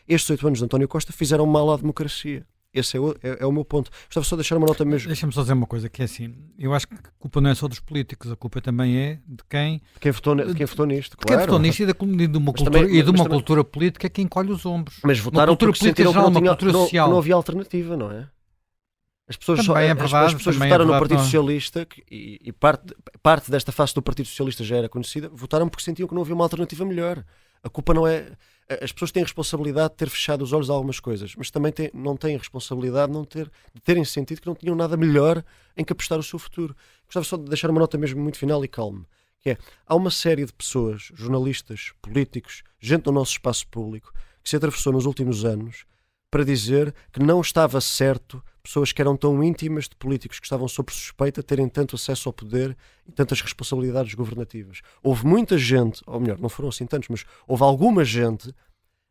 [0.08, 2.46] estes oito anos de António Costa fizeram mal à democracia.
[2.74, 3.91] Esse é o, é, é o meu ponto.
[4.08, 5.08] Gostava só de deixar uma nota mesmo.
[5.08, 7.56] Deixa-me só dizer uma coisa, que é assim, eu acho que a culpa não é
[7.56, 9.82] só dos políticos, a culpa também é de quem...
[9.94, 11.38] De quem votou, de quem votou nisto, claro.
[11.38, 14.10] quem votou nisto e, da, de uma, cultura, também, e de uma cultura política é
[14.10, 14.98] quem encolhe os ombros.
[15.04, 18.28] Mas votaram porque sentiram que não, tinha, que não, que não havia alternativa, não é?
[19.28, 21.24] As pessoas, só, é verdade, as, pessoas é votaram é verdade, no Partido não.
[21.24, 25.84] Socialista e, e, parte, parte desta face do Partido Socialista já era conhecida, votaram porque
[25.84, 27.24] sentiam que não havia uma alternativa melhor.
[27.64, 28.32] A culpa não é.
[28.82, 31.91] As pessoas têm responsabilidade de ter fechado os olhos a algumas coisas, mas também têm,
[31.94, 35.44] não têm responsabilidade de, não ter, de terem sentido que não tinham nada melhor
[35.76, 36.76] em que apostar o seu futuro.
[37.06, 39.06] Gostava só de deixar uma nota mesmo muito final e calma.
[39.40, 44.50] Que é, há uma série de pessoas, jornalistas, políticos, gente do nosso espaço público, que
[44.50, 45.86] se atravessou nos últimos anos
[46.34, 50.68] para dizer que não estava certo pessoas que eram tão íntimas de políticos que estavam
[50.68, 54.82] sob suspeita terem tanto acesso ao poder e tantas responsabilidades governativas.
[55.04, 58.52] Houve muita gente, ou melhor, não foram assim tantos, mas houve alguma gente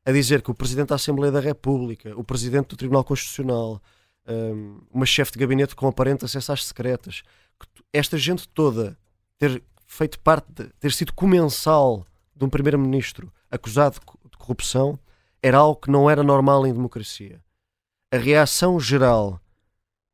[0.04, 3.80] a dizer que o Presidente da Assembleia da República, o Presidente do Tribunal Constitucional,
[4.26, 7.22] um, uma chefe de gabinete com aparente acesso às secretas,
[7.92, 8.98] esta gente toda
[9.38, 12.04] ter feito parte, de, ter sido comensal
[12.34, 14.98] de um Primeiro-Ministro acusado de corrupção,
[15.42, 17.40] era algo que não era normal em democracia.
[18.12, 19.40] A reação geral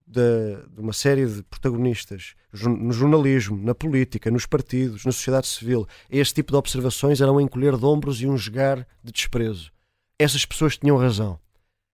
[0.06, 5.86] de, de, uma série de protagonistas no jornalismo, na política, nos partidos, na sociedade civil,
[6.08, 9.70] este tipo de observações eram um encolher de ombros e um jogar de desprezo.
[10.18, 11.38] Essas pessoas tinham razão.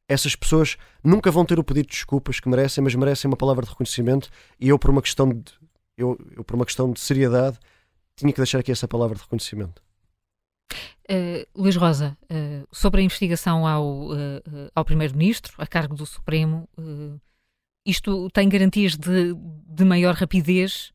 [0.09, 3.65] Essas pessoas nunca vão ter o pedido de desculpas que merecem, mas merecem uma palavra
[3.65, 4.31] de reconhecimento
[4.61, 5.43] e eu, por uma questão de,
[5.97, 7.59] eu, eu por uma questão de seriedade,
[8.15, 9.83] tinha que deixar aqui essa palavra de reconhecimento.
[11.11, 16.67] Uh, Luís Rosa, uh, sobre a investigação ao, uh, ao Primeiro-Ministro, a cargo do Supremo,
[17.85, 19.35] isto tem garantias de,
[19.67, 20.93] de maior rapidez?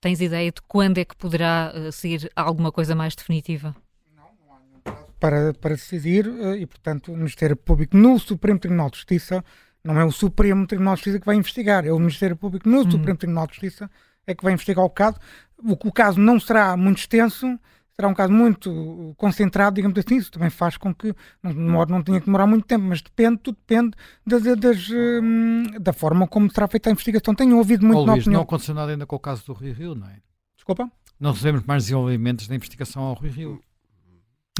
[0.00, 3.74] Tens ideia de quando é que poderá uh, ser alguma coisa mais definitiva?
[4.14, 6.26] Não, não há nenhum prazo para, para decidir
[6.58, 9.42] e, portanto, o Ministério Público no Supremo Tribunal de Justiça
[9.82, 12.80] não é o Supremo Tribunal de Justiça que vai investigar, é o Ministério Público no
[12.80, 12.90] hum.
[12.90, 13.90] Supremo Tribunal de Justiça
[14.26, 15.16] é que vai investigar o caso.
[15.58, 17.58] O, o caso não será muito extenso,
[18.00, 21.12] será um caso muito concentrado, digamos assim, isso também faz com que
[21.42, 23.90] não, não tenha que demorar muito tempo, mas depende, tudo depende
[24.24, 27.34] das, das, hum, da forma como será feita a investigação.
[27.34, 28.38] Tenho ouvido muito oh, Luís, opinião.
[28.38, 30.18] não aconteceu nada ainda com o caso do Rio Rio, não é?
[30.54, 30.88] Desculpa?
[31.18, 33.60] Não recebemos mais desenvolvimentos da investigação ao Rio Rio.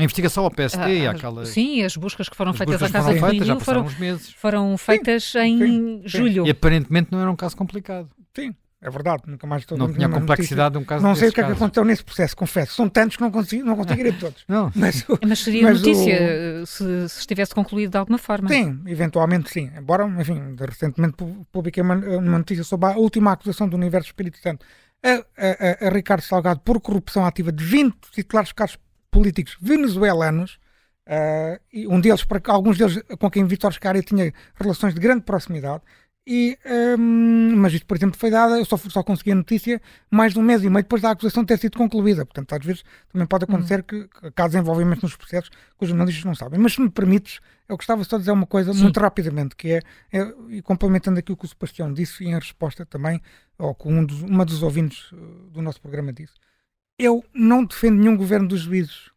[0.00, 1.46] A investigação ao PST ah, e aquela.
[1.46, 4.32] Sim, as buscas que foram feitas à Casa do Rio já foram, meses.
[4.32, 6.46] foram feitas sim, em sim, julho.
[6.46, 8.08] E aparentemente não era um caso complicado.
[8.34, 10.70] Sim, é verdade, nunca mais estou Não tinha a complexidade notícia.
[10.70, 12.74] de um caso Não sei o que é que aconteceu nesse processo, confesso.
[12.74, 14.44] São tantos que não consigo, não consigo ir a todos.
[14.48, 14.70] Não.
[14.74, 16.62] Mas, mas seria mas notícia o...
[16.62, 18.48] Eh, se, se, estivesse concluído de alguma forma.
[18.48, 19.68] Sim, eventualmente sim.
[19.76, 21.16] Embora, enfim, recentemente
[21.50, 24.64] publiquei uma, uma notícia sobre a última acusação do Universo Espírito Santo
[25.02, 28.78] a, a, a, Ricardo Salgado por corrupção ativa de 20 titulares de cargos
[29.10, 30.58] políticos venezuelanos.
[31.06, 35.22] Uh, e um deles, para alguns deles com quem Vítor Scari tinha relações de grande
[35.22, 35.82] proximidade,
[36.30, 36.58] e,
[36.98, 39.80] um, mas isto, por exemplo, foi dada, eu só, só consegui a notícia
[40.10, 42.26] mais de um mês e meio depois da acusação ter sido concluída.
[42.26, 43.82] Portanto, às vezes também pode acontecer uhum.
[43.82, 46.60] que, que casos envolvimento nos processos que os jornalistas não sabem.
[46.60, 48.82] Mas se me permites, eu gostava só de dizer uma coisa Sim.
[48.82, 49.82] muito rapidamente, que é,
[50.12, 53.22] é, e complementando aquilo que o Sebastião disse, e em resposta também,
[53.58, 55.16] ou com um dos, uma dos ouvintes uh,
[55.50, 56.34] do nosso programa disse,
[56.98, 59.10] eu não defendo nenhum governo dos juízes.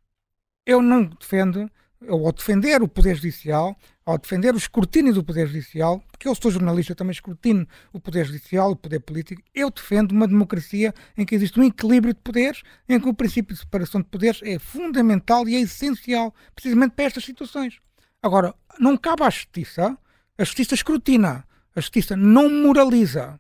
[0.66, 1.70] Eu não defendo,
[2.08, 3.76] ou defender o Poder Judicial,
[4.06, 8.26] ao defender o escrutínio do Poder Judicial, porque eu sou jornalista, também escrutino o Poder
[8.26, 12.64] Judicial, o Poder Político, eu defendo uma democracia em que existe um equilíbrio de poderes,
[12.90, 17.06] em que o princípio de separação de poderes é fundamental e é essencial, precisamente para
[17.06, 17.80] estas situações.
[18.22, 19.98] Agora, não cabe à justiça,
[20.38, 21.46] a justiça escrutina,
[21.76, 23.40] a justiça não moraliza.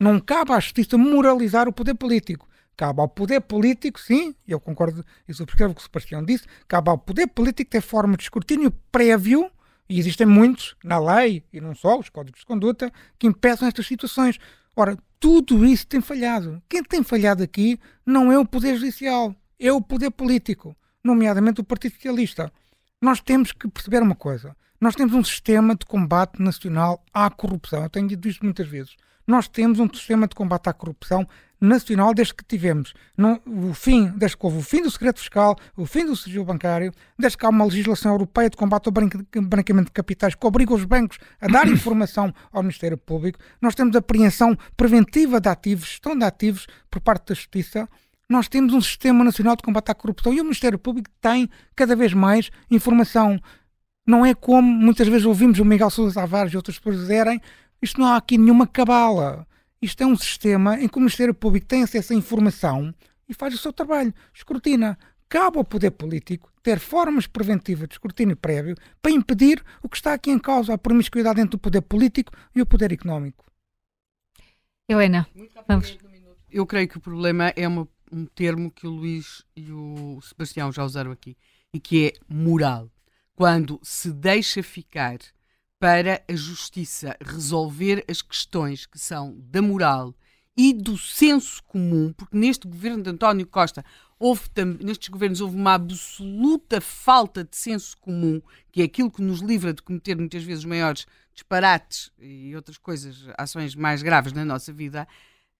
[0.00, 2.48] Não cabe à justiça moralizar o poder político.
[2.76, 6.90] Cabe ao poder político, sim, eu concordo e subscrevo o que o Sebastião disse, cabe
[6.90, 9.50] ao poder político ter forma de escrutínio prévio
[9.88, 13.86] e existem muitos na lei, e não só, os códigos de conduta, que impeçam estas
[13.86, 14.38] situações.
[14.74, 16.62] Ora, tudo isso tem falhado.
[16.68, 21.64] Quem tem falhado aqui não é o Poder Judicial, é o Poder Político, nomeadamente o
[21.64, 22.52] Partido Socialista.
[23.00, 24.56] Nós temos que perceber uma coisa.
[24.80, 27.82] Nós temos um sistema de combate nacional à corrupção.
[27.82, 28.96] Eu tenho dito isto muitas vezes.
[29.26, 31.26] Nós temos um sistema de combate à corrupção
[31.60, 32.94] nacional desde que tivemos.
[33.46, 36.92] O fim, desde que houve o fim do segredo fiscal, o fim do sigilo bancário,
[37.18, 40.84] desde que há uma legislação europeia de combate ao branqueamento de capitais que obriga os
[40.84, 46.24] bancos a dar informação ao Ministério Público, nós temos apreensão preventiva de ativos, gestão de
[46.24, 47.88] ativos por parte da Justiça,
[48.28, 51.94] nós temos um sistema nacional de combate à corrupção e o Ministério Público tem cada
[51.94, 53.40] vez mais informação.
[54.04, 57.40] Não é como muitas vezes ouvimos o Miguel Sousa Tavares e outras pessoas dizerem
[57.80, 59.46] isto não há aqui nenhuma cabala.
[59.80, 62.94] Isto é um sistema em que o Ministério Público tem acesso à informação
[63.28, 64.98] e faz o seu trabalho, escrutina.
[65.28, 70.14] cabe ao poder político ter formas preventivas de escrutínio prévio para impedir o que está
[70.14, 73.44] aqui em causa, a promiscuidade entre o poder político e o poder económico.
[74.88, 75.28] Helena,
[75.66, 75.96] vamos.
[76.50, 80.72] Eu creio que o problema é uma, um termo que o Luís e o Sebastião
[80.72, 81.36] já usaram aqui,
[81.72, 82.90] e que é moral.
[83.34, 85.18] Quando se deixa ficar
[85.78, 90.14] para a justiça resolver as questões que são da moral
[90.56, 93.84] e do senso comum, porque neste governo de António Costa
[94.18, 94.48] houve
[94.80, 98.40] nestes governos houve uma absoluta falta de senso comum,
[98.72, 103.28] que é aquilo que nos livra de cometer muitas vezes maiores disparates e outras coisas,
[103.36, 105.06] ações mais graves na nossa vida,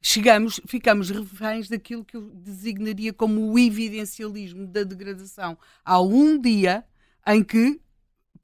[0.00, 5.58] chegamos, ficamos reféns daquilo que eu designaria como o evidencialismo da degradação.
[5.84, 6.82] Há um dia
[7.26, 7.78] em que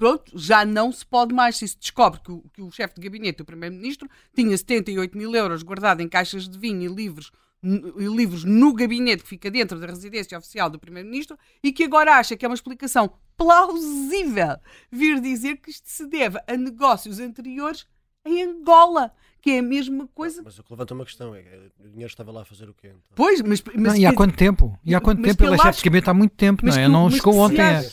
[0.03, 1.57] pronto, já não se pode mais.
[1.57, 5.33] Se se descobre que o, que o chefe de gabinete, o primeiro-ministro, tinha 78 mil
[5.33, 7.31] euros guardado em caixas de vinho e livros,
[7.63, 12.17] e livros no gabinete que fica dentro da residência oficial do primeiro-ministro e que agora
[12.17, 14.57] acha que é uma explicação plausível
[14.91, 17.87] vir dizer que isto se deve a negócios anteriores
[18.25, 20.43] em Angola que é a mesma coisa.
[20.45, 21.45] Mas o que levanta uma questão é,
[21.79, 22.89] o dinheiro estava lá a fazer o quê?
[22.89, 23.01] Então?
[23.15, 24.77] Pois, mas, mas não, e há quanto tempo?
[24.85, 25.45] E há quanto tempo?
[25.45, 26.89] Ele é chefe de gabinete há muito tempo, não é?
[26.89, 27.61] Não chegou ontem.
[27.61, 27.91] É.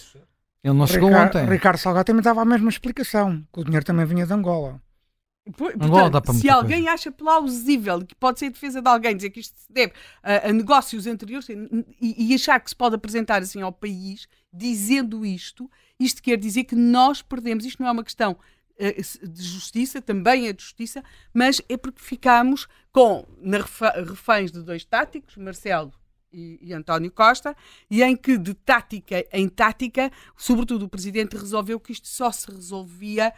[0.64, 1.45] Ele não chegou ontem.
[1.45, 4.81] Ricardo Salgado também dava a mesma explicação, que o dinheiro também vinha de Angola.
[5.57, 6.94] Portanto, Angola dá para se alguém coisa.
[6.94, 10.49] acha plausível que pode ser a defesa de alguém dizer que isto se deve a,
[10.49, 11.57] a negócios anteriores e,
[12.30, 15.69] e, achar que se pode apresentar assim ao país dizendo isto,
[15.99, 17.65] isto quer dizer que nós perdemos.
[17.65, 21.03] Isto não é uma questão uh, de justiça, também é de justiça,
[21.34, 23.57] mas é porque ficamos com na
[24.07, 25.94] reféns de dois táticos, Marcelo
[26.31, 27.56] e, e, António Costa,
[27.89, 32.49] e em que de tática em tática, sobretudo o Presidente resolveu que isto só se
[32.51, 33.34] resolvia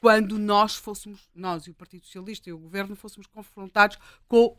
[0.00, 3.98] quando nós fôssemos, nós e o Partido Socialista e o Governo, fôssemos confrontados
[4.28, 4.58] com uh,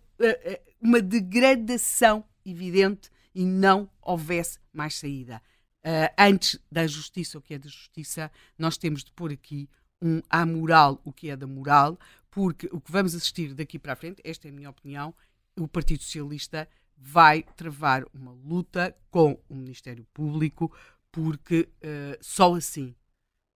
[0.81, 5.41] uma degradação evidente e não houvesse mais saída.
[5.85, 9.69] Uh, antes da justiça, o que é da justiça, nós temos de pôr aqui
[10.01, 11.97] um amoral, o que é da moral,
[12.29, 15.13] porque o que vamos assistir daqui para a frente, esta é a minha opinião,
[15.57, 20.75] o Partido Socialista vai travar uma luta com o Ministério Público,
[21.11, 22.95] porque uh, só assim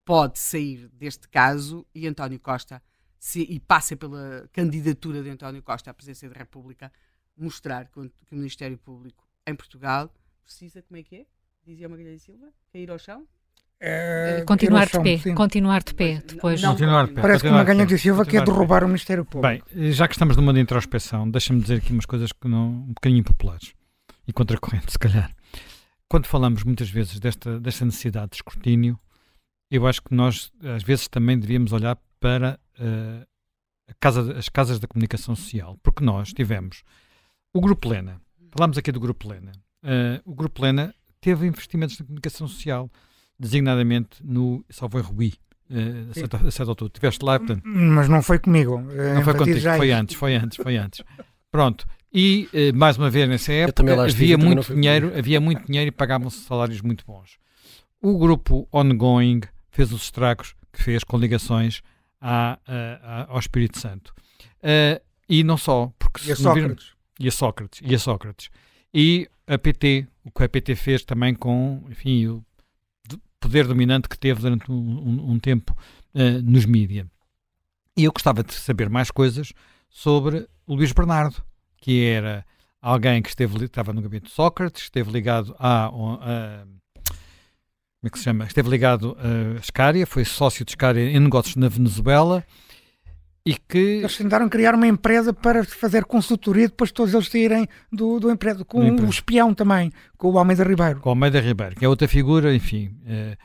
[0.06, 2.82] pode sair deste caso e António Costa,
[3.20, 6.92] se, e passa pela candidatura de António Costa à presidência da República,
[7.38, 10.14] mostrar que o, que o Ministério Público em Portugal
[10.44, 11.26] precisa, como é que é?
[11.64, 13.28] Dizia Magalhães Silva, cair ao chão?
[13.84, 15.34] É, continuar de pé, sim.
[15.34, 16.62] continuar de pé depois.
[16.62, 17.22] Não, continuar de pé.
[17.22, 19.66] Parece que uma ganha de Silva quer derrubar o Ministério Público.
[19.74, 22.94] Bem, já que estamos numa de introspeção, deixa-me dizer aqui umas coisas que não, um
[22.94, 23.74] bocadinho impopulares
[24.28, 25.36] e contracorrente, se calhar.
[26.08, 29.00] Quando falamos muitas vezes desta, desta necessidade de escrutínio,
[29.72, 33.26] eu acho que nós às vezes também devíamos olhar para uh,
[34.00, 36.84] casa, as casas da comunicação social, porque nós tivemos
[37.52, 38.22] o Grupo Lena,
[38.52, 39.54] falámos aqui do Grupo Lena,
[39.84, 42.88] uh, o Grupo Lena teve investimentos na comunicação social
[43.42, 45.34] designadamente no Salvador Rui.
[45.70, 46.90] Uh, a, certa, a certa altura.
[46.90, 47.64] Estiveste lá, portanto.
[47.66, 48.80] Mas não foi comigo.
[48.80, 51.02] Não foi contigo, foi antes, foi antes, foi antes.
[51.50, 51.88] Pronto.
[52.14, 56.42] E, uh, mais uma vez, nessa época, havia muito dinheiro, havia muito dinheiro e pagavam-se
[56.42, 57.40] salários muito bons.
[58.02, 59.42] O grupo Ongoing
[59.72, 61.82] fez os estragos que fez com ligações
[62.20, 64.14] à, à, ao Espírito Santo.
[64.60, 66.94] Uh, e não só, porque e a Sócrates.
[67.20, 67.82] e a Sócrates.
[67.84, 68.50] E a Sócrates.
[68.94, 72.44] E a PT, o que a PT fez também com, enfim, o
[73.42, 75.76] poder dominante que teve durante um, um, um tempo
[76.14, 77.08] uh, nos mídias.
[77.98, 79.52] E eu gostava de saber mais coisas
[79.90, 81.44] sobre Luís Bernardo,
[81.76, 82.46] que era
[82.82, 86.64] alguém que esteve, estava no gabinete de Sócrates, esteve ligado a, a,
[88.02, 88.46] como é que se chama?
[88.46, 92.46] Esteve ligado a Scária, foi sócio de Scária em negócios na Venezuela
[93.46, 93.78] e que...
[93.78, 98.64] Eles tentaram criar uma empresa para fazer consultoria depois todos eles saírem do, do emprego,
[98.64, 101.00] com o um espião também, com o Almeida Ribeiro.
[101.00, 102.96] Com o Almeida Ribeiro, que é outra figura, enfim.
[103.02, 103.38] Uh,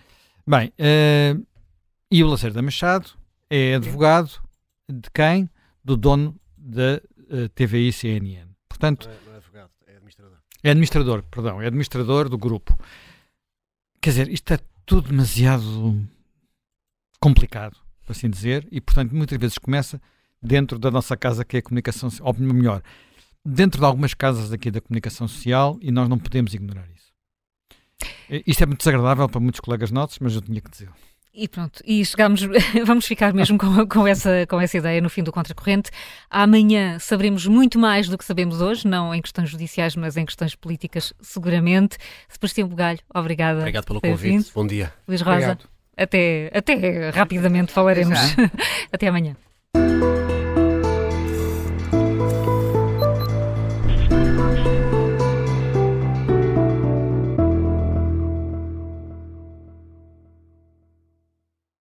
[0.47, 1.47] bem, uh,
[2.11, 3.11] e o Lacerda Machado
[3.49, 4.31] é advogado
[4.89, 5.49] de quem?
[5.83, 7.01] Do dono da
[7.31, 8.49] uh, eh, TVI CNN.
[8.69, 10.39] Portanto, não é, não é advogado, é administrador.
[10.63, 12.77] É administrador, perdão, é administrador do grupo.
[14.01, 16.05] Quer dizer, isto é tudo demasiado
[17.21, 20.01] complicado por assim dizer, e portanto muitas vezes começa
[20.41, 22.81] dentro da nossa casa que é a comunicação, ou melhor,
[23.45, 27.07] dentro de algumas casas aqui da comunicação social e nós não podemos ignorar isso.
[28.47, 30.89] Isto é muito desagradável para muitos colegas nossos, mas eu tinha que dizer.
[31.39, 32.41] E pronto, e chegamos,
[32.87, 35.91] vamos ficar mesmo com, com, essa, com essa ideia no fim do Contracorrente.
[36.31, 40.55] Amanhã saberemos muito mais do que sabemos hoje, não em questões judiciais, mas em questões
[40.55, 41.99] políticas, seguramente.
[42.29, 43.61] Sebastião Bugalho, obrigada.
[43.61, 44.33] Obrigado pelo convite.
[44.33, 44.47] Vindo.
[44.55, 44.93] Bom dia.
[45.07, 45.37] Luís Rosa.
[45.37, 45.76] Obrigado.
[45.97, 48.19] Até, até rapidamente falaremos.
[48.93, 49.35] Até amanhã.